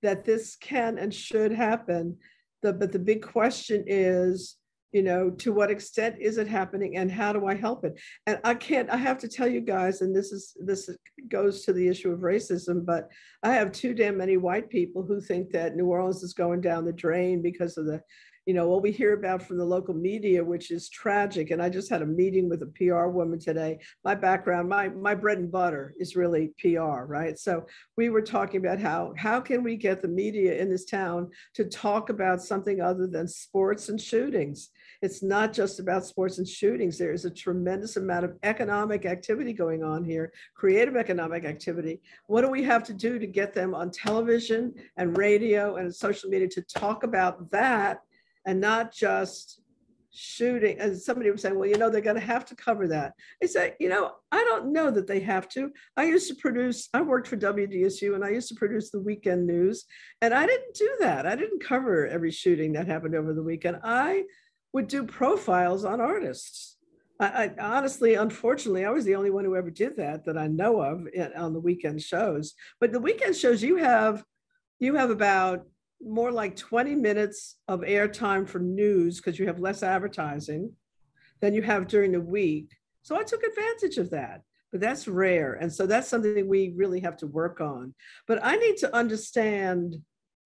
that 0.03 0.25
this 0.25 0.57
can 0.57 0.99
and 0.99 1.13
should 1.13 1.53
happen. 1.53 2.17
The, 2.63 2.73
but 2.73 2.93
the 2.93 2.99
big 2.99 3.23
question 3.23 3.85
is 3.87 4.57
you 4.95 5.03
know 5.03 5.29
to 5.29 5.53
what 5.53 5.73
extent 5.73 6.15
is 6.21 6.39
it 6.39 6.47
happening 6.47 6.97
and 6.97 7.11
how 7.11 7.33
do 7.33 7.47
i 7.47 7.55
help 7.55 7.85
it 7.85 8.01
and 8.27 8.39
i 8.45 8.55
can't 8.55 8.89
i 8.91 8.97
have 8.97 9.19
to 9.19 9.29
tell 9.29 9.49
you 9.49 9.61
guys 9.61 10.01
and 10.01 10.15
this 10.15 10.31
is 10.31 10.57
this 10.65 10.89
goes 11.29 11.65
to 11.65 11.73
the 11.73 11.87
issue 11.87 12.13
of 12.13 12.21
racism 12.21 12.87
but 12.87 13.11
i 13.43 13.53
have 13.53 13.73
too 13.73 13.93
damn 13.93 14.17
many 14.17 14.37
white 14.37 14.71
people 14.71 15.03
who 15.03 15.21
think 15.21 15.51
that 15.51 15.75
new 15.75 15.87
orleans 15.87 16.23
is 16.23 16.33
going 16.33 16.61
down 16.61 16.85
the 16.85 16.93
drain 16.93 17.43
because 17.43 17.77
of 17.77 17.87
the 17.87 18.01
you 18.47 18.53
know, 18.53 18.69
what 18.69 18.83
we 18.83 18.93
hear 18.93 19.15
about 19.15 19.43
from 19.43 19.57
the 19.57 19.65
local 19.65 19.95
media, 19.95 20.45
which 20.45 20.71
is 20.71 20.91
tragic. 20.91 21.51
And 21.51 21.63
I 21.63 21.71
just 21.71 21.89
had 21.89 22.03
a 22.03 22.07
meeting 22.07 22.49
with 22.49 22.63
a 22.63 22.67
PR 22.67 23.07
woman 23.07 23.39
today. 23.39 23.79
My 24.05 24.15
background, 24.15 24.69
my 24.69 24.89
my 24.89 25.15
bread 25.15 25.39
and 25.39 25.51
butter 25.51 25.95
is 25.99 26.15
really 26.15 26.53
PR, 26.59 27.05
right? 27.07 27.39
So 27.39 27.65
we 27.97 28.11
were 28.11 28.23
talking 28.23 28.65
about 28.65 28.81
how 28.81 29.15
how 29.17 29.41
can 29.41 29.63
we 29.63 29.77
get 29.77 30.03
the 30.03 30.09
media 30.09 30.61
in 30.61 30.69
this 30.69 30.85
town 30.85 31.31
to 31.55 31.65
talk 31.65 32.11
about 32.11 32.43
something 32.43 32.83
other 32.83 33.07
than 33.07 33.29
sports 33.29 33.89
and 33.89 34.01
shootings? 34.01 34.71
It's 35.01 35.23
not 35.23 35.53
just 35.53 35.81
about 35.81 36.05
sports 36.05 36.39
and 36.39 36.47
shootings. 36.47 36.99
There 36.99 37.13
is 37.13 37.25
a 37.25 37.31
tremendous 37.31 37.97
amount 37.97 38.27
of 38.27 38.37
economic 38.43 39.07
activity 39.07 39.53
going 39.55 39.83
on 39.83 40.05
here, 40.05 40.33
creative 40.55 40.97
economic 40.97 41.45
activity. 41.45 42.03
What 42.27 42.43
do 42.43 42.51
we 42.51 42.63
have 42.65 42.85
to 42.85 42.93
do 42.93 43.19
to 43.19 43.27
get 43.27 43.55
them 43.55 43.75
on 43.75 43.91
television 43.91 44.75
and 44.99 45.17
radio 45.17 45.77
and 45.77 45.95
social 45.95 46.29
media 46.29 46.49
to 46.49 46.63
talk 46.63 47.05
about 47.05 47.51
that 47.51 48.01
and 48.47 48.61
not 48.61 48.93
just 48.93 49.61
shooting. 50.17 50.79
And 50.79 50.97
somebody 50.97 51.31
was 51.31 51.43
saying 51.43 51.59
well 51.59 51.69
you 51.69 51.77
know 51.77 51.91
they're 51.91 52.01
going 52.01 52.21
to 52.21 52.23
have 52.23 52.45
to 52.47 52.55
cover 52.55 52.87
that. 52.89 53.15
I 53.43 53.47
say 53.47 53.75
you 53.81 53.89
know 53.89 54.13
i 54.31 54.45
don't 54.45 54.73
know 54.73 54.91
that 54.91 55.09
they 55.09 55.21
have 55.21 55.49
to. 55.51 55.71
I 55.97 56.05
used 56.05 56.29
to 56.29 56.37
produce 56.37 56.89
i 56.95 57.03
worked 57.03 57.27
for 57.27 57.37
wdsu 57.37 58.15
and 58.15 58.25
i 58.25 58.29
used 58.29 58.49
to 58.49 58.55
produce 58.55 58.91
the 58.91 59.01
weekend 59.01 59.47
news 59.47 59.85
and 60.23 60.33
i 60.33 60.47
didn't 60.47 60.75
do 60.75 60.91
that. 61.01 61.27
I 61.27 61.35
didn't 61.35 61.65
cover 61.65 62.07
every 62.07 62.31
shooting 62.31 62.73
that 62.75 62.87
happened 62.87 63.17
over 63.17 63.35
the 63.35 63.43
weekend. 63.43 63.79
I 63.83 64.25
would 64.73 64.89
do 64.89 65.05
profiles 65.05 65.85
on 65.85 66.01
artists. 66.01 66.77
I, 67.21 67.27
I, 67.27 67.51
honestly, 67.61 68.15
unfortunately, 68.15 68.85
I 68.85 68.91
was 68.91 69.05
the 69.05 69.15
only 69.15 69.31
one 69.31 69.45
who 69.45 69.57
ever 69.57 69.71
did 69.71 69.97
that 69.97 70.25
that 70.25 70.37
I 70.37 70.49
know 70.49 70.81
of 70.81 71.07
on 71.37 71.53
the 71.53 71.61
weekend 71.61 72.03
shows. 72.03 72.55
But 72.81 72.93
the 72.93 73.01
weekend 73.01 73.37
shows, 73.37 73.63
you 73.63 73.77
have 73.77 74.25
you 74.81 74.97
have 74.97 75.11
about 75.11 75.67
more 76.05 76.33
like 76.33 76.57
20 76.57 76.95
minutes 76.95 77.57
of 77.69 77.81
airtime 77.81 78.49
for 78.49 78.59
news 78.59 79.17
because 79.17 79.39
you 79.39 79.47
have 79.47 79.61
less 79.61 79.83
advertising 79.83 80.73
than 81.41 81.55
you 81.55 81.63
have 81.63 81.87
during 81.87 82.13
the 82.13 82.21
week. 82.21 82.71
So 83.03 83.17
I 83.17 83.23
took 83.23 83.43
advantage 83.43 83.99
of 83.99 84.11
that, 84.11 84.43
but 84.73 84.81
that's 84.81 85.09
rare. 85.09 85.55
And 85.55 85.73
so 85.73 85.87
that's 85.87 86.09
something 86.09 86.49
we 86.49 86.73
really 86.77 87.01
have 87.01 87.17
to 87.19 87.27
work 87.27 87.61
on. 87.61 87.95
But 88.27 88.41
I 88.43 88.57
need 88.57 88.77
to 88.79 88.95
understand 88.95 89.97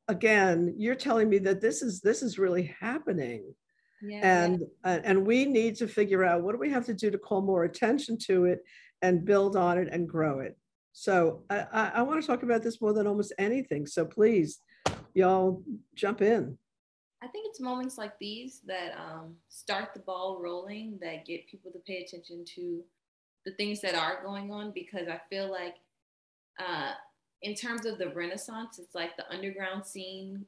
again, 0.09 0.75
you're 0.79 0.95
telling 0.95 1.29
me 1.29 1.39
that 1.39 1.61
this 1.61 1.83
is 1.83 2.01
this 2.01 2.23
is 2.23 2.39
really 2.39 2.75
happening. 2.81 3.55
Yeah, 4.03 4.21
and 4.23 4.61
yeah. 4.85 5.01
and 5.05 5.27
we 5.27 5.45
need 5.45 5.77
to 5.77 5.89
figure 5.89 6.25
out 6.25 6.43
what 6.43 6.53
do 6.53 6.59
we 6.59 6.71
have 6.71 6.87
to 6.87 6.95
do 6.95 7.11
to 7.11 7.19
call 7.19 7.43
more 7.43 7.65
attention 7.65 8.17
to 8.27 8.47
it 8.47 8.61
and 9.03 9.25
build 9.25 9.57
on 9.57 9.79
it 9.79 9.89
and 9.93 10.09
grow 10.09 10.41
it. 10.41 10.57
So 10.93 11.45
I, 11.51 11.67
I, 11.73 11.93
I 11.97 12.03
want 12.03 12.21
to 12.21 12.27
talk 12.27 12.43
about 12.43 12.63
this 12.63 12.81
more 12.81 12.93
than 12.93 13.07
almost 13.07 13.33
anything. 13.39 13.87
So 13.87 14.05
please 14.05 14.61
y'all 15.19 15.63
jump 15.95 16.23
in. 16.23 16.57
I 17.21 17.27
think 17.27 17.47
it's 17.49 17.61
moments 17.61 17.99
like 17.99 18.17
these 18.19 18.61
that 18.67 18.97
um, 18.97 19.35
start 19.49 19.93
the 19.93 20.01
ball 20.01 20.39
rolling, 20.41 20.99
that 21.03 21.27
get 21.27 21.49
people 21.49 21.73
to 21.73 21.81
pay 21.81 22.05
attention 22.05 22.45
to 22.55 22.83
the 23.45 23.53
things 23.53 23.81
that 23.81 23.97
are 23.97 24.23
going 24.23 24.53
on. 24.53 24.71
Because 24.71 25.09
I 25.09 25.21
feel 25.29 25.51
like, 25.51 25.75
uh, 26.61 26.93
in 27.43 27.55
terms 27.55 27.87
of 27.87 27.99
the 27.99 28.11
Renaissance, 28.11 28.79
it's 28.79 28.95
like 28.95 29.17
the 29.17 29.31
underground 29.33 29.85
scene 29.85 30.47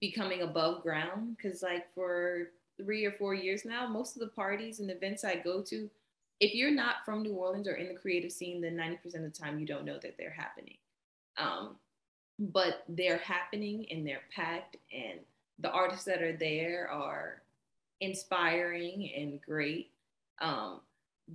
becoming 0.00 0.42
above 0.42 0.82
ground. 0.82 1.36
Because, 1.36 1.62
like, 1.62 1.92
for 1.94 2.48
three 2.78 3.04
or 3.04 3.12
four 3.12 3.34
years 3.34 3.66
now, 3.66 3.86
most 3.86 4.16
of 4.16 4.20
the 4.20 4.28
parties 4.28 4.80
and 4.80 4.90
events 4.90 5.24
I 5.24 5.36
go 5.36 5.62
to, 5.64 5.90
if 6.40 6.54
you're 6.54 6.70
not 6.70 7.04
from 7.04 7.22
New 7.22 7.34
Orleans 7.34 7.68
or 7.68 7.74
in 7.74 7.88
the 7.88 8.00
creative 8.00 8.32
scene, 8.32 8.62
then 8.62 8.76
90% 8.76 9.16
of 9.16 9.22
the 9.22 9.30
time 9.30 9.58
you 9.58 9.66
don't 9.66 9.84
know 9.84 9.98
that 10.00 10.16
they're 10.16 10.30
happening. 10.30 10.76
Um, 11.36 11.76
but 12.38 12.84
they're 12.88 13.18
happening 13.18 13.86
and 13.90 14.06
they're 14.06 14.22
packed 14.34 14.76
and 14.92 15.20
the 15.58 15.70
artists 15.70 16.04
that 16.04 16.22
are 16.22 16.36
there 16.36 16.88
are 16.90 17.42
inspiring 18.00 19.10
and 19.16 19.40
great. 19.40 19.90
Um, 20.40 20.80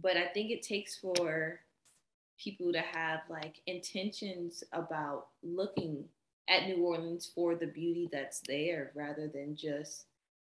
but 0.01 0.18
i 0.18 0.26
think 0.26 0.49
it 0.49 0.64
takes 0.64 0.97
for 0.97 1.60
people 2.39 2.72
to 2.74 2.80
have 2.80 3.20
like 3.30 3.62
intentions 3.68 4.64
about 4.74 5.28
looking 5.43 6.06
at 6.49 6.68
new 6.68 6.84
orleans 6.84 7.32
for 7.36 7.54
the 7.54 7.68
beauty 7.68 8.10
that's 8.12 8.41
there 8.47 8.91
rather 8.95 9.28
than 9.28 9.56
just 9.56 10.06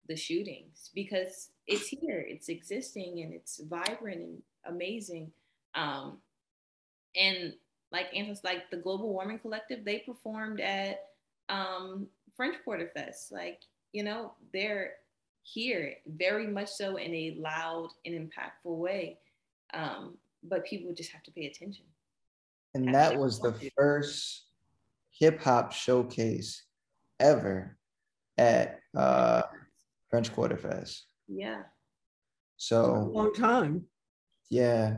the 0.08 0.16
shootings 0.16 0.92
because 0.94 1.50
it's 1.66 1.88
here 1.88 2.24
it's 2.28 2.48
existing 2.48 3.22
and 3.22 3.34
it's 3.34 3.60
vibrant 3.64 4.22
and 4.22 4.42
amazing. 4.66 5.32
Um, 5.76 6.18
and 7.16 7.54
like 7.94 8.08
Anthony's 8.14 8.44
like 8.44 8.70
the 8.72 8.78
Global 8.78 9.14
Warming 9.14 9.38
Collective, 9.38 9.86
they 9.86 10.00
performed 10.00 10.60
at 10.60 11.06
um, 11.48 12.08
French 12.36 12.56
Quarter 12.66 12.90
Fest. 12.94 13.32
Like, 13.32 13.62
you 13.94 14.04
know, 14.04 14.34
they're 14.52 14.94
here 15.44 15.96
very 16.08 16.48
much 16.48 16.70
so 16.70 16.98
in 16.98 17.14
a 17.14 17.38
loud 17.40 17.90
and 18.06 18.16
impactful 18.16 18.76
way. 18.76 19.20
Um, 19.76 20.18
but 20.44 20.66
people 20.66 20.92
just 20.94 21.12
have 21.12 21.22
to 21.24 21.32
pay 21.32 21.46
attention. 21.46 21.86
And 22.74 22.94
that 22.96 23.16
was 23.16 23.40
the 23.40 23.54
first 23.78 24.46
hip 25.12 25.40
hop 25.44 25.72
showcase 25.72 26.64
ever 27.20 27.78
at 28.40 28.80
uh, 28.98 29.44
French 30.10 30.34
Quarter 30.34 30.58
Fest. 30.58 31.06
Yeah. 31.28 31.62
So 32.58 33.12
long 33.14 33.34
time. 33.34 33.84
Yeah. 34.50 34.98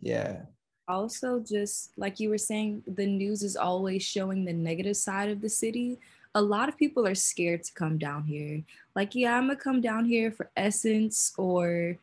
Yeah 0.00 0.42
also 0.88 1.38
just 1.38 1.92
like 1.96 2.18
you 2.18 2.30
were 2.30 2.38
saying 2.38 2.82
the 2.86 3.06
news 3.06 3.42
is 3.42 3.56
always 3.56 4.02
showing 4.02 4.44
the 4.44 4.52
negative 4.52 4.96
side 4.96 5.28
of 5.28 5.40
the 5.40 5.48
city. 5.48 5.98
A 6.34 6.42
lot 6.42 6.68
of 6.68 6.78
people 6.78 7.06
are 7.06 7.14
scared 7.14 7.64
to 7.64 7.72
come 7.74 7.98
down 7.98 8.24
here. 8.24 8.62
Like 8.96 9.14
yeah 9.14 9.36
i'm 9.36 9.46
gonna 9.46 9.56
come 9.56 9.80
down 9.80 10.06
here 10.06 10.32
for 10.32 10.50
essence 10.56 11.32
or 11.36 11.96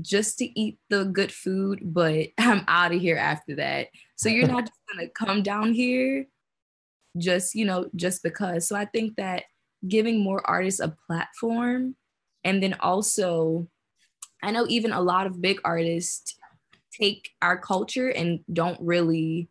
just 0.00 0.38
to 0.38 0.60
eat 0.60 0.78
the 0.90 1.04
good 1.04 1.30
food 1.30 1.78
but 1.82 2.26
i'm 2.38 2.64
out 2.68 2.92
of 2.92 3.00
here 3.00 3.16
after 3.16 3.56
that. 3.56 3.88
So 4.16 4.28
you're 4.28 4.48
not 4.48 4.64
just 4.66 4.80
gonna 4.92 5.08
come 5.08 5.42
down 5.42 5.72
here 5.72 6.26
just 7.16 7.54
you 7.54 7.64
know 7.64 7.88
just 7.94 8.22
because. 8.22 8.66
So 8.66 8.76
i 8.76 8.84
think 8.84 9.16
that 9.16 9.44
giving 9.86 10.22
more 10.22 10.44
artists 10.46 10.80
a 10.80 10.96
platform 11.06 11.94
and 12.42 12.62
then 12.62 12.74
also 12.80 13.68
i 14.42 14.50
know 14.50 14.64
even 14.68 14.92
a 14.92 15.00
lot 15.00 15.26
of 15.26 15.42
big 15.42 15.60
artists 15.62 16.36
take 16.96 17.30
our 17.42 17.58
culture 17.58 18.08
and 18.08 18.40
don't 18.52 18.80
really 18.80 19.48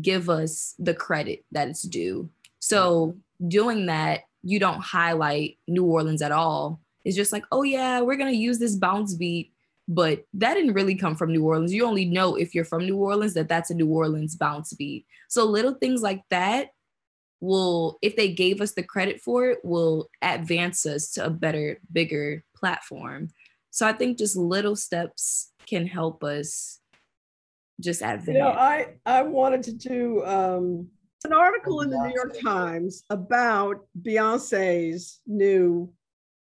give 0.00 0.28
us 0.28 0.74
the 0.78 0.94
credit 0.94 1.44
that 1.52 1.68
it's 1.68 1.82
due. 1.82 2.30
So 2.58 3.16
doing 3.46 3.86
that, 3.86 4.22
you 4.42 4.58
don't 4.58 4.80
highlight 4.80 5.58
New 5.66 5.84
Orleans 5.84 6.22
at 6.22 6.32
all. 6.32 6.80
It's 7.04 7.16
just 7.16 7.32
like, 7.32 7.44
oh 7.52 7.62
yeah, 7.62 8.00
we're 8.00 8.16
gonna 8.16 8.32
use 8.32 8.58
this 8.58 8.76
bounce 8.76 9.14
beat, 9.14 9.52
but 9.88 10.24
that 10.34 10.54
didn't 10.54 10.74
really 10.74 10.94
come 10.94 11.16
from 11.16 11.32
New 11.32 11.44
Orleans. 11.44 11.72
You 11.72 11.84
only 11.86 12.04
know 12.04 12.36
if 12.36 12.54
you're 12.54 12.64
from 12.64 12.86
New 12.86 12.96
Orleans 12.96 13.34
that 13.34 13.48
that's 13.48 13.70
a 13.70 13.74
New 13.74 13.88
Orleans 13.88 14.36
bounce 14.36 14.72
beat. 14.72 15.06
So 15.28 15.44
little 15.44 15.74
things 15.74 16.02
like 16.02 16.22
that 16.30 16.68
will, 17.40 17.98
if 18.02 18.16
they 18.16 18.32
gave 18.32 18.60
us 18.60 18.72
the 18.72 18.82
credit 18.82 19.20
for 19.20 19.46
it, 19.46 19.58
will 19.64 20.08
advance 20.22 20.86
us 20.86 21.10
to 21.12 21.26
a 21.26 21.30
better, 21.30 21.78
bigger 21.92 22.42
platform. 22.56 23.30
So 23.70 23.86
I 23.86 23.92
think 23.92 24.18
just 24.18 24.36
little 24.36 24.76
steps 24.76 25.52
can 25.66 25.86
help 25.86 26.24
us 26.24 26.80
just 27.80 28.02
at 28.02 28.26
You 28.26 28.34
know, 28.34 28.48
I 28.48 28.94
I 29.04 29.22
wanted 29.22 29.62
to 29.64 29.72
do 29.72 30.24
um, 30.24 30.88
an 31.24 31.32
article 31.32 31.80
in 31.80 31.90
the 31.90 31.98
New 31.98 32.14
York 32.14 32.36
Times 32.40 33.04
about 33.10 33.86
Beyonce's 34.00 35.20
new. 35.26 35.92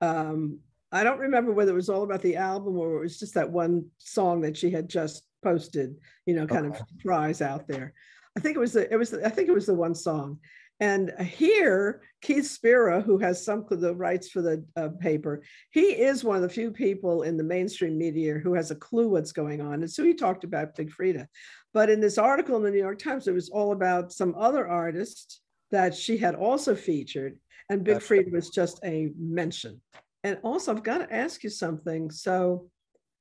Um, 0.01 0.59
I 0.93 1.05
don't 1.05 1.19
remember 1.19 1.53
whether 1.53 1.73
it 1.73 1.75
was 1.75 1.89
all 1.89 2.03
about 2.03 2.23
the 2.23 2.37
album 2.37 2.77
or 2.77 2.99
it 2.99 3.01
was 3.01 3.19
just 3.19 3.35
that 3.35 3.51
one 3.51 3.87
song 3.99 4.41
that 4.43 4.57
she 4.57 4.71
had 4.71 4.89
just 4.89 5.25
posted. 5.43 5.97
You 6.27 6.35
know, 6.35 6.47
kind 6.47 6.67
okay. 6.67 6.79
of 6.79 6.89
surprise 6.89 7.43
out 7.43 7.67
there. 7.67 7.95
I 8.37 8.41
think 8.41 8.57
it 8.57 8.61
was 8.61 8.75
the, 8.75 8.93
it 8.93 8.97
was 8.97 9.11
the, 9.11 9.25
I 9.25 9.31
think 9.31 9.49
it 9.49 9.55
was 9.55 9.67
the 9.67 9.75
one 9.75 9.95
song, 9.95 10.39
and 10.81 11.13
here, 11.21 12.03
Keith 12.21 12.47
Spera, 12.47 13.01
who 13.01 13.19
has 13.19 13.45
some 13.45 13.65
of 13.71 13.81
the 13.81 13.95
rights 13.95 14.29
for 14.29 14.43
the 14.43 14.65
uh, 14.77 14.89
paper, 15.01 15.43
he 15.71 15.93
is 15.93 16.23
one 16.23 16.37
of 16.37 16.43
the 16.43 16.49
few 16.49 16.71
people 16.71 17.23
in 17.23 17.37
the 17.37 17.45
mainstream 17.45 17.97
media 17.97 18.35
who 18.35 18.55
has 18.55 18.71
a 18.71 18.77
clue 18.77 19.09
what's 19.09 19.33
going 19.33 19.61
on. 19.61 19.75
And 19.75 19.91
so 19.91 20.05
he 20.05 20.13
talked 20.13 20.45
about 20.45 20.75
Big 20.77 20.91
Freedia. 20.91 21.27
But 21.73 21.89
in 21.89 22.01
this 22.01 22.19
article 22.19 22.57
in 22.57 22.63
the 22.63 22.71
New 22.71 22.79
York 22.79 22.99
Times, 22.99 23.27
it 23.27 23.35
was 23.35 23.49
all 23.49 23.73
about 23.73 24.13
some 24.13 24.35
other 24.37 24.69
artist 24.69 25.41
that 25.71 25.95
she 25.95 26.19
had 26.19 26.35
also 26.35 26.75
featured. 26.75 27.39
And 27.71 27.83
Big 27.83 27.99
Freedia 27.99 28.33
was 28.33 28.51
just 28.51 28.79
a 28.85 29.11
mention. 29.19 29.81
And 30.25 30.39
also, 30.43 30.73
I've 30.73 30.83
got 30.83 30.99
to 30.99 31.15
ask 31.15 31.43
you 31.43 31.51
something. 31.51 32.11
So, 32.11 32.69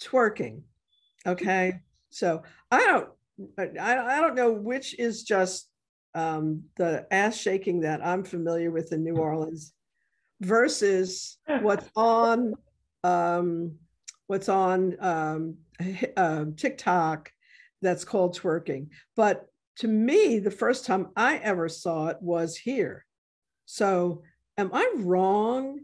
twerking. 0.02 0.62
Okay. 1.26 1.80
So 2.10 2.44
I 2.72 2.86
don't 2.86 3.10
I, 3.60 3.98
I 4.18 4.22
don't 4.22 4.36
know 4.36 4.52
which 4.52 4.98
is 4.98 5.24
just 5.24 5.70
um, 6.16 6.64
the 6.78 7.06
ass 7.12 7.38
shaking 7.38 7.82
that 7.82 8.04
I'm 8.06 8.24
familiar 8.24 8.72
with 8.72 8.92
in 8.94 9.04
New 9.04 9.18
Orleans 9.18 9.74
versus 10.42 11.38
what's 11.62 11.90
on 11.96 12.56
um, 13.04 13.76
what's 14.28 14.50
on 14.50 14.96
um, 15.00 15.58
uh, 16.18 16.46
TikTok 16.58 17.32
that's 17.82 18.06
called 18.06 18.38
twerking. 18.38 18.88
But 19.16 19.48
to 19.78 19.88
me, 19.88 20.40
the 20.40 20.52
first 20.52 20.86
time 20.86 21.10
I 21.16 21.38
ever 21.38 21.70
saw 21.70 22.08
it 22.08 22.18
was 22.22 22.58
here. 22.58 23.06
So 23.66 24.24
am 24.58 24.72
I 24.74 24.92
wrong 24.98 25.82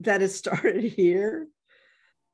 that 0.00 0.22
it 0.22 0.28
started 0.30 0.82
here? 0.82 1.46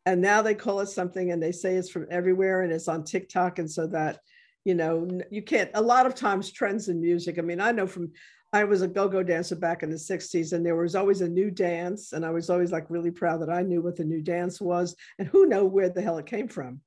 And 0.06 0.22
now 0.22 0.40
they 0.40 0.54
call 0.54 0.80
it 0.80 0.86
something 0.86 1.30
and 1.30 1.42
they 1.42 1.52
say 1.52 1.74
it's 1.74 1.90
from 1.90 2.06
everywhere 2.10 2.62
and 2.62 2.72
it's 2.72 2.88
on 2.88 3.04
TikTok. 3.04 3.58
And 3.58 3.70
so 3.70 3.86
that, 3.88 4.20
you 4.64 4.74
know, 4.74 5.08
you 5.30 5.42
can't, 5.42 5.70
a 5.74 5.82
lot 5.82 6.06
of 6.06 6.14
times 6.14 6.50
trends 6.50 6.88
in 6.88 7.00
music. 7.00 7.38
I 7.38 7.42
mean, 7.42 7.60
I 7.60 7.72
know 7.72 7.86
from, 7.86 8.12
I 8.52 8.64
was 8.64 8.82
a 8.82 8.88
go-go 8.88 9.22
dancer 9.22 9.56
back 9.56 9.82
in 9.82 9.90
the 9.90 9.96
60s 9.96 10.52
and 10.52 10.66
there 10.66 10.76
was 10.76 10.94
always 10.94 11.20
a 11.20 11.28
new 11.28 11.50
dance. 11.50 12.12
And 12.12 12.26
I 12.26 12.30
was 12.30 12.50
always 12.50 12.72
like 12.72 12.90
really 12.90 13.10
proud 13.10 13.40
that 13.40 13.50
I 13.50 13.62
knew 13.62 13.80
what 13.80 13.96
the 13.96 14.04
new 14.04 14.20
dance 14.20 14.60
was 14.60 14.96
and 15.18 15.28
who 15.28 15.46
know 15.46 15.64
where 15.64 15.88
the 15.88 16.02
hell 16.02 16.18
it 16.18 16.26
came 16.26 16.48
from. 16.48 16.80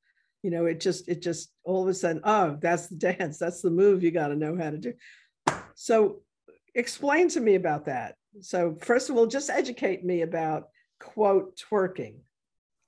You 0.43 0.51
know, 0.51 0.65
it 0.65 0.82
just, 0.82 1.07
it 1.07 1.21
just 1.21 1.53
all 1.63 1.84
of 1.84 1.88
a 1.88 1.93
sudden, 1.93 2.21
oh, 2.26 2.57
that's 2.61 2.88
the 2.88 2.95
dance. 3.13 3.38
That's 3.38 3.61
the 3.61 3.71
move 3.71 4.03
you 4.03 4.11
got 4.11 4.28
to 4.28 4.36
know 4.36 4.57
how 4.57 4.71
to 4.71 4.78
do. 4.78 4.93
So 5.76 6.21
explain 6.76 7.30
to 7.30 7.39
me 7.39 7.55
about 7.55 7.86
that. 7.86 8.15
So 8.41 8.76
first 8.82 9.09
of 9.09 9.17
all, 9.17 9.26
just 9.26 9.49
educate 9.49 10.03
me 10.03 10.21
about 10.21 10.67
quote 10.99 11.57
twerking. 11.57 12.17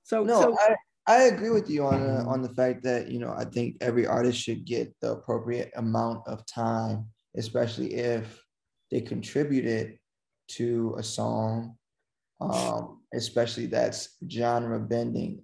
So 0.02 0.22
no, 0.22 0.40
so, 0.40 0.56
I, 0.58 0.76
I 1.06 1.22
agree 1.24 1.50
with 1.50 1.70
you 1.70 1.84
on 1.86 2.00
the, 2.02 2.24
on 2.24 2.42
the 2.42 2.48
fact 2.48 2.82
that 2.84 3.08
you 3.08 3.20
know 3.20 3.32
I 3.36 3.44
think 3.44 3.76
every 3.80 4.06
artist 4.06 4.38
should 4.38 4.64
get 4.64 4.94
the 5.00 5.12
appropriate 5.12 5.72
amount 5.76 6.26
of 6.26 6.44
time, 6.46 7.06
especially 7.36 7.94
if 7.94 8.42
they 8.90 9.00
contributed 9.00 9.98
to 10.48 10.94
a 10.98 11.02
song, 11.02 11.76
um, 12.40 13.02
especially 13.14 13.66
that's 13.66 14.16
genre 14.28 14.80
bending. 14.80 15.42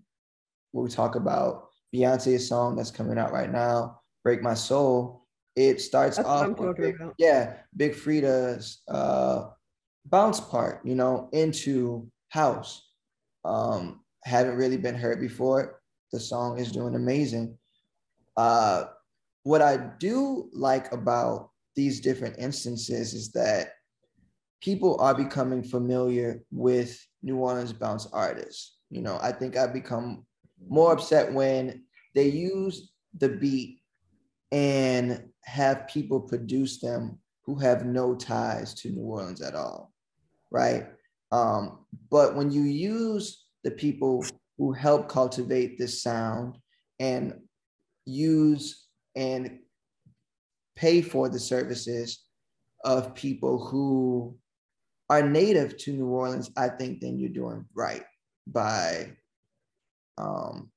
When 0.72 0.84
we 0.84 0.90
talk 0.90 1.14
about 1.14 1.68
Beyonce's 1.94 2.48
song 2.48 2.76
that's 2.76 2.90
coming 2.90 3.18
out 3.18 3.32
right 3.32 3.50
now, 3.50 4.00
"Break 4.24 4.42
My 4.42 4.54
Soul," 4.54 5.26
it 5.54 5.80
starts 5.80 6.16
That's 6.16 6.28
off 6.28 6.58
with 6.58 6.76
big, 6.76 6.96
yeah 7.18 7.58
big 7.76 7.92
Freedia's 7.92 8.82
uh 8.88 9.50
bounce 10.06 10.40
part 10.40 10.84
you 10.84 10.94
know 10.94 11.28
into 11.32 12.10
house 12.30 12.88
um 13.44 14.01
haven't 14.24 14.56
really 14.56 14.76
been 14.76 14.94
heard 14.94 15.20
before. 15.20 15.80
The 16.12 16.20
song 16.20 16.58
is 16.58 16.72
doing 16.72 16.94
amazing. 16.94 17.58
Uh 18.36 18.84
what 19.44 19.60
i 19.60 19.76
do 19.98 20.48
like 20.52 20.92
about 20.92 21.50
these 21.74 22.00
different 22.00 22.36
instances 22.38 23.12
is 23.12 23.32
that 23.32 23.72
people 24.62 25.00
are 25.00 25.14
becoming 25.14 25.64
familiar 25.64 26.44
with 26.52 27.04
new 27.22 27.36
orleans 27.36 27.72
bounce 27.72 28.06
artists. 28.12 28.78
You 28.90 29.02
know 29.02 29.18
i 29.20 29.32
think 29.32 29.56
i've 29.56 29.72
become 29.72 30.24
more 30.68 30.92
upset 30.92 31.32
when 31.32 31.82
they 32.14 32.28
use 32.28 32.92
the 33.18 33.28
beat 33.28 33.80
and 34.52 35.28
have 35.44 35.88
people 35.88 36.20
produce 36.20 36.78
them 36.80 37.18
who 37.44 37.56
have 37.56 37.84
no 37.84 38.14
ties 38.14 38.74
to 38.74 38.90
New 38.90 39.02
Orleans 39.02 39.40
at 39.40 39.54
all, 39.54 39.92
right? 40.50 40.86
Um, 41.32 41.84
but 42.10 42.36
when 42.36 42.50
you 42.50 42.62
use 42.62 43.41
the 43.64 43.70
people 43.70 44.24
who 44.58 44.72
help 44.72 45.08
cultivate 45.08 45.78
this 45.78 46.02
sound 46.02 46.58
and 47.00 47.34
use 48.04 48.86
and 49.16 49.58
pay 50.76 51.02
for 51.02 51.28
the 51.28 51.38
services 51.38 52.24
of 52.84 53.14
people 53.14 53.64
who 53.64 54.36
are 55.08 55.22
native 55.22 55.76
to 55.76 55.92
New 55.92 56.06
Orleans, 56.06 56.50
I 56.56 56.68
think 56.68 57.00
then 57.00 57.18
you're 57.18 57.28
doing 57.28 57.66
right 57.74 58.04
by 58.46 59.12
um, 60.18 60.70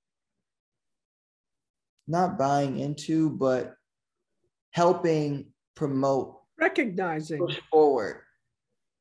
not 2.07 2.37
buying 2.37 2.77
into, 2.79 3.29
but 3.29 3.75
helping 4.71 5.47
promote, 5.75 6.37
recognizing, 6.59 7.39
push 7.39 7.59
forward 7.71 8.21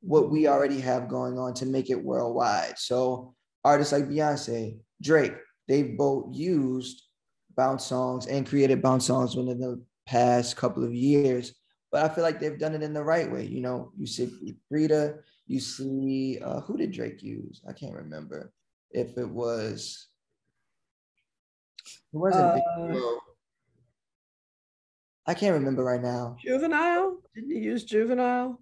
what 0.01 0.29
we 0.29 0.47
already 0.47 0.79
have 0.79 1.07
going 1.07 1.37
on 1.37 1.53
to 1.55 1.65
make 1.65 1.89
it 1.89 2.03
worldwide. 2.03 2.77
So 2.77 3.34
artists 3.65 3.91
like 3.91 4.07
Beyonce, 4.07 4.77
Drake, 5.01 5.33
they've 5.67 5.97
both 5.97 6.33
used 6.33 7.01
bounce 7.57 7.83
songs 7.83 8.27
and 8.27 8.47
created 8.47 8.81
bounce 8.81 9.07
songs 9.07 9.35
within 9.35 9.59
the 9.59 9.81
past 10.05 10.55
couple 10.55 10.83
of 10.83 10.93
years. 10.93 11.53
But 11.91 12.03
I 12.03 12.13
feel 12.13 12.23
like 12.23 12.39
they've 12.39 12.59
done 12.59 12.75
it 12.75 12.83
in 12.83 12.93
the 12.93 13.03
right 13.03 13.29
way. 13.29 13.45
You 13.45 13.61
know, 13.61 13.91
you 13.97 14.05
see 14.05 14.55
Freedia, 14.71 15.17
you 15.47 15.59
see 15.59 16.39
uh, 16.43 16.61
who 16.61 16.77
did 16.77 16.91
Drake 16.91 17.23
use? 17.23 17.61
I 17.67 17.73
can't 17.73 17.95
remember 17.95 18.53
if 18.91 19.17
it 19.17 19.29
was. 19.29 20.07
It 22.13 22.17
wasn't 22.17 22.45
uh, 22.45 23.19
I 25.27 25.33
can't 25.33 25.55
remember 25.55 25.83
right 25.83 26.01
now. 26.01 26.37
Juvenile? 26.39 27.17
Didn't 27.33 27.51
he 27.51 27.59
use 27.59 27.83
juvenile? 27.83 28.61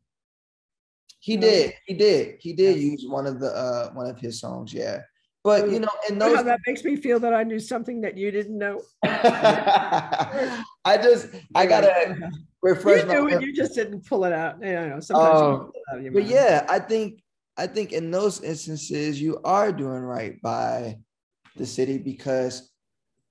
He 1.23 1.37
did. 1.37 1.73
He 1.85 1.93
did. 1.93 2.35
He 2.41 2.51
did 2.51 2.75
yeah. 2.75 2.83
use 2.83 3.05
one 3.07 3.25
of 3.25 3.39
the 3.39 3.47
uh 3.55 3.91
one 3.93 4.07
of 4.07 4.19
his 4.19 4.41
songs. 4.41 4.73
Yeah. 4.73 5.03
But 5.41 5.71
you 5.71 5.79
know, 5.79 5.87
and 6.09 6.21
those 6.21 6.43
that 6.43 6.59
makes 6.67 6.83
me 6.83 6.97
feel 6.97 7.17
that 7.21 7.33
I 7.33 7.43
knew 7.43 7.59
something 7.59 8.01
that 8.01 8.17
you 8.17 8.29
didn't 8.29 8.57
know. 8.57 8.81
I 9.03 10.97
just 11.01 11.29
I 11.55 11.65
gotta 11.65 12.29
refresh. 12.61 13.03
You 13.03 13.07
knew 13.07 13.29
my... 13.29 13.35
it, 13.37 13.41
you 13.41 13.53
just 13.53 13.73
didn't 13.73 14.05
pull 14.05 14.25
it 14.25 14.33
out. 14.33 14.57
Yeah, 14.61 14.81
I 14.81 14.89
know, 14.89 14.99
sometimes 14.99 15.39
um, 15.39 15.71
but 15.91 16.13
mind. 16.13 16.27
yeah, 16.27 16.65
I 16.67 16.79
think 16.79 17.21
I 17.55 17.67
think 17.67 17.93
in 17.93 18.11
those 18.11 18.43
instances 18.43 19.21
you 19.21 19.39
are 19.45 19.71
doing 19.71 20.01
right 20.01 20.41
by 20.41 20.97
the 21.55 21.65
city 21.65 21.99
because 21.99 22.69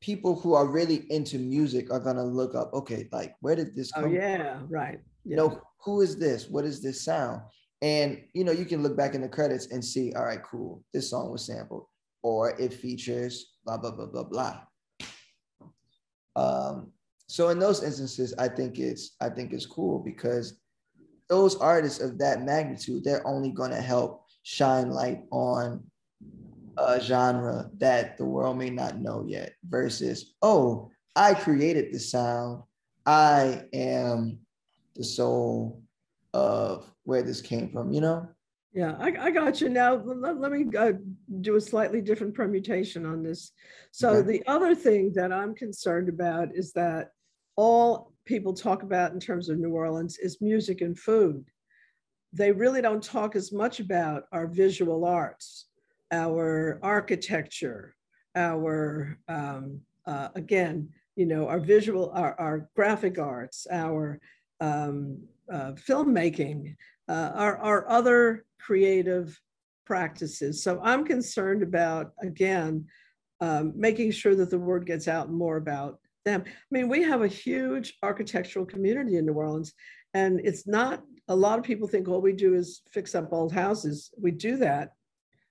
people 0.01 0.35
who 0.35 0.55
are 0.55 0.67
really 0.67 1.05
into 1.11 1.39
music 1.39 1.93
are 1.93 2.01
gonna 2.01 2.25
look 2.25 2.55
up, 2.55 2.73
okay, 2.73 3.07
like 3.13 3.35
where 3.41 3.55
did 3.55 3.77
this 3.77 3.91
oh, 3.97 4.01
come? 4.01 4.11
Oh 4.11 4.15
yeah, 4.15 4.59
from? 4.61 4.69
right. 4.71 4.99
Yeah. 5.25 5.31
You 5.31 5.37
know, 5.37 5.63
who 5.85 6.01
is 6.01 6.19
this? 6.19 6.49
What 6.49 6.65
is 6.65 6.81
this 6.83 7.03
sound? 7.03 7.43
And 7.83 8.23
you 8.33 8.45
know, 8.45 8.53
you 8.53 8.65
can 8.65 8.83
look 8.83 8.97
back 8.97 9.15
in 9.15 9.21
the 9.21 9.29
credits 9.29 9.67
and 9.67 9.85
see, 9.85 10.13
all 10.15 10.25
right, 10.25 10.43
cool, 10.43 10.85
this 10.95 11.11
song 11.11 11.33
was 11.33 11.45
sampled, 11.45 11.87
or 12.23 12.51
it 12.59 12.73
features 12.73 13.57
blah 13.65 13.77
blah 13.77 13.91
blah 13.91 14.07
blah 14.07 14.23
blah. 14.23 14.61
Um, 16.37 16.93
so 17.27 17.49
in 17.49 17.59
those 17.59 17.83
instances, 17.83 18.35
I 18.39 18.49
think 18.49 18.79
it's 18.79 19.17
I 19.21 19.29
think 19.29 19.53
it's 19.53 19.67
cool 19.67 19.99
because 19.99 20.61
those 21.29 21.57
artists 21.57 22.01
of 22.01 22.19
that 22.19 22.43
magnitude, 22.43 23.03
they're 23.03 23.27
only 23.27 23.51
gonna 23.51 23.81
help 23.81 24.27
shine 24.45 24.91
light 24.91 25.25
on 25.33 25.83
a 26.79 27.01
genre 27.01 27.69
that 27.79 28.17
the 28.17 28.25
world 28.25 28.59
may 28.59 28.71
not 28.71 29.01
know 29.01 29.25
yet 29.27 29.55
versus, 29.69 30.35
oh, 30.41 30.91
I 31.17 31.35
created 31.35 31.93
the 31.93 31.99
sound. 31.99 32.63
I 33.05 33.65
am 33.73 34.39
the 34.95 35.05
soul 35.05 35.82
of 36.35 36.91
where 37.05 37.23
this 37.23 37.41
came 37.41 37.69
from, 37.69 37.93
you 37.93 38.01
know? 38.01 38.29
Yeah, 38.73 38.97
I, 38.99 39.13
I 39.21 39.31
got 39.31 39.61
you. 39.61 39.69
Now, 39.69 39.97
let, 39.97 40.41
let 40.41 40.51
me 40.51 40.65
uh, 40.77 40.93
do 41.43 41.57
a 41.57 41.61
slightly 41.61 42.01
different 42.01 42.35
permutation 42.35 43.05
on 43.05 43.23
this. 43.23 43.53
So, 43.91 44.11
okay. 44.11 44.39
the 44.39 44.47
other 44.47 44.75
thing 44.75 45.13
that 45.15 45.31
I'm 45.33 45.55
concerned 45.55 46.09
about 46.09 46.49
is 46.55 46.73
that 46.73 47.11
all 47.57 48.15
people 48.25 48.55
talk 48.55 48.83
about 48.83 49.13
in 49.13 49.21
terms 49.21 49.51
of 49.51 49.59
New 49.59 49.73
Orleans 49.73 50.17
is 50.19 50.41
music 50.41 50.81
and 50.81 50.99
food. 50.99 51.45
They 52.33 52.51
really 52.51 52.81
don't 52.81 53.03
talk 53.03 53.37
as 53.37 53.53
much 53.53 53.79
about 53.79 54.23
our 54.33 54.47
visual 54.47 55.05
arts 55.05 55.67
our 56.13 56.79
architecture, 56.83 57.97
our, 58.37 59.19
um, 59.29 59.81
uh, 60.07 60.29
again, 60.35 60.91
you 61.17 61.27
know, 61.27 61.49
our 61.49 61.59
visual, 61.59 62.11
our, 62.15 62.39
our 62.39 62.69
graphic 62.77 63.19
arts, 63.19 63.67
our 63.71 64.21
um, 64.61 65.19
uh, 65.51 65.73
filmmaking, 65.73 66.77
uh, 67.09 67.31
our, 67.35 67.57
our 67.59 67.89
other 67.89 68.45
creative 68.61 69.41
practices. 69.87 70.63
So 70.63 70.81
I'm 70.83 71.05
concerned 71.05 71.63
about, 71.63 72.13
again, 72.21 72.87
um, 73.41 73.73
making 73.75 74.13
sure 74.13 74.35
that 74.37 74.51
the 74.51 74.59
word 74.59 74.87
gets 74.87 75.09
out 75.09 75.31
more 75.31 75.57
about 75.57 75.99
them. 76.25 76.45
I 76.47 76.51
mean, 76.71 76.89
we 76.89 77.03
have 77.03 77.23
a 77.23 77.29
huge 77.29 77.99
architectural 78.03 78.65
community 78.65 79.17
in 79.17 79.27
New 79.27 79.33
Orleans, 79.33 79.73
and 80.15 80.41
it's 80.45 80.67
not, 80.67 81.03
a 81.29 81.35
lot 81.35 81.59
of 81.59 81.65
people 81.65 81.89
think 81.89 82.07
all 82.07 82.21
we 82.21 82.33
do 82.33 82.55
is 82.55 82.83
fix 82.93 83.15
up 83.15 83.33
old 83.33 83.53
houses. 83.53 84.13
We 84.21 84.31
do 84.31 84.57
that, 84.59 84.93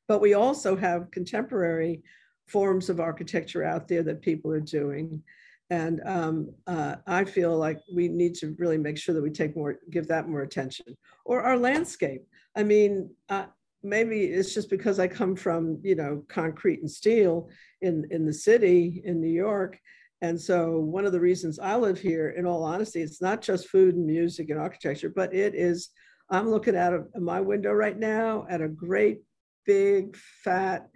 but 0.08 0.22
we 0.22 0.34
also 0.34 0.76
have 0.76 1.12
contemporary 1.12 2.04
forms 2.48 2.90
of 2.90 3.00
architecture 3.00 3.64
out 3.64 3.88
there 3.88 4.04
that 4.04 4.22
people 4.22 4.52
are 4.52 4.60
doing. 4.60 5.24
And 5.72 6.02
um, 6.06 6.54
uh, 6.68 6.96
I 7.08 7.24
feel 7.24 7.58
like 7.58 7.80
we 7.96 8.10
need 8.10 8.36
to 8.36 8.54
really 8.60 8.78
make 8.78 8.98
sure 8.98 9.16
that 9.16 9.24
we 9.24 9.30
take 9.30 9.56
more, 9.56 9.80
give 9.90 10.06
that 10.10 10.28
more 10.28 10.42
attention. 10.42 10.98
Or 11.24 11.42
our 11.42 11.58
landscape. 11.58 12.24
I 12.58 12.64
mean, 12.64 13.10
uh, 13.30 13.46
maybe 13.82 14.26
it's 14.26 14.54
just 14.54 14.70
because 14.70 15.00
I 15.00 15.08
come 15.08 15.34
from, 15.34 15.80
you 15.82 15.96
know, 15.96 16.26
concrete 16.28 16.82
and 16.82 16.92
steel 16.92 17.50
in, 17.80 18.06
in 18.12 18.26
the 18.26 18.34
city 18.34 19.02
in 19.06 19.22
New 19.22 19.32
York. 19.32 19.80
And 20.22 20.40
so 20.40 20.78
one 20.78 21.06
of 21.06 21.14
the 21.14 21.22
reasons 21.22 21.58
I 21.58 21.78
live 21.78 22.00
here, 22.00 22.32
in 22.32 22.46
all 22.46 22.66
honesty, 22.66 23.02
it's 23.02 23.22
not 23.22 23.42
just 23.42 23.70
food 23.70 23.96
and 23.96 24.06
music 24.06 24.50
and 24.50 24.60
architecture, 24.60 25.10
but 25.16 25.34
it 25.34 25.56
is, 25.56 25.90
I'm 26.30 26.50
looking 26.50 26.76
out 26.76 26.94
of 26.94 27.08
my 27.18 27.40
window 27.40 27.72
right 27.72 27.98
now 27.98 28.46
at 28.50 28.62
a 28.62 28.68
great 28.68 29.22
big, 29.66 30.18
fat 30.44 30.90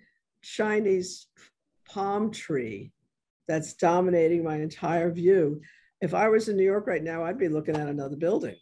Chinese 0.43 1.27
palm 1.87 2.29
tree 2.29 2.91
that's 3.47 3.73
dominating 3.73 4.43
my 4.43 4.57
entire 4.57 5.11
view. 5.11 5.61
If 6.01 6.13
I 6.13 6.27
was 6.27 6.49
in 6.49 6.57
New 6.57 6.63
York 6.63 6.87
right 6.87 7.03
now, 7.03 7.23
I'd 7.23 7.39
be 7.39 7.49
looking 7.49 7.75
at 7.75 7.87
another 7.87 8.15
building. 8.15 8.55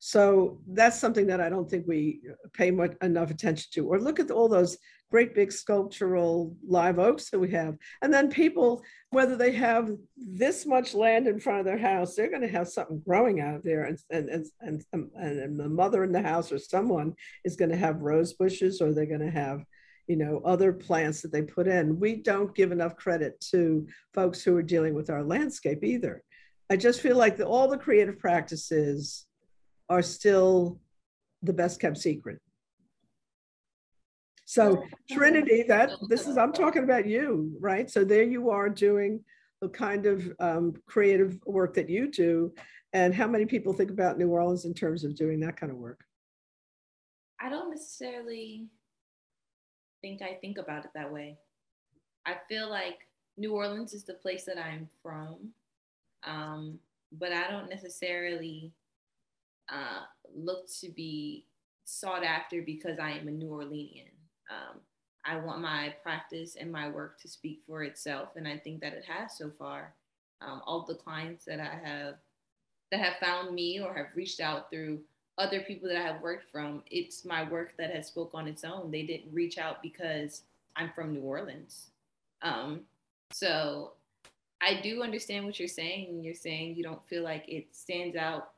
So 0.00 0.62
that's 0.66 0.98
something 0.98 1.26
that 1.26 1.42
I 1.42 1.50
don't 1.50 1.68
think 1.68 1.86
we 1.86 2.22
pay 2.54 2.70
much 2.70 2.94
enough 3.02 3.30
attention 3.30 3.68
to. 3.74 3.86
Or 3.86 4.00
look 4.00 4.18
at 4.18 4.30
all 4.30 4.48
those 4.48 4.78
great 5.10 5.34
big 5.34 5.52
sculptural 5.52 6.56
live 6.66 6.98
oaks 6.98 7.30
that 7.30 7.38
we 7.38 7.50
have. 7.50 7.76
And 8.00 8.12
then 8.12 8.30
people, 8.30 8.82
whether 9.10 9.36
they 9.36 9.52
have 9.52 9.90
this 10.16 10.64
much 10.64 10.94
land 10.94 11.26
in 11.26 11.38
front 11.38 11.58
of 11.58 11.66
their 11.66 11.78
house, 11.78 12.14
they're 12.14 12.30
going 12.30 12.42
to 12.42 12.48
have 12.48 12.68
something 12.68 13.02
growing 13.06 13.40
out 13.40 13.56
of 13.56 13.62
there. 13.62 13.84
And, 13.84 13.98
and, 14.10 14.30
and, 14.62 14.82
and, 14.92 15.10
and 15.14 15.60
the 15.60 15.68
mother 15.68 16.02
in 16.02 16.12
the 16.12 16.22
house 16.22 16.50
or 16.50 16.58
someone 16.58 17.14
is 17.44 17.56
going 17.56 17.70
to 17.70 17.76
have 17.76 18.00
rose 18.00 18.32
bushes 18.32 18.80
or 18.80 18.94
they're 18.94 19.04
going 19.04 19.20
to 19.20 19.30
have 19.30 19.64
you 20.06 20.16
know 20.16 20.40
other 20.44 20.72
plants 20.72 21.22
that 21.22 21.32
they 21.32 21.42
put 21.42 21.66
in 21.66 21.98
we 21.98 22.16
don't 22.16 22.54
give 22.54 22.72
enough 22.72 22.96
credit 22.96 23.40
to 23.40 23.86
folks 24.14 24.42
who 24.42 24.56
are 24.56 24.62
dealing 24.62 24.94
with 24.94 25.10
our 25.10 25.22
landscape 25.22 25.84
either 25.84 26.22
i 26.70 26.76
just 26.76 27.00
feel 27.00 27.16
like 27.16 27.36
the, 27.36 27.46
all 27.46 27.68
the 27.68 27.78
creative 27.78 28.18
practices 28.18 29.26
are 29.90 30.02
still 30.02 30.80
the 31.42 31.52
best 31.52 31.80
kept 31.80 31.98
secret. 31.98 32.38
So 34.46 34.82
Trinity, 35.10 35.64
that 35.68 35.90
this 36.08 36.26
is, 36.26 36.36
I'm 36.36 36.52
talking 36.52 36.82
about 36.82 37.06
you, 37.06 37.56
right? 37.60 37.88
So 37.88 38.04
there 38.04 38.24
you 38.24 38.50
are 38.50 38.68
doing 38.68 39.22
the 39.60 39.68
kind 39.68 40.06
of 40.06 40.32
um, 40.40 40.74
creative 40.86 41.38
work 41.44 41.74
that 41.74 41.88
you 41.88 42.10
do. 42.10 42.52
And 42.92 43.14
how 43.14 43.28
many 43.28 43.46
people 43.46 43.72
think 43.72 43.90
about 43.90 44.18
New 44.18 44.28
Orleans 44.28 44.64
in 44.64 44.74
terms 44.74 45.04
of 45.04 45.14
doing 45.14 45.38
that 45.40 45.56
kind 45.56 45.70
of 45.70 45.78
work? 45.78 46.00
I 47.40 47.48
don't 47.48 47.70
necessarily 47.70 48.66
think 50.02 50.22
I 50.22 50.34
think 50.40 50.58
about 50.58 50.84
it 50.84 50.90
that 50.94 51.12
way. 51.12 51.36
I 52.26 52.34
feel 52.48 52.68
like 52.68 53.08
New 53.36 53.54
Orleans 53.54 53.92
is 53.92 54.04
the 54.04 54.14
place 54.14 54.44
that 54.44 54.58
I'm 54.58 54.88
from, 55.02 55.52
um, 56.24 56.78
but 57.12 57.32
I 57.32 57.50
don't 57.50 57.70
necessarily 57.70 58.72
uh, 59.68 60.02
look 60.34 60.66
to 60.80 60.90
be 60.90 61.46
sought 61.84 62.24
after 62.24 62.62
because 62.62 62.98
I 62.98 63.12
am 63.12 63.28
a 63.28 63.32
New 63.32 63.48
Orleanian. 63.48 64.12
Um, 64.50 64.80
I 65.24 65.36
want 65.36 65.60
my 65.60 65.94
practice 66.02 66.56
and 66.58 66.72
my 66.72 66.88
work 66.88 67.20
to 67.20 67.28
speak 67.28 67.60
for 67.66 67.82
itself, 67.82 68.30
and 68.36 68.46
I 68.46 68.58
think 68.58 68.80
that 68.80 68.92
it 68.92 69.04
has 69.06 69.36
so 69.36 69.50
far. 69.58 69.94
Um, 70.42 70.62
all 70.64 70.86
the 70.86 70.94
clients 70.94 71.44
that 71.44 71.60
I 71.60 71.78
have 71.86 72.14
that 72.90 73.00
have 73.00 73.18
found 73.20 73.54
me 73.54 73.80
or 73.80 73.94
have 73.94 74.06
reached 74.14 74.40
out 74.40 74.70
through 74.70 75.00
other 75.38 75.60
people 75.60 75.88
that 75.88 75.96
I 75.96 76.02
have 76.02 76.20
worked 76.20 76.50
from, 76.50 76.82
it's 76.90 77.24
my 77.24 77.48
work 77.48 77.74
that 77.78 77.94
has 77.94 78.08
spoke 78.08 78.32
on 78.34 78.46
its 78.46 78.64
own. 78.64 78.90
They 78.90 79.02
didn't 79.02 79.32
reach 79.32 79.58
out 79.58 79.82
because 79.82 80.42
I'm 80.76 80.90
from 80.94 81.12
New 81.12 81.22
Orleans. 81.22 81.90
Um, 82.42 82.82
so 83.32 83.92
I 84.60 84.80
do 84.82 85.02
understand 85.02 85.46
what 85.46 85.58
you're 85.58 85.68
saying. 85.68 86.22
You're 86.22 86.34
saying 86.34 86.76
you 86.76 86.82
don't 86.82 87.04
feel 87.06 87.22
like 87.22 87.48
it 87.48 87.68
stands 87.72 88.16
out 88.16 88.50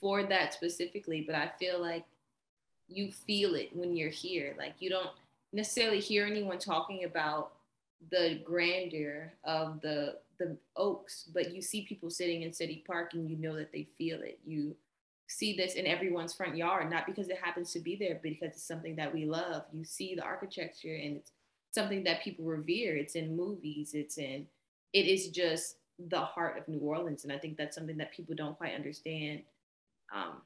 for 0.00 0.22
that 0.24 0.54
specifically, 0.54 1.24
but 1.26 1.34
I 1.34 1.50
feel 1.58 1.80
like 1.80 2.04
you 2.88 3.12
feel 3.12 3.54
it 3.54 3.70
when 3.74 3.96
you're 3.96 4.10
here. 4.10 4.54
Like 4.58 4.74
you 4.78 4.90
don't 4.90 5.10
necessarily 5.52 6.00
hear 6.00 6.26
anyone 6.26 6.58
talking 6.58 7.04
about 7.04 7.52
the 8.10 8.40
grandeur 8.44 9.32
of 9.44 9.80
the 9.80 10.18
the 10.38 10.56
oaks, 10.74 11.28
but 11.34 11.54
you 11.54 11.60
see 11.60 11.82
people 11.82 12.08
sitting 12.08 12.42
in 12.42 12.52
City 12.52 12.82
Park 12.86 13.12
and 13.12 13.28
you 13.28 13.36
know 13.36 13.54
that 13.56 13.72
they 13.72 13.86
feel 13.98 14.22
it. 14.22 14.38
You 14.46 14.74
see 15.30 15.56
this 15.56 15.74
in 15.74 15.86
everyone's 15.86 16.34
front 16.34 16.56
yard, 16.56 16.90
not 16.90 17.06
because 17.06 17.28
it 17.28 17.38
happens 17.42 17.72
to 17.72 17.80
be 17.80 17.94
there, 17.96 18.14
but 18.14 18.22
because 18.24 18.52
it's 18.52 18.66
something 18.66 18.96
that 18.96 19.14
we 19.14 19.24
love. 19.24 19.62
You 19.72 19.84
see 19.84 20.14
the 20.14 20.22
architecture 20.22 20.94
and 20.94 21.16
it's 21.16 21.32
something 21.70 22.02
that 22.04 22.22
people 22.22 22.44
revere. 22.44 22.96
It's 22.96 23.14
in 23.14 23.36
movies, 23.36 23.92
it's 23.94 24.18
in 24.18 24.46
it 24.92 25.06
is 25.06 25.28
just 25.28 25.76
the 26.08 26.18
heart 26.18 26.58
of 26.58 26.66
New 26.66 26.80
Orleans. 26.80 27.22
And 27.22 27.32
I 27.32 27.38
think 27.38 27.56
that's 27.56 27.76
something 27.76 27.96
that 27.98 28.12
people 28.12 28.34
don't 28.34 28.58
quite 28.58 28.74
understand 28.74 29.42
um, 30.12 30.42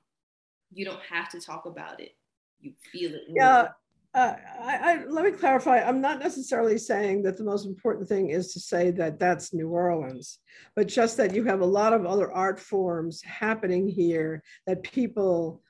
you 0.72 0.84
don't 0.84 1.00
have 1.00 1.28
to 1.30 1.40
talk 1.40 1.66
about 1.66 2.00
it. 2.00 2.14
You 2.60 2.72
feel 2.92 3.14
it. 3.14 3.22
Yeah. 3.28 3.68
Uh, 4.14 4.36
I, 4.60 4.78
I, 4.80 5.04
let 5.08 5.24
me 5.24 5.32
clarify. 5.32 5.80
I'm 5.80 6.00
not 6.00 6.20
necessarily 6.20 6.78
saying 6.78 7.22
that 7.24 7.36
the 7.36 7.42
most 7.42 7.66
important 7.66 8.08
thing 8.08 8.30
is 8.30 8.52
to 8.52 8.60
say 8.60 8.92
that 8.92 9.18
that's 9.18 9.52
New 9.52 9.70
Orleans, 9.70 10.38
but 10.76 10.86
just 10.86 11.16
that 11.16 11.34
you 11.34 11.42
have 11.44 11.60
a 11.60 11.66
lot 11.66 11.92
of 11.92 12.06
other 12.06 12.30
art 12.30 12.60
forms 12.60 13.20
happening 13.22 13.88
here 13.88 14.40
that 14.68 14.84
people 14.84 15.62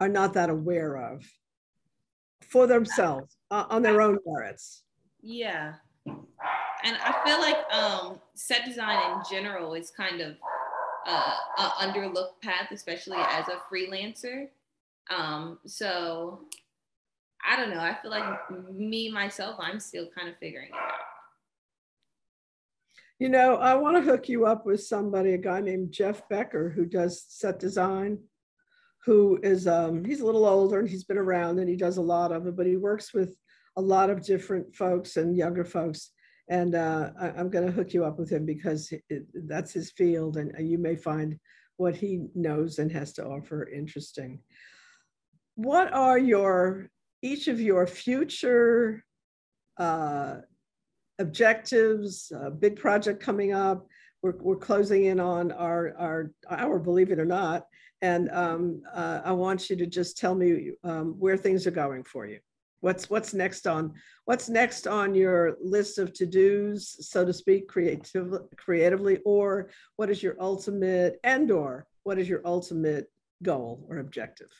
are 0.00 0.08
not 0.08 0.34
that 0.34 0.50
aware 0.50 0.96
of 0.96 1.24
for 2.48 2.66
themselves 2.66 3.36
uh, 3.52 3.66
on 3.70 3.82
their 3.82 4.02
own 4.02 4.18
merits. 4.26 4.82
Yeah, 5.22 5.74
and 6.06 6.96
I 7.00 7.14
feel 7.24 7.40
like 7.40 7.56
um, 7.72 8.20
set 8.34 8.64
design 8.64 8.98
in 9.12 9.22
general 9.30 9.74
is 9.74 9.90
kind 9.90 10.20
of 10.20 10.34
uh, 11.06 11.34
a 11.58 11.62
underlooked 11.80 12.42
path, 12.42 12.72
especially 12.72 13.18
as 13.18 13.46
a 13.48 13.60
freelancer. 13.72 14.48
Um, 15.10 15.58
so 15.64 16.40
I 17.46 17.56
don't 17.56 17.70
know. 17.70 17.80
I 17.80 17.96
feel 18.00 18.10
like 18.10 18.24
me 18.72 19.10
myself, 19.10 19.56
I'm 19.58 19.80
still 19.80 20.08
kind 20.16 20.28
of 20.28 20.36
figuring 20.38 20.68
it 20.68 20.74
out. 20.74 20.92
You 23.18 23.28
know, 23.28 23.56
I 23.56 23.74
want 23.74 23.96
to 23.96 24.02
hook 24.02 24.28
you 24.28 24.46
up 24.46 24.66
with 24.66 24.82
somebody, 24.82 25.34
a 25.34 25.38
guy 25.38 25.60
named 25.60 25.92
Jeff 25.92 26.28
Becker, 26.28 26.70
who 26.70 26.84
does 26.84 27.24
set 27.28 27.58
design, 27.58 28.18
who 29.04 29.38
is 29.42 29.68
um, 29.68 30.04
he's 30.04 30.20
a 30.20 30.26
little 30.26 30.46
older 30.46 30.80
and 30.80 30.88
he's 30.88 31.04
been 31.04 31.18
around 31.18 31.58
and 31.58 31.68
he 31.68 31.76
does 31.76 31.96
a 31.96 32.02
lot 32.02 32.32
of 32.32 32.46
it, 32.46 32.56
but 32.56 32.66
he 32.66 32.76
works 32.76 33.14
with 33.14 33.36
a 33.76 33.80
lot 33.80 34.10
of 34.10 34.24
different 34.24 34.74
folks 34.74 35.16
and 35.16 35.36
younger 35.36 35.64
folks 35.64 36.10
and 36.48 36.74
uh, 36.74 37.10
I, 37.18 37.40
am 37.40 37.48
going 37.48 37.66
to 37.66 37.72
hook 37.72 37.94
you 37.94 38.04
up 38.04 38.18
with 38.18 38.30
him 38.30 38.44
because 38.44 38.92
it, 39.08 39.26
that's 39.48 39.72
his 39.72 39.90
field, 39.92 40.36
and 40.36 40.52
you 40.58 40.78
may 40.78 40.96
find 40.96 41.38
what 41.76 41.96
he 41.96 42.26
knows 42.34 42.78
and 42.78 42.92
has 42.92 43.12
to 43.14 43.24
offer 43.24 43.68
interesting. 43.68 44.40
What 45.54 45.92
are 45.92 46.18
your 46.18 46.90
each 47.24 47.48
of 47.48 47.60
your 47.60 47.86
future 47.86 49.02
uh, 49.78 50.36
objectives? 51.18 52.30
A 52.34 52.50
big 52.50 52.76
project 52.76 53.22
coming 53.22 53.52
up. 53.52 53.86
We're, 54.22 54.36
we're 54.38 54.56
closing 54.56 55.06
in 55.06 55.20
on 55.20 55.52
our 55.52 55.94
our 55.98 56.30
our 56.48 56.78
believe 56.78 57.10
it 57.10 57.18
or 57.18 57.26
not, 57.26 57.66
and 58.00 58.30
um, 58.30 58.82
uh, 58.92 59.20
I 59.24 59.32
want 59.32 59.68
you 59.68 59.76
to 59.76 59.86
just 59.86 60.16
tell 60.16 60.34
me 60.34 60.72
um, 60.82 61.14
where 61.18 61.36
things 61.36 61.66
are 61.66 61.70
going 61.82 62.04
for 62.04 62.26
you. 62.26 62.38
What's 62.80 63.08
what's 63.08 63.32
next 63.32 63.66
on 63.66 63.94
what's 64.26 64.48
next 64.48 64.86
on 64.86 65.14
your 65.14 65.56
list 65.62 65.98
of 65.98 66.12
to-dos, 66.12 67.08
so 67.10 67.24
to 67.24 67.32
speak, 67.32 67.68
creative, 67.68 68.32
creatively, 68.56 69.18
or 69.24 69.70
what 69.96 70.10
is 70.10 70.22
your 70.22 70.36
ultimate 70.38 71.18
and 71.24 71.50
or 71.50 71.86
what 72.02 72.18
is 72.18 72.28
your 72.28 72.42
ultimate 72.44 73.06
goal 73.42 73.86
or 73.88 73.98
objective? 73.98 74.50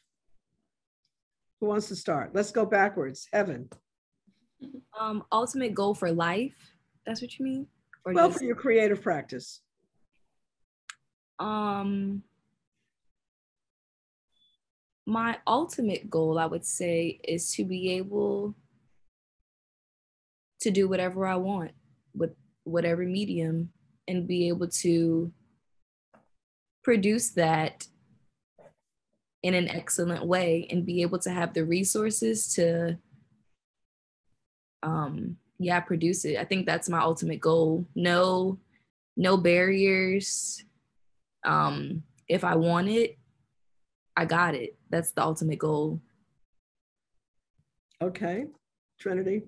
Who 1.65 1.71
wants 1.71 1.89
to 1.89 1.97
start? 1.97 2.35
Let's 2.35 2.51
go 2.51 2.67
backwards. 2.67 3.27
Heaven. 3.33 3.71
Um, 5.01 5.25
ultimate 5.33 5.73
goal 5.73 5.95
for 5.95 6.13
life. 6.13 6.77
That's 7.07 7.23
what 7.23 7.39
you 7.39 7.45
mean? 7.47 7.67
Or 8.05 8.13
well, 8.13 8.29
just, 8.29 8.41
for 8.41 8.45
your 8.45 8.55
creative 8.55 9.01
practice. 9.01 9.63
Um, 11.39 12.23
my 15.07 15.39
ultimate 15.47 16.11
goal, 16.11 16.39
I 16.39 16.45
would 16.45 16.67
say, 16.67 17.19
is 17.25 17.55
to 17.55 17.65
be 17.65 17.93
able 17.93 18.55
to 20.61 20.71
do 20.71 20.87
whatever 20.87 21.27
I 21.27 21.37
want 21.37 21.71
with 22.15 22.35
whatever 22.65 23.05
medium 23.05 23.71
and 24.07 24.29
be 24.29 24.49
able 24.49 24.69
to 24.69 25.33
produce 26.83 27.31
that 27.31 27.87
in 29.45 29.55
an 29.55 29.69
excellent 29.69 30.25
way 30.27 30.67
and 30.71 30.85
be 30.85 31.03
able 31.03 31.19
to 31.21 31.31
have 31.31 31.55
the 31.55 31.65
resources 31.65 32.55
to 32.55 32.99
um 34.83 35.37
yeah 35.59 35.79
produce 35.81 36.25
it 36.25 36.39
i 36.39 36.45
think 36.45 36.67
that's 36.67 36.89
my 36.89 36.99
ultimate 36.99 37.41
goal 37.41 37.87
no 37.95 38.59
no 39.17 39.37
barriers 39.37 40.65
um 41.45 42.03
if 42.29 42.43
i 42.43 42.57
want 42.57 42.89
it 42.89 43.17
I 44.17 44.25
got 44.25 44.55
it. 44.55 44.77
That's 44.91 45.13
the 45.13 45.23
ultimate 45.23 45.59
goal. 45.59 46.01
Okay. 48.03 48.47
Trinity. 49.01 49.43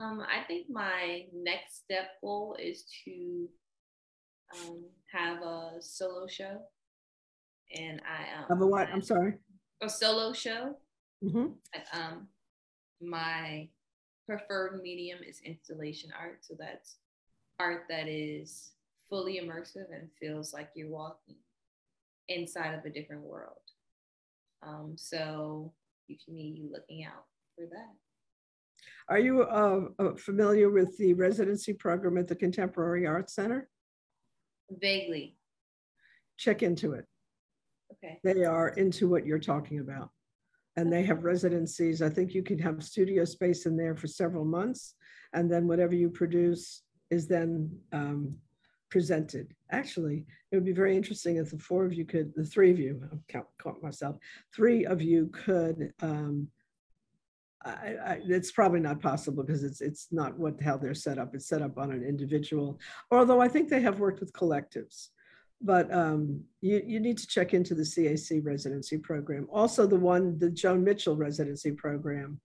Um, 0.00 0.20
I 0.20 0.44
think 0.46 0.66
my 0.68 1.24
next 1.32 1.84
step 1.84 2.20
goal 2.20 2.56
is 2.60 2.84
to 3.04 3.48
um, 4.54 4.84
have 5.12 5.42
a 5.42 5.76
solo 5.80 6.26
show. 6.26 6.60
And 7.74 8.00
I 8.06 8.38
um, 8.38 8.44
have 8.48 8.60
a 8.60 8.66
what? 8.66 8.88
I'm 8.92 9.02
sorry. 9.02 9.34
A 9.82 9.88
solo 9.88 10.32
show. 10.32 10.76
Mm-hmm. 11.24 11.46
Um, 11.92 12.28
my 13.00 13.68
preferred 14.26 14.80
medium 14.82 15.18
is 15.26 15.40
installation 15.44 16.10
art, 16.18 16.38
so 16.42 16.54
that's 16.58 16.96
art 17.58 17.84
that 17.88 18.08
is 18.08 18.72
fully 19.08 19.40
immersive 19.40 19.92
and 19.92 20.08
feels 20.18 20.52
like 20.52 20.70
you're 20.74 20.88
walking 20.88 21.36
inside 22.28 22.74
of 22.74 22.84
a 22.84 22.90
different 22.90 23.22
world. 23.22 23.58
Um, 24.62 24.94
so 24.96 25.72
you 26.08 26.16
can 26.24 26.34
be 26.34 26.68
looking 26.72 27.04
out 27.04 27.24
for 27.56 27.66
that. 27.66 27.92
Are 29.08 29.18
you 29.18 29.42
uh, 29.42 29.80
uh, 29.98 30.14
familiar 30.16 30.70
with 30.70 30.96
the 30.98 31.14
residency 31.14 31.72
program 31.72 32.18
at 32.18 32.28
the 32.28 32.36
Contemporary 32.36 33.06
Arts 33.06 33.34
Center? 33.34 33.68
Vaguely. 34.70 35.36
Check 36.38 36.62
into 36.62 36.92
it. 36.92 37.04
Okay. 37.92 38.18
They 38.22 38.44
are 38.44 38.68
into 38.70 39.08
what 39.08 39.26
you're 39.26 39.38
talking 39.38 39.80
about. 39.80 40.10
And 40.76 40.90
they 40.90 41.02
have 41.02 41.24
residencies. 41.24 42.00
I 42.00 42.08
think 42.08 42.32
you 42.32 42.42
can 42.42 42.58
have 42.58 42.82
studio 42.82 43.24
space 43.24 43.66
in 43.66 43.76
there 43.76 43.94
for 43.94 44.06
several 44.06 44.44
months. 44.44 44.94
And 45.34 45.50
then 45.50 45.68
whatever 45.68 45.94
you 45.94 46.08
produce 46.08 46.82
is 47.10 47.26
then 47.26 47.70
um, 47.92 48.34
presented. 48.90 49.54
Actually, 49.70 50.24
it 50.50 50.56
would 50.56 50.64
be 50.64 50.72
very 50.72 50.96
interesting 50.96 51.36
if 51.36 51.50
the 51.50 51.58
four 51.58 51.84
of 51.84 51.92
you 51.92 52.06
could, 52.06 52.32
the 52.34 52.44
three 52.44 52.70
of 52.70 52.78
you, 52.78 53.02
count, 53.28 53.46
count 53.62 53.82
myself, 53.82 54.16
three 54.54 54.86
of 54.86 55.02
you 55.02 55.26
could 55.28 55.92
um, 56.00 56.48
I, 57.64 57.96
I, 58.04 58.20
it's 58.26 58.50
probably 58.50 58.80
not 58.80 59.00
possible 59.00 59.42
because 59.42 59.62
it's 59.62 59.80
it's 59.80 60.08
not 60.10 60.38
what 60.38 60.60
how 60.60 60.76
they're 60.76 60.94
set 60.94 61.18
up. 61.18 61.34
It's 61.34 61.46
set 61.46 61.62
up 61.62 61.78
on 61.78 61.92
an 61.92 62.02
individual. 62.02 62.80
Although 63.10 63.40
I 63.40 63.48
think 63.48 63.68
they 63.68 63.80
have 63.80 64.00
worked 64.00 64.20
with 64.20 64.32
collectives, 64.32 65.08
but 65.62 65.92
um, 65.92 66.42
you 66.60 66.82
you 66.86 67.00
need 67.00 67.18
to 67.18 67.26
check 67.26 67.54
into 67.54 67.74
the 67.74 67.82
CAC 67.82 68.44
residency 68.44 68.98
program. 68.98 69.46
Also, 69.52 69.86
the 69.86 69.96
one 69.96 70.38
the 70.38 70.50
Joan 70.50 70.82
Mitchell 70.84 71.16
residency 71.16 71.72
program 71.72 72.40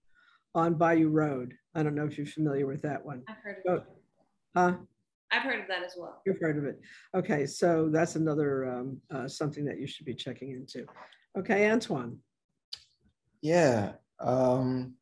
on 0.55 0.75
Bayou 0.75 1.09
Road. 1.09 1.53
I 1.75 1.83
don't 1.83 1.95
know 1.95 2.05
if 2.05 2.17
you're 2.17 2.27
familiar 2.27 2.65
with 2.65 2.81
that 2.83 3.03
one. 3.05 3.23
I've 3.27 3.37
heard 3.43 3.57
of 3.67 3.77
it. 3.77 3.83
Huh? 4.55 4.73
I've 5.31 5.43
heard 5.43 5.59
of 5.59 5.67
that 5.67 5.83
as 5.83 5.93
well. 5.97 6.21
You've 6.25 6.39
heard 6.39 6.57
of 6.57 6.65
it. 6.65 6.79
Okay, 7.15 7.45
so 7.45 7.89
that's 7.89 8.15
another 8.15 8.65
um, 8.65 9.01
uh, 9.13 9.27
something 9.27 9.65
that 9.65 9.79
you 9.79 9.85
should 9.85 10.05
be 10.05 10.13
checking 10.13 10.51
into. 10.51 10.85
Okay, 11.37 11.69
Antoine. 11.69 12.17
Yeah. 13.41 13.93
Um, 14.19 14.95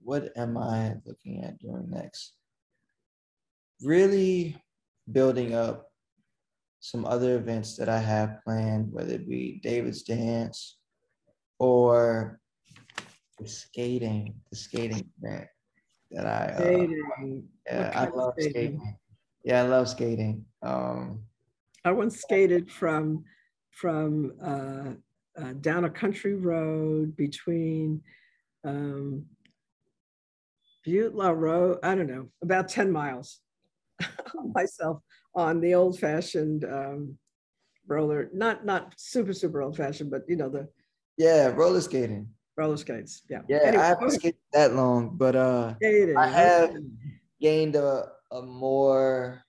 what 0.00 0.30
am 0.36 0.58
I 0.58 0.96
looking 1.06 1.42
at 1.42 1.58
doing 1.58 1.86
next? 1.88 2.34
Really 3.82 4.62
building 5.10 5.54
up 5.54 5.90
some 6.80 7.04
other 7.04 7.36
events 7.36 7.76
that 7.76 7.88
I 7.88 7.98
have 7.98 8.42
planned, 8.44 8.92
whether 8.92 9.14
it 9.14 9.28
be 9.28 9.60
David's 9.62 10.02
Dance 10.02 10.76
or 11.58 12.40
the 13.38 13.48
skating, 13.48 14.34
the 14.50 14.56
skating 14.56 15.10
event 15.22 15.48
that 16.10 16.26
I 16.26 16.52
uh, 16.52 16.58
Skating. 16.58 17.48
yeah, 17.66 17.92
I 17.94 18.08
love 18.08 18.34
skating? 18.38 18.52
skating. 18.52 18.98
Yeah, 19.44 19.62
I 19.62 19.66
love 19.66 19.88
skating. 19.88 20.44
Um, 20.62 21.20
I 21.84 21.92
once 21.92 22.20
skated 22.20 22.70
from 22.70 23.24
from 23.70 24.32
uh, 24.42 25.42
uh, 25.42 25.52
down 25.60 25.84
a 25.84 25.90
country 25.90 26.34
road 26.34 27.16
between 27.16 28.00
um, 28.64 29.24
Butte 30.84 31.14
La 31.14 31.30
Road. 31.30 31.78
I 31.82 31.94
don't 31.94 32.06
know, 32.06 32.28
about 32.42 32.68
ten 32.68 32.90
miles. 32.90 33.40
myself 34.54 35.00
on 35.34 35.60
the 35.60 35.74
old 35.74 35.98
fashioned 35.98 36.64
um, 36.64 37.18
roller, 37.86 38.30
not 38.32 38.64
not 38.64 38.94
super 38.96 39.32
super 39.32 39.62
old 39.62 39.76
fashioned, 39.76 40.10
but 40.10 40.22
you 40.28 40.36
know 40.36 40.48
the 40.48 40.68
yeah, 41.16 41.52
roller 41.54 41.80
skating. 41.80 42.28
roller 42.56 42.76
skates. 42.76 43.22
Yeah. 43.28 43.42
Yeah, 43.48 43.60
Anyway, 43.64 43.82
I 43.82 43.86
haven't 43.86 44.10
skated 44.10 44.40
that 44.52 44.74
long, 44.74 45.16
but 45.16 45.36
uh, 45.36 45.74
Skating, 45.76 46.16
I 46.16 46.26
have 46.26 46.74
gained 47.40 47.76
a, 47.76 48.06
a 48.32 48.42
more 48.42 49.42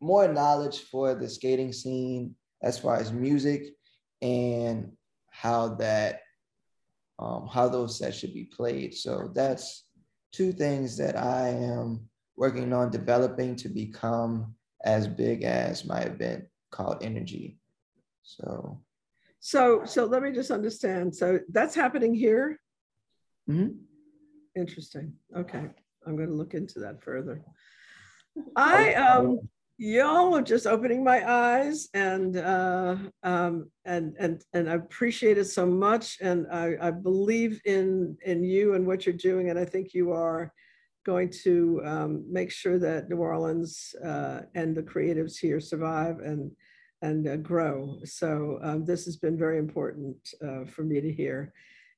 more 0.00 0.28
knowledge 0.28 0.80
for 0.80 1.14
the 1.14 1.28
skating 1.28 1.72
scene 1.72 2.34
as 2.62 2.78
far 2.78 2.96
as 2.96 3.12
music 3.12 3.74
and 4.22 4.92
how 5.30 5.74
that 5.76 6.20
um, 7.18 7.46
how 7.46 7.68
those 7.68 7.98
sets 7.98 8.18
should 8.18 8.34
be 8.34 8.44
played. 8.44 8.94
So 8.94 9.30
that's 9.34 9.84
two 10.32 10.52
things 10.52 10.96
that 10.96 11.16
I 11.16 11.48
am 11.48 12.08
working 12.36 12.72
on 12.72 12.90
developing 12.90 13.56
to 13.56 13.68
become 13.68 14.54
as 14.84 15.06
big 15.06 15.44
as 15.44 15.84
my 15.84 16.00
event 16.00 16.44
called 16.70 17.02
Energy. 17.02 17.58
So 18.22 18.80
So 19.40 19.84
so 19.84 20.04
let 20.04 20.22
me 20.22 20.32
just 20.32 20.50
understand. 20.50 21.14
So 21.14 21.40
that's 21.50 21.74
happening 21.74 22.14
here. 22.14 22.58
mhm. 23.48 23.76
Interesting. 24.56 25.14
Okay, 25.36 25.64
I'm 26.06 26.16
going 26.16 26.28
to 26.28 26.34
look 26.34 26.54
into 26.54 26.80
that 26.80 27.02
further. 27.02 27.42
I 28.56 28.94
um 28.94 29.40
y'all 29.76 30.36
are 30.36 30.42
just 30.42 30.66
opening 30.66 31.02
my 31.02 31.28
eyes 31.28 31.88
and 31.94 32.36
uh 32.36 32.96
um 33.24 33.70
and 33.84 34.14
and 34.18 34.42
and 34.52 34.70
I 34.70 34.74
appreciate 34.74 35.38
it 35.38 35.46
so 35.46 35.66
much 35.66 36.18
and 36.20 36.46
I 36.52 36.76
I 36.80 36.90
believe 36.92 37.60
in 37.64 38.16
in 38.24 38.44
you 38.44 38.74
and 38.74 38.86
what 38.86 39.04
you're 39.04 39.16
doing 39.16 39.50
and 39.50 39.58
I 39.58 39.64
think 39.64 39.92
you 39.94 40.12
are 40.12 40.52
going 41.04 41.30
to 41.44 41.80
um, 41.84 42.24
make 42.30 42.50
sure 42.50 42.78
that 42.78 43.08
New 43.08 43.16
Orleans 43.16 43.94
uh, 44.04 44.40
and 44.54 44.74
the 44.74 44.82
creatives 44.82 45.38
here 45.38 45.60
survive 45.60 46.18
and 46.20 46.50
and 47.02 47.28
uh, 47.28 47.36
grow. 47.36 47.98
So 48.04 48.58
um, 48.62 48.84
this 48.84 49.04
has 49.04 49.16
been 49.16 49.36
very 49.36 49.58
important 49.58 50.16
uh, 50.42 50.64
for 50.64 50.82
me 50.82 51.00
to 51.02 51.12
hear. 51.12 51.52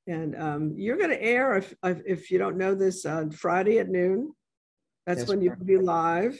And 0.09 0.37
um, 0.37 0.75
you're 0.77 0.97
going 0.97 1.11
to 1.11 1.23
air, 1.23 1.57
if, 1.57 1.75
if 1.83 2.31
you 2.31 2.39
don't 2.39 2.57
know 2.57 2.75
this, 2.75 3.07
on 3.07 3.31
Friday 3.31 3.79
at 3.79 3.89
noon. 3.89 4.33
That's 5.07 5.29
when 5.29 5.41
you'll 5.41 5.55
be 5.65 5.79
live. 5.79 6.37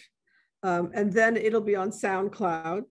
Um, 0.65 0.91
and 0.95 1.13
then 1.13 1.37
it'll 1.37 1.61
be 1.61 1.77
on 1.77 1.91
SoundCloud. 1.91 2.83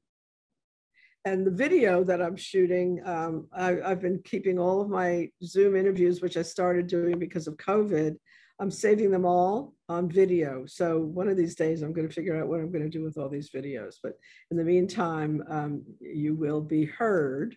And 1.26 1.46
the 1.46 1.52
video 1.52 2.04
that 2.06 2.22
I'm 2.22 2.38
shooting, 2.38 3.02
um, 3.06 3.48
I, 3.52 3.82
I've 3.82 4.02
been 4.02 4.22
keeping 4.24 4.58
all 4.58 4.80
of 4.80 4.90
my 4.90 5.30
Zoom 5.44 5.76
interviews, 5.76 6.22
which 6.22 6.38
I 6.38 6.42
started 6.44 6.88
doing 6.88 7.20
because 7.20 7.48
of 7.48 7.58
COVID. 7.58 8.16
I'm 8.60 8.72
saving 8.72 9.12
them 9.12 9.26
all 9.26 9.74
on 9.90 10.10
video. 10.10 10.66
So 10.66 11.00
one 11.00 11.28
of 11.28 11.38
these 11.38 11.56
days, 11.56 11.82
I'm 11.82 11.94
going 11.94 12.08
to 12.08 12.14
figure 12.14 12.40
out 12.40 12.48
what 12.48 12.60
I'm 12.60 12.72
going 12.72 12.84
to 12.84 12.90
do 12.90 13.04
with 13.04 13.18
all 13.18 13.30
these 13.30 13.50
videos. 13.50 13.96
But 14.02 14.14
in 14.50 14.58
the 14.58 14.64
meantime, 14.64 15.44
um, 15.50 15.84
you 16.00 16.36
will 16.36 16.62
be 16.62 16.86
heard. 16.86 17.56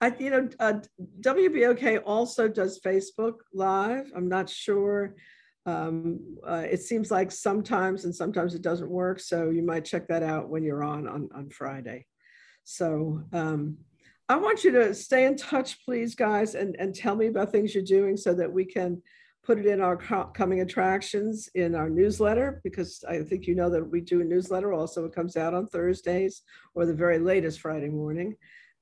I, 0.00 0.14
you 0.18 0.30
know, 0.30 0.48
uh, 0.60 0.74
WBOK 1.20 2.02
also 2.04 2.48
does 2.48 2.80
Facebook 2.80 3.34
Live. 3.52 4.12
I'm 4.14 4.28
not 4.28 4.48
sure. 4.48 5.14
Um, 5.66 6.20
uh, 6.46 6.64
it 6.70 6.82
seems 6.82 7.10
like 7.10 7.32
sometimes 7.32 8.04
and 8.04 8.14
sometimes 8.14 8.54
it 8.54 8.62
doesn't 8.62 8.90
work. 8.90 9.18
So 9.20 9.50
you 9.50 9.62
might 9.62 9.84
check 9.86 10.06
that 10.08 10.22
out 10.22 10.50
when 10.50 10.62
you're 10.62 10.84
on 10.84 11.08
on, 11.08 11.28
on 11.34 11.48
Friday. 11.48 12.06
So 12.64 13.22
um, 13.32 13.78
I 14.28 14.36
want 14.36 14.64
you 14.64 14.72
to 14.72 14.94
stay 14.94 15.24
in 15.24 15.36
touch, 15.36 15.84
please, 15.84 16.14
guys, 16.14 16.54
and, 16.54 16.76
and 16.78 16.94
tell 16.94 17.16
me 17.16 17.26
about 17.26 17.50
things 17.50 17.74
you're 17.74 17.84
doing 17.84 18.16
so 18.16 18.34
that 18.34 18.52
we 18.52 18.64
can 18.64 19.02
put 19.44 19.58
it 19.58 19.66
in 19.66 19.80
our 19.80 19.96
co- 19.96 20.30
coming 20.34 20.60
attractions 20.60 21.48
in 21.54 21.74
our 21.74 21.90
newsletter 21.90 22.60
because 22.64 23.04
I 23.08 23.22
think 23.22 23.46
you 23.46 23.54
know 23.54 23.70
that 23.70 23.84
we 23.84 24.00
do 24.00 24.20
a 24.20 24.24
newsletter 24.24 24.72
also. 24.72 25.04
It 25.04 25.14
comes 25.14 25.36
out 25.36 25.54
on 25.54 25.66
Thursdays 25.66 26.42
or 26.74 26.86
the 26.86 26.94
very 26.94 27.18
latest 27.18 27.60
Friday 27.60 27.90
morning. 27.90 28.36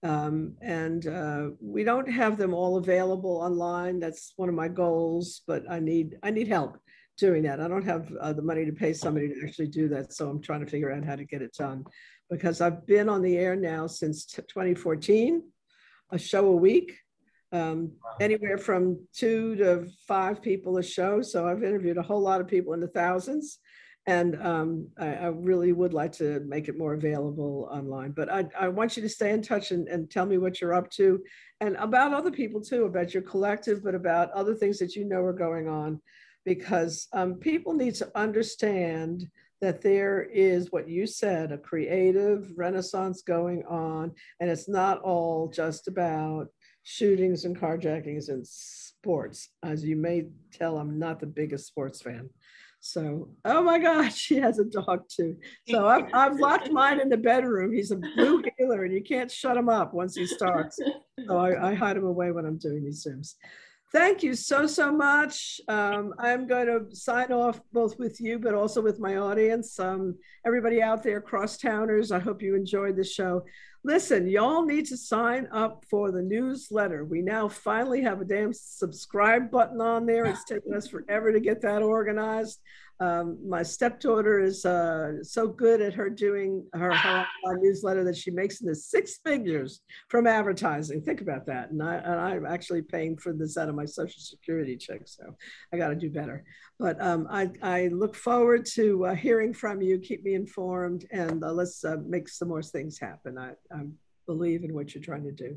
Um, 0.05 0.57
and 0.61 1.07
uh, 1.07 1.51
we 1.61 1.85
don't 1.85 2.11
have 2.11 2.37
them 2.37 2.55
all 2.55 2.77
available 2.77 3.37
online. 3.37 4.01
That's 4.01 4.33
one 4.37 4.49
of 4.49 4.55
my 4.55 4.69
goals, 4.69 5.43
but 5.47 5.63
I 5.71 5.79
need 5.79 6.19
I 6.23 6.31
need 6.31 6.49
help 6.49 6.79
doing 7.19 7.43
that. 7.45 7.61
I 7.61 7.69
don't 7.69 7.85
have 7.85 8.13
uh, 8.21 8.33
the 8.33 8.43
money 8.43 8.65
to 8.65 8.73
pay 8.73 8.93
somebody 8.93 9.29
to 9.29 9.47
actually 9.47 9.69
do 9.69 9.89
that, 9.89 10.13
so 10.13 10.29
I'm 10.29 10.43
trying 10.43 10.65
to 10.65 10.71
figure 10.71 10.91
out 10.91 11.05
how 11.05 11.17
to 11.17 11.25
get 11.25 11.43
it 11.43 11.55
done. 11.57 11.85
Because 12.31 12.61
I've 12.61 12.85
been 12.87 13.09
on 13.09 13.23
the 13.23 13.37
air 13.37 13.55
now 13.55 13.87
since 13.87 14.25
t- 14.25 14.43
2014, 14.43 15.43
a 16.11 16.19
show 16.19 16.47
a 16.47 16.57
week, 16.57 16.97
um, 17.53 17.93
anywhere 18.21 18.59
from 18.59 18.99
two 19.15 19.55
to 19.57 19.87
five 20.09 20.43
people 20.43 20.79
a 20.79 20.83
show. 20.83 21.23
So 21.23 21.47
I've 21.47 21.63
interviewed 21.63 21.99
a 21.99 22.03
whole 22.03 22.21
lot 22.21 22.41
of 22.41 22.49
people 22.49 22.73
in 22.73 22.81
the 22.81 22.89
thousands. 22.89 23.59
And 24.07 24.35
um, 24.43 24.89
I, 24.99 25.15
I 25.15 25.27
really 25.29 25.73
would 25.73 25.95
like 25.95 26.11
to 26.13 26.41
make 26.41 26.69
it 26.69 26.77
more 26.77 26.95
available 26.95 27.69
online. 27.71 28.11
But 28.11 28.33
I, 28.33 28.47
I 28.59 28.69
want 28.69 28.97
you 28.97 29.03
to 29.03 29.09
stay 29.09 29.31
in 29.31 29.43
touch 29.43 29.71
and, 29.71 29.87
and 29.87 30.11
tell 30.11 30.27
me 30.27 30.39
what 30.39 30.61
you're 30.61 30.75
up 30.75 30.91
to 30.93 31.23
and 31.61 31.77
about 31.77 32.13
other 32.13 32.33
people 32.33 32.61
too, 32.61 32.87
about 32.87 33.15
your 33.15 33.23
collective, 33.23 33.85
but 33.85 33.95
about 33.95 34.33
other 34.33 34.55
things 34.55 34.79
that 34.81 34.97
you 34.97 35.05
know 35.05 35.23
are 35.23 35.33
going 35.33 35.69
on. 35.69 36.01
Because 36.45 37.07
um, 37.13 37.35
people 37.35 37.75
need 37.75 37.95
to 37.97 38.11
understand 38.17 39.29
that 39.61 39.81
there 39.81 40.23
is 40.23 40.73
what 40.73 40.89
you 40.89 41.07
said 41.07 41.53
a 41.53 41.57
creative 41.57 42.51
renaissance 42.57 43.23
going 43.23 43.63
on. 43.67 44.11
And 44.41 44.51
it's 44.51 44.69
not 44.69 45.01
all 45.03 45.49
just 45.49 45.87
about 45.87 46.49
shootings 46.83 47.45
and 47.45 47.59
carjackings 47.59 48.29
and 48.29 48.47
sports. 48.47 49.51
As 49.63 49.85
you 49.85 49.97
may 49.97 50.27
tell, 50.53 50.79
I'm 50.79 50.99
not 50.99 51.21
the 51.21 51.27
biggest 51.27 51.67
sports 51.67 52.03
fan. 52.03 52.31
So, 52.85 53.29
oh 53.45 53.63
my 53.63 53.79
gosh, 53.79 54.17
she 54.19 54.37
has 54.37 54.59
a 54.59 54.65
dog 54.65 55.09
too. 55.09 55.37
So 55.69 55.87
I've, 55.89 56.07
I've 56.13 56.39
locked 56.39 56.71
mine 56.71 57.01
in 57.01 57.09
the 57.09 57.17
bedroom. 57.17 57.73
He's 57.73 57.93
a 57.93 57.97
blue 57.97 58.43
heeler 58.59 58.85
and 58.85 58.93
you 58.93 59.03
can't 59.03 59.31
shut 59.31 59.57
him 59.57 59.69
up 59.69 59.95
once 59.95 60.17
he 60.17 60.27
starts. 60.27 60.79
So 61.27 61.39
I, 61.39 61.71
I 61.71 61.75
hide 61.75 61.97
him 61.97 62.05
away 62.05 62.33
when 62.33 62.45
I'm 62.45 62.59
doing 62.59 62.85
these 62.85 63.07
Zooms. 63.07 63.35
Thank 63.93 64.23
you 64.23 64.35
so, 64.35 64.67
so 64.67 64.91
much. 64.91 65.61
Um, 65.69 66.15
I'm 66.19 66.47
going 66.47 66.67
to 66.67 66.97
sign 66.97 67.31
off 67.31 67.61
both 67.73 67.99
with 67.99 68.19
you, 68.23 68.39
but 68.39 68.55
also 68.55 68.81
with 68.81 68.99
my 68.99 69.17
audience. 69.17 69.79
Um, 69.79 70.17
everybody 70.47 70.81
out 70.81 71.03
there, 71.03 71.21
crosstowners, 71.21 72.11
I 72.11 72.19
hope 72.19 72.41
you 72.41 72.55
enjoyed 72.55 72.97
the 72.97 73.05
show. 73.05 73.45
Listen, 73.85 74.29
y'all 74.29 74.65
need 74.65 74.87
to 74.87 74.97
sign 74.97 75.49
up 75.51 75.85
for 75.91 76.13
the 76.13 76.23
newsletter. 76.23 77.05
We 77.05 77.21
now 77.21 77.49
finally 77.49 78.01
have 78.03 78.21
a 78.21 78.25
damn 78.25 78.53
subscribe 78.53 79.51
button 79.51 79.81
on 79.81 80.07
there. 80.07 80.25
It's 80.25 80.45
taken 80.45 80.73
us 80.75 80.87
forever 80.87 81.33
to 81.33 81.41
get 81.41 81.61
that 81.63 81.83
organized. 81.83 82.61
Um, 83.01 83.39
my 83.45 83.65
stepdaughter 83.65 84.39
is 84.39 84.65
uh, 84.65 85.25
so 85.25 85.49
good 85.49 85.81
at 85.81 85.95
her 85.95 86.09
doing 86.09 86.65
her, 86.73 86.93
her 86.93 87.59
newsletter 87.59 88.05
that 88.05 88.17
she 88.17 88.31
makes 88.31 88.61
in 88.61 88.69
the 88.69 88.77
six 88.77 89.19
figures 89.27 89.81
from 90.09 90.29
advertising. 90.29 91.03
Think 91.03 91.21
about 91.21 91.47
that. 91.47 91.73
And, 91.73 91.83
I, 91.83 91.97
and 91.97 92.21
I'm 92.21 92.47
actually 92.47 92.83
paying 92.83 93.17
for 93.17 93.33
this 93.33 93.57
out 93.57 93.69
of 93.69 93.75
my 93.75 93.87
social 93.87 94.21
security 94.21 94.77
check. 94.77 95.01
So 95.07 95.35
I 95.73 95.79
got 95.79 95.89
to 95.89 95.97
do 95.97 96.11
better. 96.11 96.45
But 96.83 97.01
um, 97.01 97.29
I, 97.31 97.49
I 97.63 97.87
look 97.93 98.17
forward 98.17 98.67
to 98.75 99.07
uh, 99.07 99.15
hearing 99.15 99.55
from 99.55 99.81
you. 99.81 100.01
Keep 100.01 100.25
me 100.25 100.35
informed 100.35 101.07
and 101.13 101.45
uh, 101.45 101.53
let's 101.53 101.85
uh, 101.85 101.99
make 102.05 102.29
some 102.29 102.49
more 102.49 102.61
things 102.61 102.99
happen. 102.99 103.39
I, 103.39 103.53
I 103.73 103.85
believe 104.27 104.65
in 104.65 104.75
what 104.75 104.93
you're 104.93 105.05
trying 105.05 105.23
to 105.23 105.31
do. 105.31 105.57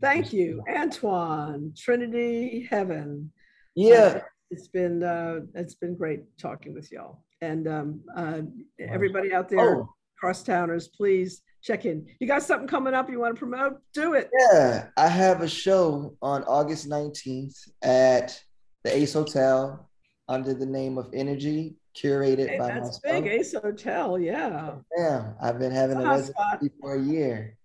Thank 0.00 0.32
you, 0.32 0.62
Antoine, 0.74 1.74
Trinity 1.76 2.66
Heaven. 2.70 3.30
Yeah. 3.74 3.94
Uh, 3.96 4.20
it's 4.50 4.68
been 4.68 5.02
uh, 5.02 5.40
it's 5.54 5.74
been 5.74 5.94
great 5.94 6.22
talking 6.38 6.72
with 6.72 6.90
y'all. 6.90 7.22
And 7.42 7.68
um, 7.68 8.00
uh, 8.16 8.40
everybody 8.78 9.34
out 9.34 9.50
there, 9.50 9.82
oh. 9.82 9.94
crosstowners, 10.24 10.86
please 10.90 11.42
check 11.62 11.84
in. 11.84 12.06
You 12.18 12.26
got 12.26 12.42
something 12.42 12.66
coming 12.66 12.94
up 12.94 13.10
you 13.10 13.20
want 13.20 13.34
to 13.34 13.38
promote? 13.38 13.76
Do 13.92 14.14
it. 14.14 14.30
Yeah, 14.52 14.86
I 14.96 15.08
have 15.08 15.42
a 15.42 15.48
show 15.48 16.16
on 16.22 16.44
August 16.44 16.88
19th 16.88 17.56
at 17.82 18.42
the 18.84 18.96
Ace 18.96 19.12
Hotel 19.12 19.89
under 20.30 20.54
the 20.54 20.64
name 20.64 20.96
of 20.96 21.10
Energy, 21.12 21.74
curated 21.94 22.48
hey, 22.48 22.58
by 22.58 22.68
that's 22.68 23.02
myself. 23.02 23.24
big, 23.24 23.26
Ace 23.26 23.52
Hotel, 23.52 24.18
yeah. 24.18 24.76
Yeah, 24.96 25.32
I've 25.42 25.58
been 25.58 25.72
having 25.72 25.98
a 25.98 26.04
residency 26.04 26.70
for 26.80 26.94
a 26.94 27.02
year 27.02 27.58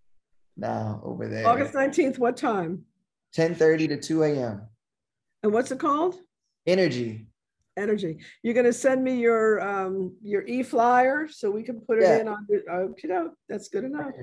now 0.58 1.00
over 1.04 1.28
there. 1.28 1.48
August 1.48 1.74
19th, 1.74 2.18
what 2.18 2.36
time? 2.36 2.84
10:30 3.38 3.90
to 3.90 3.98
2 3.98 4.24
a.m. 4.24 4.62
And 5.44 5.54
what's 5.54 5.72
it 5.72 5.80
called? 5.80 6.16
Energy. 6.66 7.28
Energy. 7.78 8.18
You're 8.42 8.54
gonna 8.54 8.74
send 8.74 9.04
me 9.04 9.20
your 9.20 9.62
um 9.62 10.16
your 10.24 10.44
e-flyer 10.44 11.28
so 11.30 11.52
we 11.52 11.62
can 11.62 11.82
put 11.82 12.00
it 12.00 12.04
yeah. 12.04 12.22
in 12.22 12.28
on 12.28 12.48
the 12.50 12.64
okay, 12.72 13.10
no, 13.10 13.32
that's 13.48 13.70
good 13.70 13.84
enough. 13.84 14.12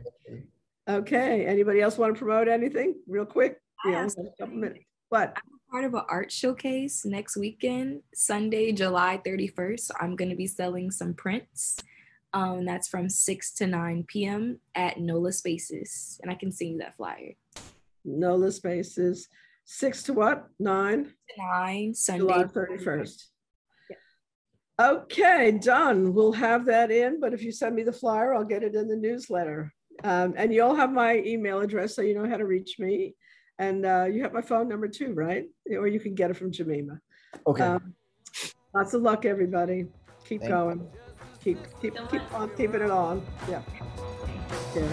Okay. 0.89 1.47
Anybody 1.47 1.81
else 1.81 1.97
want 1.97 2.13
to 2.13 2.19
promote 2.19 2.49
anything 2.49 2.97
real 3.07 3.25
quick? 3.25 3.57
Yeah, 3.87 4.05
a 4.05 4.43
couple 4.43 4.57
minutes. 4.57 4.85
What? 5.11 5.37
Part 5.73 5.85
of 5.87 5.95
an 5.95 6.03
art 6.11 6.31
showcase 6.31 7.07
next 7.07 7.35
weekend, 7.35 8.03
Sunday, 8.13 8.73
July 8.73 9.23
31st. 9.25 9.91
I'm 9.99 10.17
gonna 10.17 10.37
be 10.37 10.47
selling 10.47 10.91
some 10.91 11.15
prints. 11.15 11.79
Um, 12.35 12.67
that's 12.67 12.89
from 12.89 13.09
6 13.09 13.55
to 13.55 13.67
9 13.67 14.05
p.m. 14.07 14.61
at 14.75 15.01
NOLA 15.01 15.33
Spaces. 15.33 16.21
And 16.23 16.31
I 16.31 16.35
can 16.35 16.53
send 16.53 16.73
you 16.73 16.79
that 16.81 16.99
flyer. 16.99 17.37
NOLA 18.05 18.53
Spaces. 18.53 19.29
Six 19.65 20.03
to 20.03 20.13
what? 20.13 20.47
Nine? 20.59 21.05
To 21.05 21.11
nine, 21.39 21.95
Sunday. 21.95 22.21
July 22.21 22.45
31st. 22.45 23.23
Okay, 24.79 25.53
done. 25.53 26.13
We'll 26.13 26.33
have 26.33 26.67
that 26.67 26.91
in, 26.91 27.19
but 27.19 27.33
if 27.33 27.43
you 27.43 27.51
send 27.51 27.75
me 27.77 27.83
the 27.83 27.95
flyer, 27.95 28.35
I'll 28.35 28.45
get 28.45 28.63
it 28.63 28.75
in 28.75 28.89
the 28.89 28.97
newsletter. 28.97 29.73
Um, 30.05 30.35
and 30.37 30.53
you'll 30.53 30.75
have 30.75 30.93
my 30.93 31.17
email 31.21 31.61
address 31.61 31.97
so 31.97 32.03
you 32.03 32.15
know 32.15 32.29
how 32.29 32.37
to 32.37 32.45
reach 32.45 32.79
me. 32.79 33.15
And 33.63 33.87
uh, 33.87 34.07
you 34.13 34.23
have 34.23 34.33
my 34.33 34.43
phone 34.43 34.69
number 34.69 34.89
too, 34.89 35.13
right? 35.15 35.45
Or 35.71 35.87
you 35.87 36.01
can 36.01 36.17
get 36.17 36.31
it 36.31 36.35
from 36.35 36.51
Jamima. 36.51 36.99
Okay. 37.47 37.63
Um, 37.63 37.95
lots 38.75 38.93
of 38.93 39.03
luck, 39.03 39.25
everybody. 39.25 39.87
Keep 40.25 40.41
Thank 40.41 40.53
going. 40.53 40.79
You. 40.81 40.91
Keep 41.45 41.81
keep 41.81 41.95
Don't 41.95 42.11
keep 42.11 42.35
on 42.35 42.51
keeping 42.57 42.83
it 42.83 42.91
on. 42.91 43.25
Yeah. 43.49 43.63
Okay. 44.75 44.89